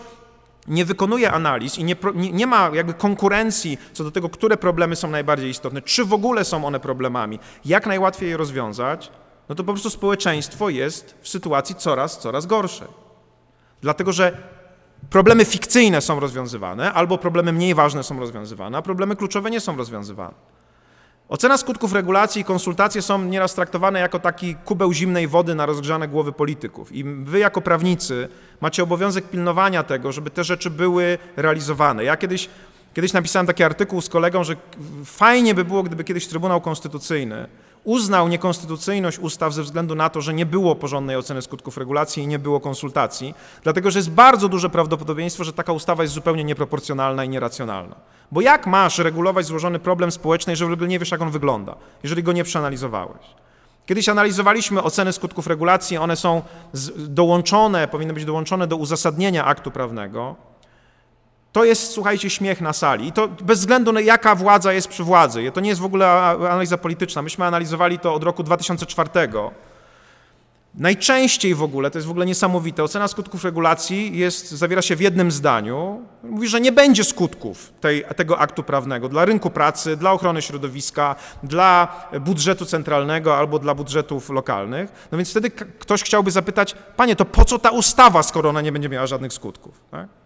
[0.67, 5.09] nie wykonuje analiz i nie, nie, ma jakby konkurencji co do tego, które problemy są
[5.09, 9.11] najbardziej istotne, czy w ogóle są one problemami, jak najłatwiej je rozwiązać,
[9.49, 12.87] no to po prostu społeczeństwo jest w sytuacji coraz, coraz gorszej.
[13.81, 14.37] Dlatego, że
[15.09, 19.77] problemy fikcyjne są rozwiązywane, albo problemy mniej ważne są rozwiązywane, a problemy kluczowe nie są
[19.77, 20.33] rozwiązywane.
[21.29, 26.07] Ocena skutków regulacji i konsultacje są nieraz traktowane jako taki kubeł zimnej wody na rozgrzane
[26.07, 26.91] głowy polityków.
[26.91, 28.27] I wy, jako prawnicy,
[28.61, 32.03] macie obowiązek pilnowania tego, żeby te rzeczy były realizowane.
[32.03, 32.49] Ja kiedyś,
[32.93, 34.55] kiedyś napisałem taki artykuł z kolegą, że
[35.05, 37.47] fajnie by było, gdyby kiedyś Trybunał Konstytucyjny
[37.83, 42.27] uznał niekonstytucyjność ustaw ze względu na to, że nie było porządnej oceny skutków regulacji i
[42.27, 43.33] nie było konsultacji,
[43.63, 47.95] dlatego że jest bardzo duże prawdopodobieństwo, że taka ustawa jest zupełnie nieproporcjonalna i nieracjonalna.
[48.31, 51.75] Bo jak masz regulować złożony problem społeczny, jeżeli w ogóle nie wiesz, jak on wygląda,
[52.03, 53.21] jeżeli go nie przeanalizowałeś?
[53.85, 56.41] Kiedyś analizowaliśmy oceny skutków regulacji, one są
[56.97, 60.35] dołączone, powinny być dołączone do uzasadnienia aktu prawnego.
[61.51, 63.07] To jest, słuchajcie, śmiech na sali.
[63.07, 65.51] I to bez względu na jaka władza jest przy władzy.
[65.53, 67.21] To nie jest w ogóle analiza polityczna.
[67.21, 69.09] Myśmy analizowali to od roku 2004.
[70.75, 75.01] Najczęściej w ogóle, to jest w ogóle niesamowite, ocena skutków regulacji jest, zawiera się w
[75.01, 76.01] jednym zdaniu.
[76.23, 81.15] Mówi, że nie będzie skutków tej, tego aktu prawnego dla rynku pracy, dla ochrony środowiska,
[81.43, 81.87] dla
[82.21, 85.07] budżetu centralnego albo dla budżetów lokalnych.
[85.11, 88.71] No więc wtedy ktoś chciałby zapytać, panie, to po co ta ustawa, skoro ona nie
[88.71, 89.81] będzie miała żadnych skutków?
[89.91, 90.18] Tak?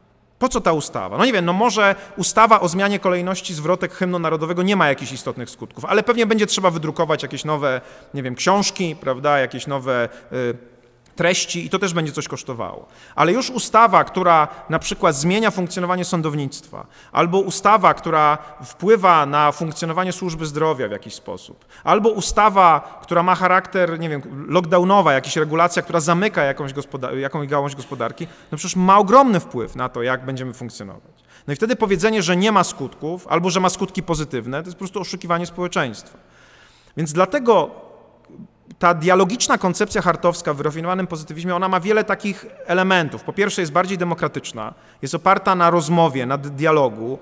[0.44, 1.18] Po co ta ustawa?
[1.18, 5.12] No nie wiem, no może ustawa o zmianie kolejności zwrotek hymnu narodowego nie ma jakichś
[5.12, 7.82] istotnych skutków, ale pewnie będzie trzeba wydrukować jakieś nowe,
[8.14, 10.73] nie wiem, książki, prawda, jakieś nowe y,
[11.16, 12.88] treści i to też będzie coś kosztowało.
[13.16, 20.12] Ale już ustawa, która na przykład zmienia funkcjonowanie sądownictwa, albo ustawa, która wpływa na funkcjonowanie
[20.12, 25.82] służby zdrowia w jakiś sposób, albo ustawa, która ma charakter, nie wiem, lockdownowa, jakaś regulacja,
[25.82, 30.26] która zamyka jakąś, gospodar- jakąś gałąź gospodarki, no przecież ma ogromny wpływ na to, jak
[30.26, 31.24] będziemy funkcjonować.
[31.48, 34.76] No i wtedy powiedzenie, że nie ma skutków, albo że ma skutki pozytywne, to jest
[34.76, 36.18] po prostu oszukiwanie społeczeństwa.
[36.98, 37.72] Więc dlatego
[38.80, 43.24] ta dialogiczna koncepcja hartowska w wyrafinowanym pozytywizmie, ona ma wiele takich elementów.
[43.24, 47.20] Po pierwsze jest bardziej demokratyczna, jest oparta na rozmowie, na dialogu.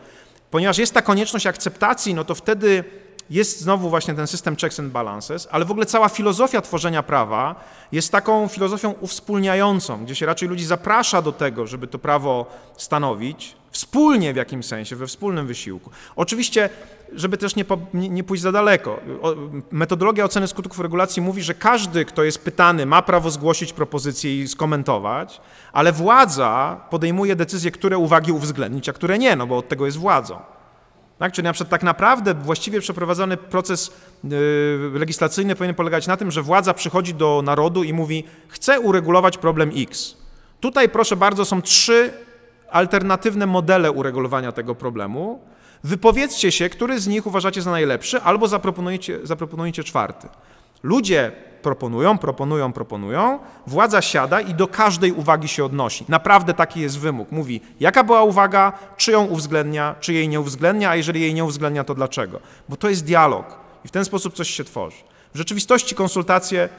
[0.51, 2.83] Ponieważ jest ta konieczność akceptacji, no to wtedy
[3.31, 7.55] jest znowu właśnie ten system checks and balances, ale w ogóle cała filozofia tworzenia prawa
[7.91, 12.45] jest taką filozofią uwspólniającą, gdzie się raczej ludzi zaprasza do tego, żeby to prawo
[12.77, 15.89] stanowić, wspólnie w jakimś sensie, we wspólnym wysiłku.
[16.15, 16.69] Oczywiście,
[17.13, 18.99] żeby też nie, po, nie, nie pójść za daleko,
[19.71, 24.47] metodologia oceny skutków regulacji mówi, że każdy, kto jest pytany, ma prawo zgłosić propozycję i
[24.47, 25.41] skomentować,
[25.73, 29.97] ale władza podejmuje decyzję, które uwagi uwzględnić, a które nie, no bo od tego jest
[29.97, 30.39] władzą.
[31.21, 31.33] Tak?
[31.33, 33.91] Czyli na przykład tak naprawdę właściwie przeprowadzony proces
[34.23, 39.37] yy, legislacyjny powinien polegać na tym, że władza przychodzi do narodu i mówi: Chcę uregulować
[39.37, 40.17] problem X.
[40.59, 42.13] Tutaj, proszę bardzo, są trzy
[42.71, 45.41] alternatywne modele uregulowania tego problemu.
[45.83, 50.27] Wypowiedzcie się, który z nich uważacie za najlepszy, albo zaproponujcie, zaproponujcie czwarty.
[50.83, 51.31] Ludzie
[51.61, 56.05] proponują, proponują, proponują, władza siada i do każdej uwagi się odnosi.
[56.09, 57.31] Naprawdę taki jest wymóg.
[57.31, 61.43] Mówi, jaka była uwaga, czy ją uwzględnia, czy jej nie uwzględnia, a jeżeli jej nie
[61.43, 62.39] uwzględnia, to dlaczego?
[62.69, 63.45] Bo to jest dialog
[63.85, 64.97] i w ten sposób coś się tworzy.
[65.33, 66.69] W rzeczywistości konsultacje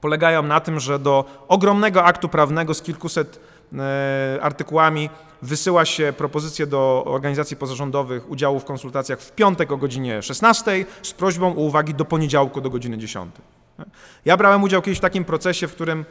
[0.00, 3.40] polegają na tym, że do ogromnego aktu prawnego z kilkuset
[3.78, 5.10] e, artykułami
[5.42, 11.12] wysyła się propozycje do organizacji pozarządowych udziału w konsultacjach w piątek o godzinie 16 z
[11.12, 13.34] prośbą o uwagi do poniedziałku do godziny 10.
[14.24, 16.04] Ja brałem udział kiedyś w takim procesie, w którym,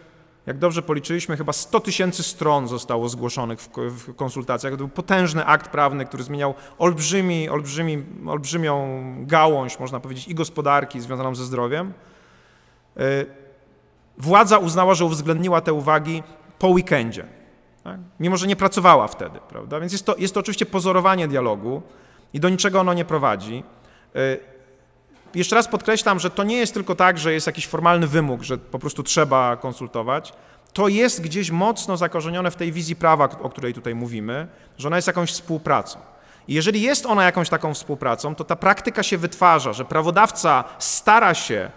[0.45, 4.73] jak dobrze policzyliśmy, chyba 100 tysięcy stron zostało zgłoszonych w, w konsultacjach.
[4.73, 11.02] To był potężny akt prawny, który zmieniał olbrzymi, olbrzymi, olbrzymią gałąź, można powiedzieć, i gospodarki
[11.02, 11.93] związaną ze zdrowiem.
[12.97, 13.02] E,
[14.18, 16.23] władza uznała, że uwzględniła te uwagi
[16.60, 17.26] po weekendzie,
[17.85, 17.99] tak?
[18.19, 19.79] mimo że nie pracowała wtedy, prawda?
[19.79, 21.81] Więc jest to, jest to oczywiście pozorowanie dialogu
[22.33, 23.63] i do niczego ono nie prowadzi.
[24.15, 24.37] E,
[25.35, 28.57] jeszcze raz podkreślam, że to nie jest tylko tak, że jest jakiś formalny wymóg, że
[28.57, 30.33] po prostu trzeba konsultować.
[30.73, 34.47] To jest gdzieś mocno zakorzenione w tej wizji prawa, o której tutaj mówimy,
[34.77, 35.99] że ona jest jakąś współpracą.
[36.47, 41.33] I jeżeli jest ona jakąś taką współpracą, to ta praktyka się wytwarza, że prawodawca stara
[41.33, 41.71] się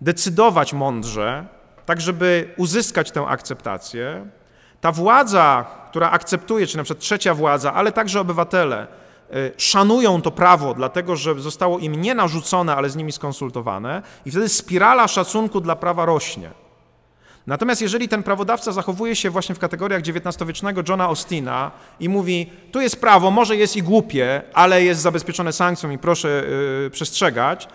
[0.00, 1.46] decydować mądrze,
[1.86, 4.26] tak żeby uzyskać tę akceptację.
[4.80, 8.86] Ta władza, która akceptuje, czy na przykład trzecia władza, ale także obywatele,
[9.34, 14.30] Y, szanują to prawo, dlatego że zostało im nie narzucone, ale z nimi skonsultowane, i
[14.30, 16.50] wtedy spirala szacunku dla prawa rośnie.
[17.46, 21.70] Natomiast jeżeli ten prawodawca zachowuje się właśnie w kategoriach XIX-wiecznego Johna Austina
[22.00, 26.44] i mówi, tu jest prawo, może jest i głupie, ale jest zabezpieczone sankcją i proszę
[26.82, 27.68] yy, przestrzegać,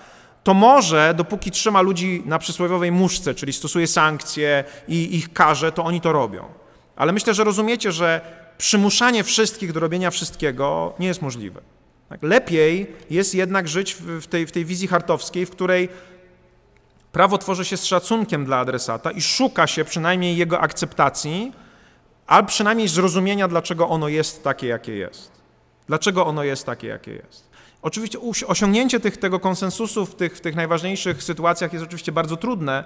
[0.43, 5.83] to może, dopóki trzyma ludzi na przysłowiowej muszce, czyli stosuje sankcje i ich karze, to
[5.83, 6.64] oni to robią.
[6.95, 8.21] Ale myślę, że rozumiecie, że
[8.57, 11.61] przymuszanie wszystkich do robienia wszystkiego nie jest możliwe.
[12.09, 12.23] Tak?
[12.23, 15.89] Lepiej jest jednak żyć w tej, w tej wizji hartowskiej, w której
[17.11, 21.51] prawo tworzy się z szacunkiem dla adresata i szuka się przynajmniej jego akceptacji,
[22.27, 25.31] a przynajmniej zrozumienia, dlaczego ono jest takie, jakie jest.
[25.87, 27.49] Dlaczego ono jest takie, jakie jest.
[27.81, 32.83] Oczywiście osiągnięcie tych, tego konsensusu w tych, w tych najważniejszych sytuacjach jest oczywiście bardzo trudne,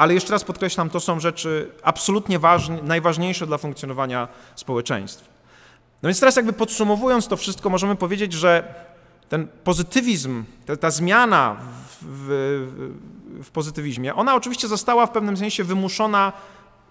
[0.00, 5.26] ale jeszcze raz podkreślam, to są rzeczy absolutnie ważne, najważniejsze dla funkcjonowania społeczeństwa.
[6.02, 8.74] No więc teraz jakby podsumowując to wszystko, możemy powiedzieć, że
[9.28, 11.56] ten pozytywizm, ta, ta zmiana
[12.00, 16.32] w, w, w, pozytywizmie, ona oczywiście została w pewnym sensie wymuszona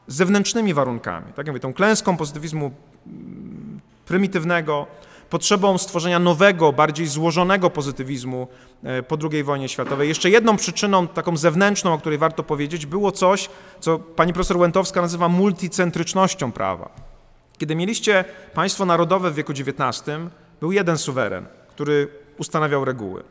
[0.07, 1.26] zewnętrznymi warunkami.
[1.27, 2.72] Tak jak mówię, tą klęską pozytywizmu
[3.07, 4.88] mm, prymitywnego,
[5.30, 8.47] potrzebą stworzenia nowego, bardziej złożonego pozytywizmu
[8.84, 10.10] e, po II wojnie światowej.
[10.10, 13.49] Jeszcze jedną przyczyną, taką zewnętrzną, o której warto powiedzieć, było coś,
[13.80, 16.89] co pani profesor Łętowska nazywa multicentrycznością prawa.
[17.57, 20.03] Kiedy mieliście państwo narodowe w wieku XIX,
[20.60, 22.07] był jeden suweren, który
[22.38, 23.23] ustanawiał reguły.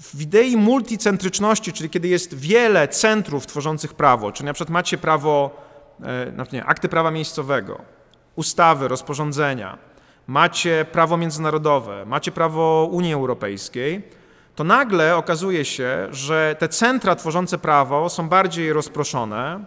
[0.00, 5.50] W idei multicentryczności, czyli kiedy jest wiele centrów tworzących prawo, czyli na przykład macie prawo,
[6.02, 7.80] e, nie, akty prawa miejscowego,
[8.36, 9.78] ustawy, rozporządzenia,
[10.26, 14.02] macie prawo międzynarodowe, macie prawo Unii Europejskiej,
[14.54, 19.64] to nagle okazuje się, że te centra tworzące prawo są bardziej rozproszone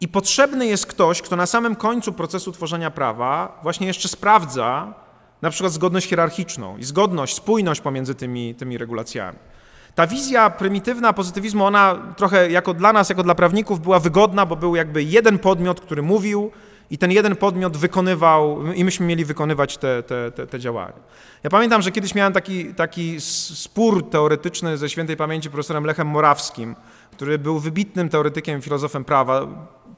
[0.00, 4.94] i potrzebny jest ktoś, kto na samym końcu procesu tworzenia prawa właśnie jeszcze sprawdza
[5.42, 9.38] na przykład zgodność hierarchiczną i zgodność, spójność pomiędzy tymi, tymi regulacjami.
[9.94, 14.56] Ta wizja prymitywna pozytywizmu, ona trochę jako dla nas, jako dla prawników była wygodna, bo
[14.56, 16.50] był jakby jeden podmiot, który mówił,
[16.90, 20.92] i ten jeden podmiot wykonywał, i myśmy mieli wykonywać te, te, te, te, działania.
[21.42, 26.76] Ja pamiętam, że kiedyś miałem taki, taki spór teoretyczny ze świętej pamięci profesorem Lechem Morawskim,
[27.12, 29.46] który był wybitnym teoretykiem, filozofem prawa.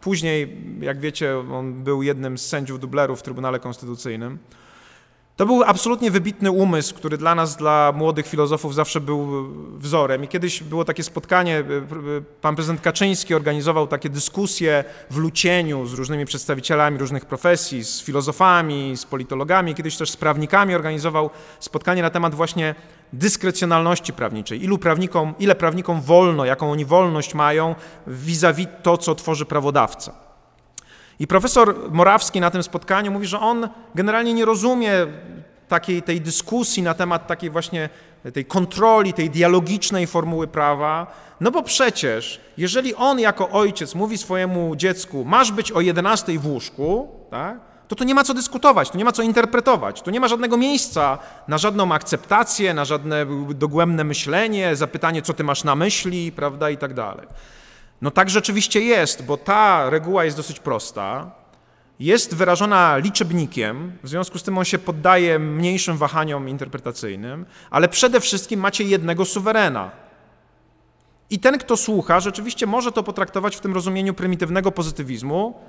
[0.01, 4.39] Później, jak wiecie, on był jednym z sędziów dublerów w Trybunale Konstytucyjnym.
[5.39, 9.48] To był absolutnie wybitny umysł, który dla nas, dla młodych filozofów zawsze był
[9.78, 10.24] wzorem.
[10.24, 11.65] I kiedyś było takie spotkanie, e, e,
[12.40, 18.97] pan prezydent Kaczyński organizował takie dyskusje w Lucieniu z różnymi przedstawicielami różnych profesji, z filozofami,
[18.97, 22.74] z politologami, kiedyś też z prawnikami organizował spotkanie na temat właśnie
[23.12, 24.65] dyskrecjonalności prawniczej.
[24.65, 27.74] Ilu prawnikom, ile prawnikom wolno, jaką oni wolność mają
[28.06, 30.28] vis-a-vis -vis to, co tworzy prawodawca.
[31.19, 34.93] I profesor Morawski na tym spotkaniu mówi, że on generalnie nie rozumie
[35.69, 37.89] takiej tej dyskusji na temat takiej właśnie
[38.32, 41.07] tej kontroli, tej dialogicznej formuły prawa,
[41.40, 46.47] no bo przecież, jeżeli on jako ojciec mówi swojemu dziecku, masz być o 11 w
[46.47, 47.59] łóżku, tak,
[47.89, 51.19] to nie ma co dyskutować, tu nie ma co interpretować, tu nie ma żadnego miejsca
[51.49, 56.77] na żadną akceptację, na żadne dogłębne myślenie, zapytanie, co ty masz na myśli, prawda, i
[56.77, 57.27] tak dalej.
[58.03, 61.31] No tak rzeczywiście jest, bo ta reguła jest dosyć prosta,
[62.01, 68.20] jest wyrażona liczebnikiem, w związku z tym on się poddaje mniejszym wahaniom interpretacyjnym, ale przede
[68.20, 69.91] wszystkim macie jednego suwerena.
[71.31, 75.61] I ten, kto słucha, rzeczywiście może to potraktować w tym rozumieniu prymitywnego pozytywizmu.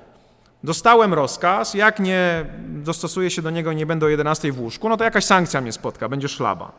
[0.64, 4.98] Dostałem rozkaz, jak nie dostosuję się do niego nie będę o 11 w łóżku, no
[4.98, 6.72] to jakaś sankcja mnie spotka, będzie szlaba.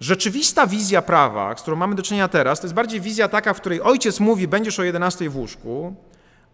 [0.00, 3.60] Rzeczywista wizja prawa, z którą mamy do czynienia teraz, to jest bardziej wizja taka, w
[3.60, 5.94] której ojciec mówi, będziesz o 11 w łóżku,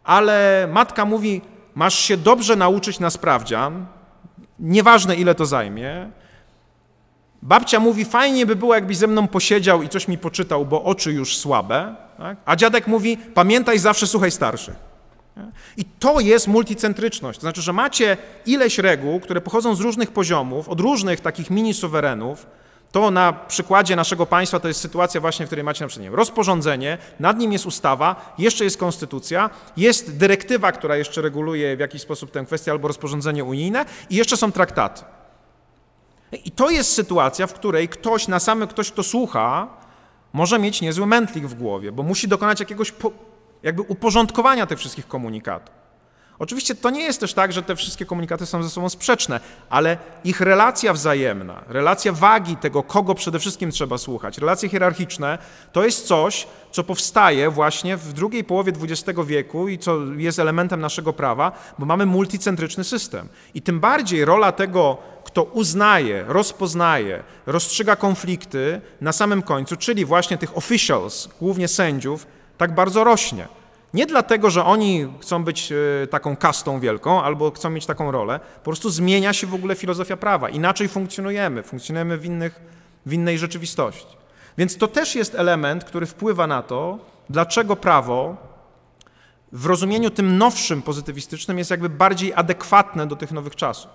[0.05, 1.43] ale matka mówi,
[1.75, 3.87] masz się dobrze nauczyć na sprawdzian,
[4.59, 6.11] nieważne ile to zajmie.
[7.43, 11.13] Babcia mówi, fajnie by było, jakbyś ze mną posiedział i coś mi poczytał, bo oczy
[11.13, 11.95] już słabe.
[12.19, 12.37] Tak?
[12.45, 14.75] A dziadek mówi, pamiętaj, zawsze słuchaj starszych.
[15.77, 17.39] I to jest multicentryczność.
[17.39, 18.17] To znaczy, że macie
[18.47, 22.47] ileś reguł, które pochodzą z różnych poziomów, od różnych takich mini suwerenów,
[22.93, 26.17] to na przykładzie naszego państwa to jest sytuacja właśnie, w której macie na przykład nie
[26.17, 32.03] rozporządzenie, nad nim jest ustawa, jeszcze jest konstytucja, jest dyrektywa, która jeszcze reguluje w jakiś
[32.03, 35.05] sposób tę kwestię, albo rozporządzenie unijne i jeszcze są traktaty.
[36.45, 39.69] I to jest sytuacja, w której ktoś, na samym ktoś, kto słucha,
[40.33, 43.11] może mieć niezły mętlik w głowie, bo musi dokonać jakiegoś po,
[43.63, 45.86] jakby uporządkowania tych wszystkich komunikatów.
[46.39, 49.41] Oczywiście to nie jest też tak, że te wszystkie komunikaty są ze sobą sprzeczne,
[49.71, 55.39] ale ich relacja wzajemna, relacja wagi tego, kogo przede wszystkim trzeba słuchać, relacje hierarchiczne,
[55.73, 60.81] to jest coś, co powstaje właśnie w drugiej połowie XX wieku i co jest elementem
[60.81, 63.29] naszego prawa, bo mamy multicentryczny system.
[63.55, 70.39] I tym bardziej rola tego, kto uznaje, rozpoznaje, rozstrzyga konflikty na samym końcu, czyli właśnie
[70.39, 72.27] tych officials, głównie sędziów,
[72.59, 73.49] tak bardzo rośnie.
[73.95, 78.41] Nie dlatego, że oni chcą być e, taką kastą wielką albo chcą mieć taką rolę,
[78.41, 80.49] po prostu zmienia się w ogóle filozofia prawa.
[80.49, 82.61] Inaczej funkcjonujemy, funkcjonujemy w, innych,
[83.07, 84.17] w innej rzeczywistości.
[84.59, 86.99] Więc to też jest element, który wpływa na to,
[87.31, 88.37] dlaczego prawo
[89.53, 93.91] w rozumieniu tym nowszym, pozytywistycznym jest jakby bardziej adekwatne do tych nowych czasów.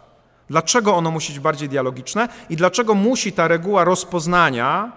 [0.49, 4.91] Dlaczego ono musi być bardziej dialogiczne i dlaczego musi ta reguła rozpoznania,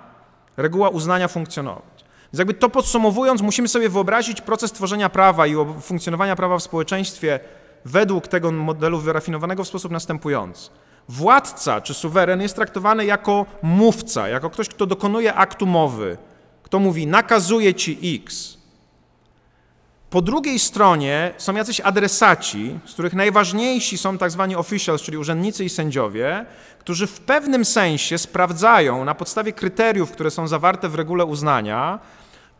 [0.56, 1.93] reguła uznania funkcjonować.
[2.34, 7.40] Więc jakby to podsumowując, musimy sobie wyobrazić proces tworzenia prawa i funkcjonowania prawa w społeczeństwie
[7.84, 10.70] według tego modelu wyrafinowanego w sposób następujący.
[11.08, 16.16] Władca czy suweren jest traktowany jako mówca, jako ktoś, kto dokonuje aktu mowy,
[16.62, 18.58] kto mówi nakazuje ci X.
[20.10, 25.64] Po drugiej stronie są jacyś adresaci, z których najważniejsi są tak zwani officials, czyli urzędnicy
[25.64, 26.46] i sędziowie,
[26.78, 31.98] którzy w pewnym sensie sprawdzają na podstawie kryteriów, które są zawarte w regule uznania,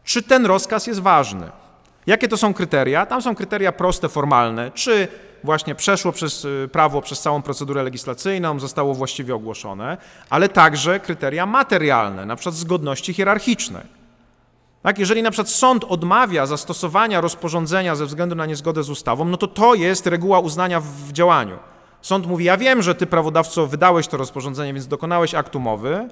[0.05, 1.51] czy ten rozkaz jest ważny.
[2.07, 3.07] Jakie to są kryteria?
[3.07, 4.71] Tam są kryteria proste, formalne.
[4.71, 5.09] Czy
[5.45, 9.97] właśnie przeszło przez y, prawo, przez całą procedurę legislacyjną, zostało właściwie ogłoszone,
[10.31, 14.05] ale także kryteria materialne, na przykład zgodności hierarchicznej.
[14.83, 19.37] Tak, jeżeli na przykład sąd odmawia zastosowania rozporządzenia ze względu na niezgodę z ustawą, no
[19.37, 21.59] to to jest reguła uznania w działaniu.
[22.03, 26.09] Sąd mówi: Ja wiem, że ty, prawodawco, wydałeś to rozporządzenie, więc dokonałeś aktu mowy,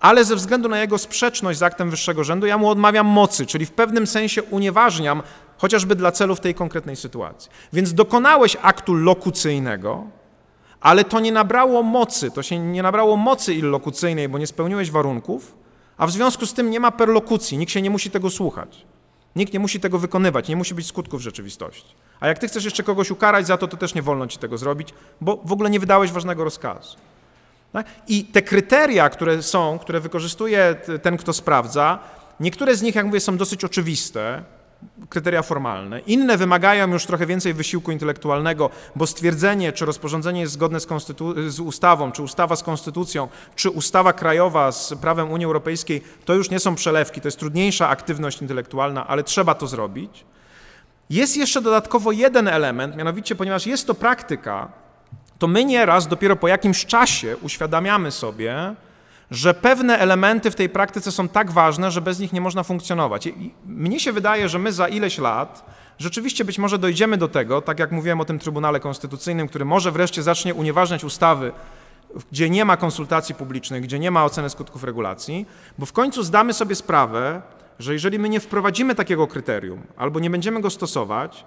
[0.00, 3.66] ale ze względu na jego sprzeczność z aktem wyższego rzędu, ja mu odmawiam mocy, czyli
[3.66, 5.22] w pewnym sensie unieważniam,
[5.58, 7.50] chociażby dla celów tej konkretnej sytuacji.
[7.72, 10.04] Więc dokonałeś aktu lokucyjnego,
[10.80, 15.54] ale to nie nabrało mocy, to się nie nabrało mocy illokucyjnej, bo nie spełniłeś warunków,
[15.96, 18.86] a w związku z tym nie ma perlokucji, nikt się nie musi tego słuchać.
[19.36, 21.94] Nikt nie musi tego wykonywać, nie musi być skutków rzeczywistości.
[22.20, 24.58] A jak ty chcesz jeszcze kogoś ukarać za to, to też nie wolno ci tego
[24.58, 26.96] zrobić, bo w ogóle nie wydałeś ważnego rozkazu.
[27.72, 27.86] Tak?
[28.08, 31.98] I te kryteria, które są, które wykorzystuje ten, kto sprawdza,
[32.40, 34.42] niektóre z nich, jak mówię, są dosyć oczywiste,
[35.08, 36.00] kryteria formalne.
[36.00, 40.86] Inne wymagają już trochę więcej wysiłku intelektualnego, bo stwierdzenie, czy rozporządzenie jest zgodne z,
[41.48, 46.50] z, ustawą, czy ustawa z konstytucją, czy ustawa krajowa z prawem Unii Europejskiej, to już
[46.50, 50.24] nie są przelewki, to jest trudniejsza aktywność intelektualna, ale trzeba to zrobić.
[51.10, 54.68] Jest jeszcze dodatkowo jeden element, mianowicie, ponieważ jest to praktyka,
[55.38, 58.74] to my nieraz dopiero po jakimś czasie uświadamiamy sobie,
[59.30, 63.26] że pewne elementy w tej praktyce są tak ważne, że bez nich nie można funkcjonować.
[63.26, 65.64] I mnie się wydaje, że my za ileś lat
[65.98, 69.92] rzeczywiście być może dojdziemy do tego, tak jak mówiłem o tym Trybunale Konstytucyjnym, który może
[69.92, 71.52] wreszcie zacznie unieważniać ustawy,
[72.32, 75.46] gdzie nie ma konsultacji publicznych, gdzie nie ma oceny skutków regulacji,
[75.78, 77.42] bo w końcu zdamy sobie sprawę,
[77.78, 81.44] że jeżeli my nie wprowadzimy takiego kryterium albo nie będziemy go stosować,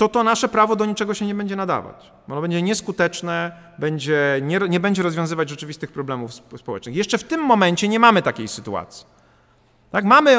[0.00, 2.12] to to nasze prawo do niczego się nie będzie nadawać.
[2.28, 6.96] Ono będzie nieskuteczne, będzie, nie, nie będzie rozwiązywać rzeczywistych problemów społecznych.
[6.96, 9.06] Jeszcze w tym momencie nie mamy takiej sytuacji.
[9.90, 10.36] Tak, mamy,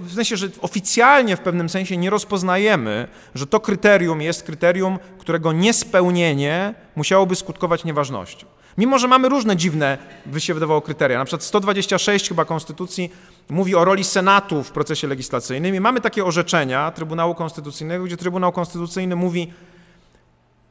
[0.00, 5.52] w sensie, że oficjalnie w pewnym sensie nie rozpoznajemy, że to kryterium jest kryterium, którego
[5.52, 8.46] niespełnienie musiałoby skutkować nieważnością.
[8.78, 11.18] Mimo, że mamy różne dziwne, by się wydawało, kryteria.
[11.18, 13.12] Na przykład 126 chyba Konstytucji
[13.50, 18.52] mówi o roli Senatu w procesie legislacyjnym i mamy takie orzeczenia Trybunału Konstytucyjnego, gdzie Trybunał
[18.52, 19.52] Konstytucyjny mówi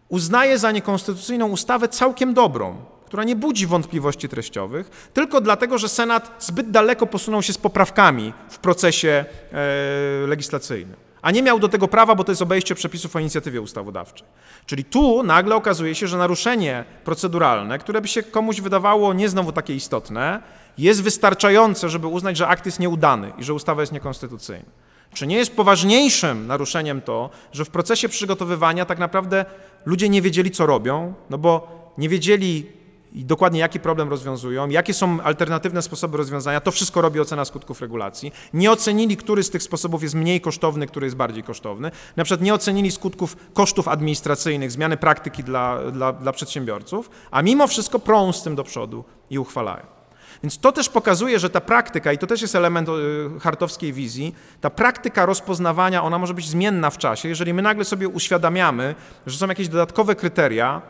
[0.10, 2.76] uznaje za niekonstytucyjną ustawę całkiem dobrą,
[3.06, 8.34] która nie budzi wątpliwości treściowych, tylko dlatego, że Senat zbyt daleko posunął się z poprawkami
[8.49, 13.15] w procesie e, legislacyjnym a nie miał do tego prawa, bo to jest obejście przepisów
[13.15, 14.27] o inicjatywie ustawodawczej.
[14.65, 19.51] Czyli tu nagle okazuje się, że naruszenie proceduralne, które by się komuś wydawało nie znowu
[19.51, 20.41] takie istotne,
[20.81, 24.69] jest wystarczające, żeby uznać, że akt jest nieudany i że ustawa jest niekonstytucyjna.
[25.14, 29.45] Czy nie jest poważniejszym naruszeniem to, że w procesie przygotowywania tak naprawdę
[29.85, 32.65] ludzie nie wiedzieli, co robią, no bo nie wiedzieli,
[33.14, 38.31] dokładnie jaki problem rozwiązują, jakie są alternatywne sposoby rozwiązania, to wszystko robi ocena skutków regulacji.
[38.53, 41.91] Nie ocenili, który z tych sposobów jest mniej kosztowny, który jest bardziej kosztowny.
[42.15, 47.68] Na przykład nie ocenili skutków kosztów administracyjnych, zmiany praktyki dla, dla, dla przedsiębiorców, a mimo
[47.68, 49.99] wszystko prą z tym do przodu i uchwalają.
[50.44, 54.36] Więc to też pokazuje, że ta praktyka, i to też jest element y, hartowskiej wizji,
[54.61, 57.30] ta praktyka rozpoznawania, ona może być zmienna w czasie.
[57.30, 58.95] Jeżeli my nagle sobie uświadamiamy,
[59.26, 60.82] że są jakieś dodatkowe kryteria,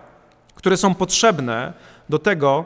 [0.55, 1.73] które są potrzebne
[2.09, 2.65] do tego,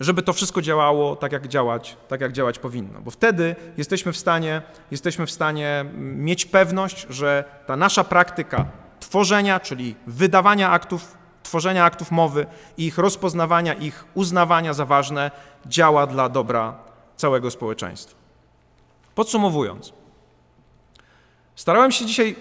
[0.00, 3.00] żeby to wszystko działało tak jak działać, tak jak działać powinno.
[3.00, 8.66] Bo wtedy jesteśmy w stanie, jesteśmy w stanie mieć pewność, że ta nasza praktyka
[9.00, 12.46] tworzenia, czyli wydawania aktów, tworzenia aktów mowy,
[12.76, 15.30] ich rozpoznawania, ich uznawania za ważne,
[15.66, 16.74] działa dla dobra
[17.16, 18.16] całego społeczeństwa.
[19.14, 19.92] Podsumowując,
[21.56, 22.36] starałem się dzisiaj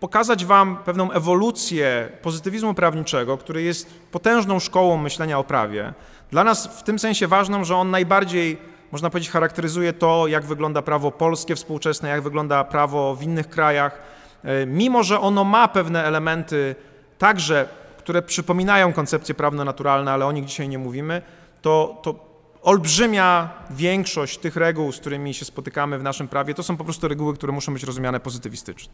[0.00, 5.92] pokazać Wam pewną ewolucję pozytywizmu prawniczego, który jest potężną szkołą myślenia o prawie.
[6.30, 8.58] Dla nas w tym sensie ważną, że on najbardziej,
[8.92, 13.98] można powiedzieć, charakteryzuje to, jak wygląda prawo polskie współczesne, jak wygląda prawo w innych krajach.
[14.44, 16.74] E, mimo, że ono ma pewne elementy
[17.18, 17.68] także,
[18.04, 21.22] które przypominają koncepcje prawno-naturalne, ale o nich dzisiaj nie mówimy,
[21.62, 22.14] to, to
[22.62, 27.08] olbrzymia większość tych reguł, z którymi się spotykamy w naszym prawie, to są po prostu
[27.08, 28.92] reguły, które muszą być rozumiane pozytywistycznie.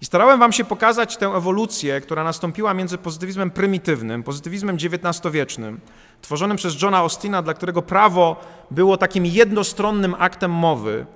[0.00, 5.80] I starałem Wam się pokazać tę ewolucję, która nastąpiła między pozytywizmem prymitywnym, pozytywizmem XIX-wiecznym,
[6.22, 8.36] tworzonym przez Johna Austina, dla którego prawo
[8.70, 11.06] było takim jednostronnym aktem mowy,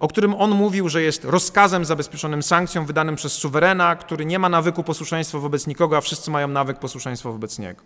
[0.00, 4.48] o którym on mówił, że jest rozkazem zabezpieczonym sankcją wydanym przez suwerena, który nie ma
[4.48, 7.82] nawyku posłuszeństwa wobec nikogo, a wszyscy mają nawyk posłuszeństwa wobec niego.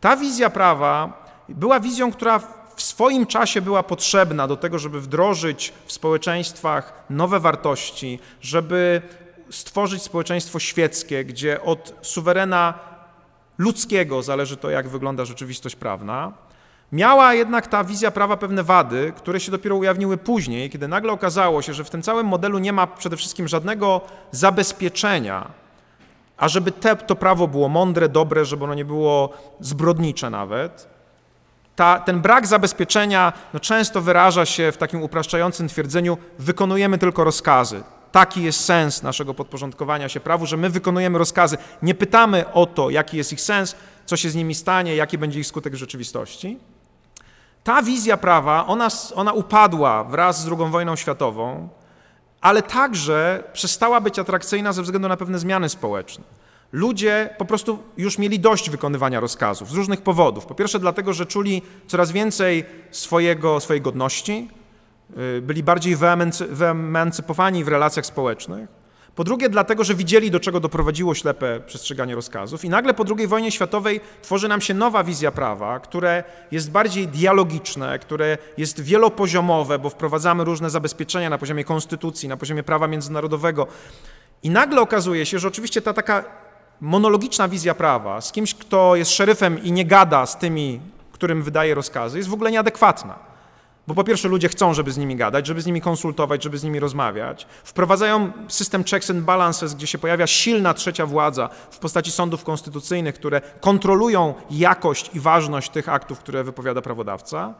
[0.00, 2.38] Ta wizja prawa była wizją, która
[2.76, 9.02] w swoim czasie była potrzebna do tego, żeby wdrożyć w społeczeństwach nowe wartości, żeby
[9.50, 12.74] stworzyć społeczeństwo świeckie, gdzie od suwerena
[13.58, 16.32] ludzkiego zależy to, jak wygląda rzeczywistość prawna.
[16.92, 21.62] Miała jednak ta wizja prawa pewne wady, które się dopiero ujawniły później, kiedy nagle okazało
[21.62, 24.00] się, że w tym całym modelu nie ma przede wszystkim żadnego
[24.30, 25.50] zabezpieczenia,
[26.36, 30.88] a żeby te, to prawo było mądre, dobre, żeby ono nie było zbrodnicze nawet.
[31.76, 37.82] Ta, ten brak zabezpieczenia no, często wyraża się w takim upraszczającym twierdzeniu: wykonujemy tylko rozkazy.
[38.12, 41.58] Taki jest sens naszego podporządkowania się prawu, że my wykonujemy rozkazy.
[41.82, 43.76] Nie pytamy o to, jaki jest ich sens,
[44.06, 46.58] co się z nimi stanie, jaki będzie ich skutek w rzeczywistości.
[47.66, 51.68] Ta wizja prawa, ona, ona upadła wraz z II wojną światową,
[52.40, 56.24] ale także przestała być atrakcyjna ze względu na pewne zmiany społeczne.
[56.72, 60.46] Ludzie po prostu już mieli dość wykonywania rozkazów z różnych powodów.
[60.46, 64.48] Po pierwsze, dlatego, że czuli coraz więcej swojego, swojej godności,
[65.38, 65.96] y, byli bardziej
[66.50, 68.68] wyemancypowani w relacjach społecznych.
[69.16, 72.64] Po drugie, dlatego, że widzieli, do czego doprowadziło ślepe przestrzeganie rozkazów.
[72.64, 77.08] I nagle po II wojnie światowej tworzy nam się nowa wizja prawa, które jest bardziej
[77.08, 83.66] dialogiczne, które jest wielopoziomowe, bo wprowadzamy różne zabezpieczenia na poziomie konstytucji, na poziomie prawa międzynarodowego.
[84.42, 86.24] I nagle okazuje się, że oczywiście ta taka
[86.80, 90.80] monologiczna wizja prawa z kimś, kto jest szeryfem i nie gada z tymi,
[91.12, 93.35] którym wydaje rozkazy, jest w ogóle nieadekwatna.
[93.86, 96.64] Bo po pierwsze ludzie chcą, żeby z nimi gadać, żeby z nimi konsultować, żeby z
[96.64, 97.46] nimi rozmawiać.
[97.64, 103.14] Wprowadzają system checks and balances, gdzie się pojawia silna trzecia władza w postaci sądów konstytucyjnych,
[103.14, 107.54] które kontrolują jakość i ważność tych aktów, które wypowiada prawodawca.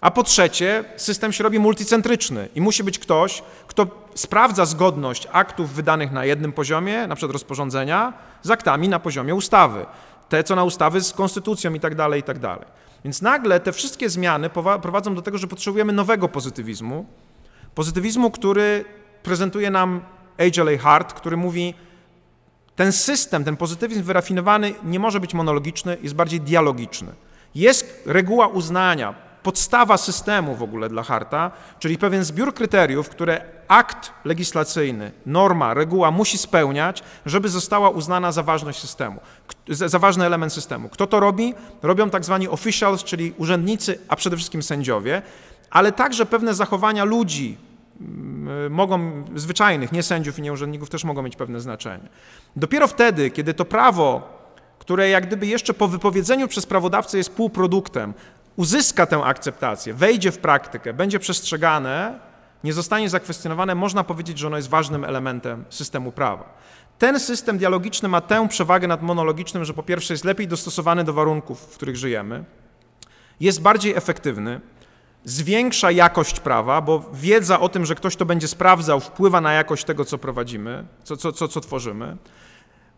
[0.00, 5.72] A po trzecie, system się robi multicentryczny i musi być ktoś, kto sprawdza zgodność aktów
[5.72, 8.12] wydanych na jednym poziomie, na przykład rozporządzenia,
[8.42, 9.86] z aktami na poziomie ustawy.
[10.28, 12.66] Te, co na ustawy z konstytucją i tak dalej, i tak dalej.
[13.04, 14.50] Więc nagle te wszystkie zmiany
[14.82, 17.06] prowadzą do tego, że potrzebujemy nowego pozytywizmu.
[17.74, 18.84] Pozytywizmu, który
[19.22, 20.00] prezentuje nam
[20.38, 20.78] H.L.A.
[20.78, 21.74] Hart, który mówi,
[22.76, 27.12] ten system, ten pozytywizm wyrafinowany nie może być monologiczny, jest bardziej dialogiczny.
[27.54, 34.12] Jest reguła uznania, podstawa systemu w ogóle dla Harta, czyli pewien zbiór kryteriów, które akt
[34.24, 39.20] legislacyjny, norma, reguła musi spełniać, żeby została uznana za ważność systemu,
[39.68, 40.88] za ważny element systemu.
[40.88, 41.54] Kto to robi?
[41.82, 45.22] Robią tak zwani officials, czyli urzędnicy, a przede wszystkim sędziowie,
[45.70, 47.56] ale także pewne zachowania ludzi,
[48.00, 52.08] mm, mogą, zwyczajnych, nie sędziów i nie urzędników, też mogą mieć pewne znaczenie.
[52.56, 54.22] Dopiero wtedy, kiedy to prawo,
[54.78, 58.14] które jak gdyby jeszcze po wypowiedzeniu przez prawodawcę jest półproduktem,
[58.56, 62.31] uzyska tę akceptację, wejdzie w praktykę, będzie przestrzegane,
[62.64, 66.58] nie zostanie zakwestionowane, można powiedzieć, że ono jest ważnym elementem systemu prawa.
[66.98, 71.12] Ten system dialogiczny ma tę przewagę nad monologicznym, że po pierwsze jest lepiej dostosowany do
[71.12, 72.44] warunków, w których żyjemy,
[73.40, 74.60] jest bardziej efektywny,
[75.24, 79.84] zwiększa jakość prawa, bo wiedza o tym, że ktoś to będzie sprawdzał, wpływa na jakość
[79.84, 82.16] tego, co prowadzimy, co, co, co, co tworzymy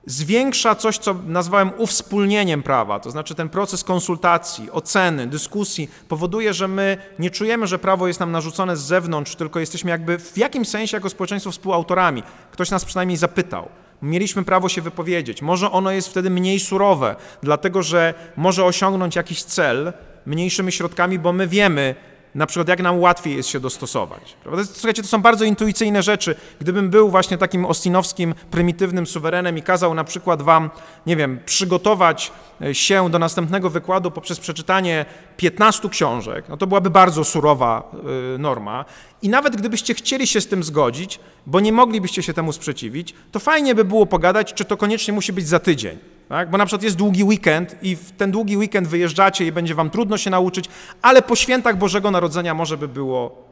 [0.07, 6.69] zwiększa coś, co nazwałem uwspólnieniem prawa, to znaczy ten proces konsultacji, oceny, dyskusji powoduje, że
[6.69, 10.69] my nie czujemy, że prawo jest nam narzucone z zewnątrz, tylko jesteśmy jakby w jakimś
[10.69, 12.23] sensie jako społeczeństwo współautorami.
[12.51, 13.69] Ktoś nas przynajmniej zapytał.
[14.03, 15.43] Mieliśmy prawo się wypowiedzieć.
[15.43, 19.93] Może ono jest wtedy mniej surowe, dlatego że może osiągnąć jakiś cel
[20.27, 21.95] mniejszymi środkami, bo my wiemy,
[22.35, 24.37] na przykład jak nam łatwiej jest się dostosować.
[24.45, 24.65] Prawda?
[24.65, 26.35] Słuchajcie, to są bardzo intuicyjne rzeczy.
[26.61, 30.71] Gdybym był właśnie takim ostinowskim, prymitywnym suwerenem i kazał na przykład wam,
[31.07, 32.33] nie wiem, przygotować
[32.63, 35.05] e, się do następnego wykładu poprzez przeczytanie
[35.37, 37.91] 15 książek, no to byłaby bardzo surowa
[38.35, 38.85] y, norma.
[39.23, 43.39] I nawet gdybyście chcieli się z tym zgodzić, bo nie moglibyście się temu sprzeciwić, to
[43.39, 45.99] fajnie by było pogadać, czy to koniecznie musi być za tydzień.
[46.29, 46.51] Tak?
[46.51, 49.91] Bo na przykład jest długi weekend i w ten długi weekend wyjeżdżacie i będzie wam
[49.91, 50.69] trudno się nauczyć,
[51.03, 53.45] ale po świętach Bożego Narodzenia może by było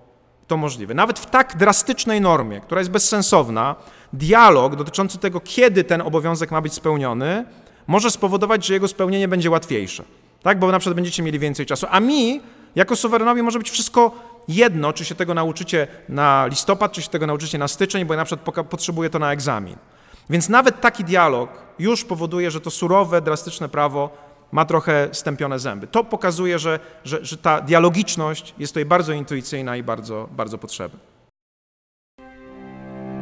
[0.46, 0.94] to możliwe.
[0.94, 3.76] Nawet w tak drastycznej normie, która jest bezsensowna,
[4.12, 7.44] dialog dotyczący tego, kiedy ten obowiązek ma być spełniony,
[7.86, 10.04] może spowodować, że jego spełnienie będzie łatwiejsze.
[10.42, 10.58] Tak?
[10.58, 11.86] Bo na przykład będziecie mieli więcej czasu.
[11.90, 12.40] A mi,
[12.74, 14.12] jako suwerenowi, może być wszystko
[14.48, 18.18] jedno, czy się tego nauczycie na listopad, czy się tego nauczycie na styczeń, bo ja
[18.18, 19.76] na przykład potrzebuję to na egzamin.
[20.30, 24.10] Więc nawet taki dialog już powoduje, że to surowe, drastyczne prawo
[24.52, 25.86] ma trochę stępione zęby.
[25.86, 31.11] To pokazuje, że, że, że ta dialogiczność jest tutaj bardzo intuicyjna i bardzo, bardzo potrzebna.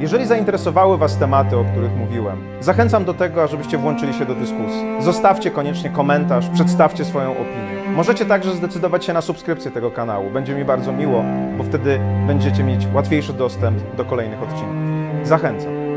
[0.00, 4.96] Jeżeli zainteresowały Was tematy, o których mówiłem, zachęcam do tego, ażebyście włączyli się do dyskusji.
[5.00, 7.92] Zostawcie koniecznie komentarz, przedstawcie swoją opinię.
[7.96, 10.30] Możecie także zdecydować się na subskrypcję tego kanału.
[10.30, 11.24] Będzie mi bardzo miło,
[11.58, 14.76] bo wtedy będziecie mieć łatwiejszy dostęp do kolejnych odcinków.
[15.24, 15.89] Zachęcam.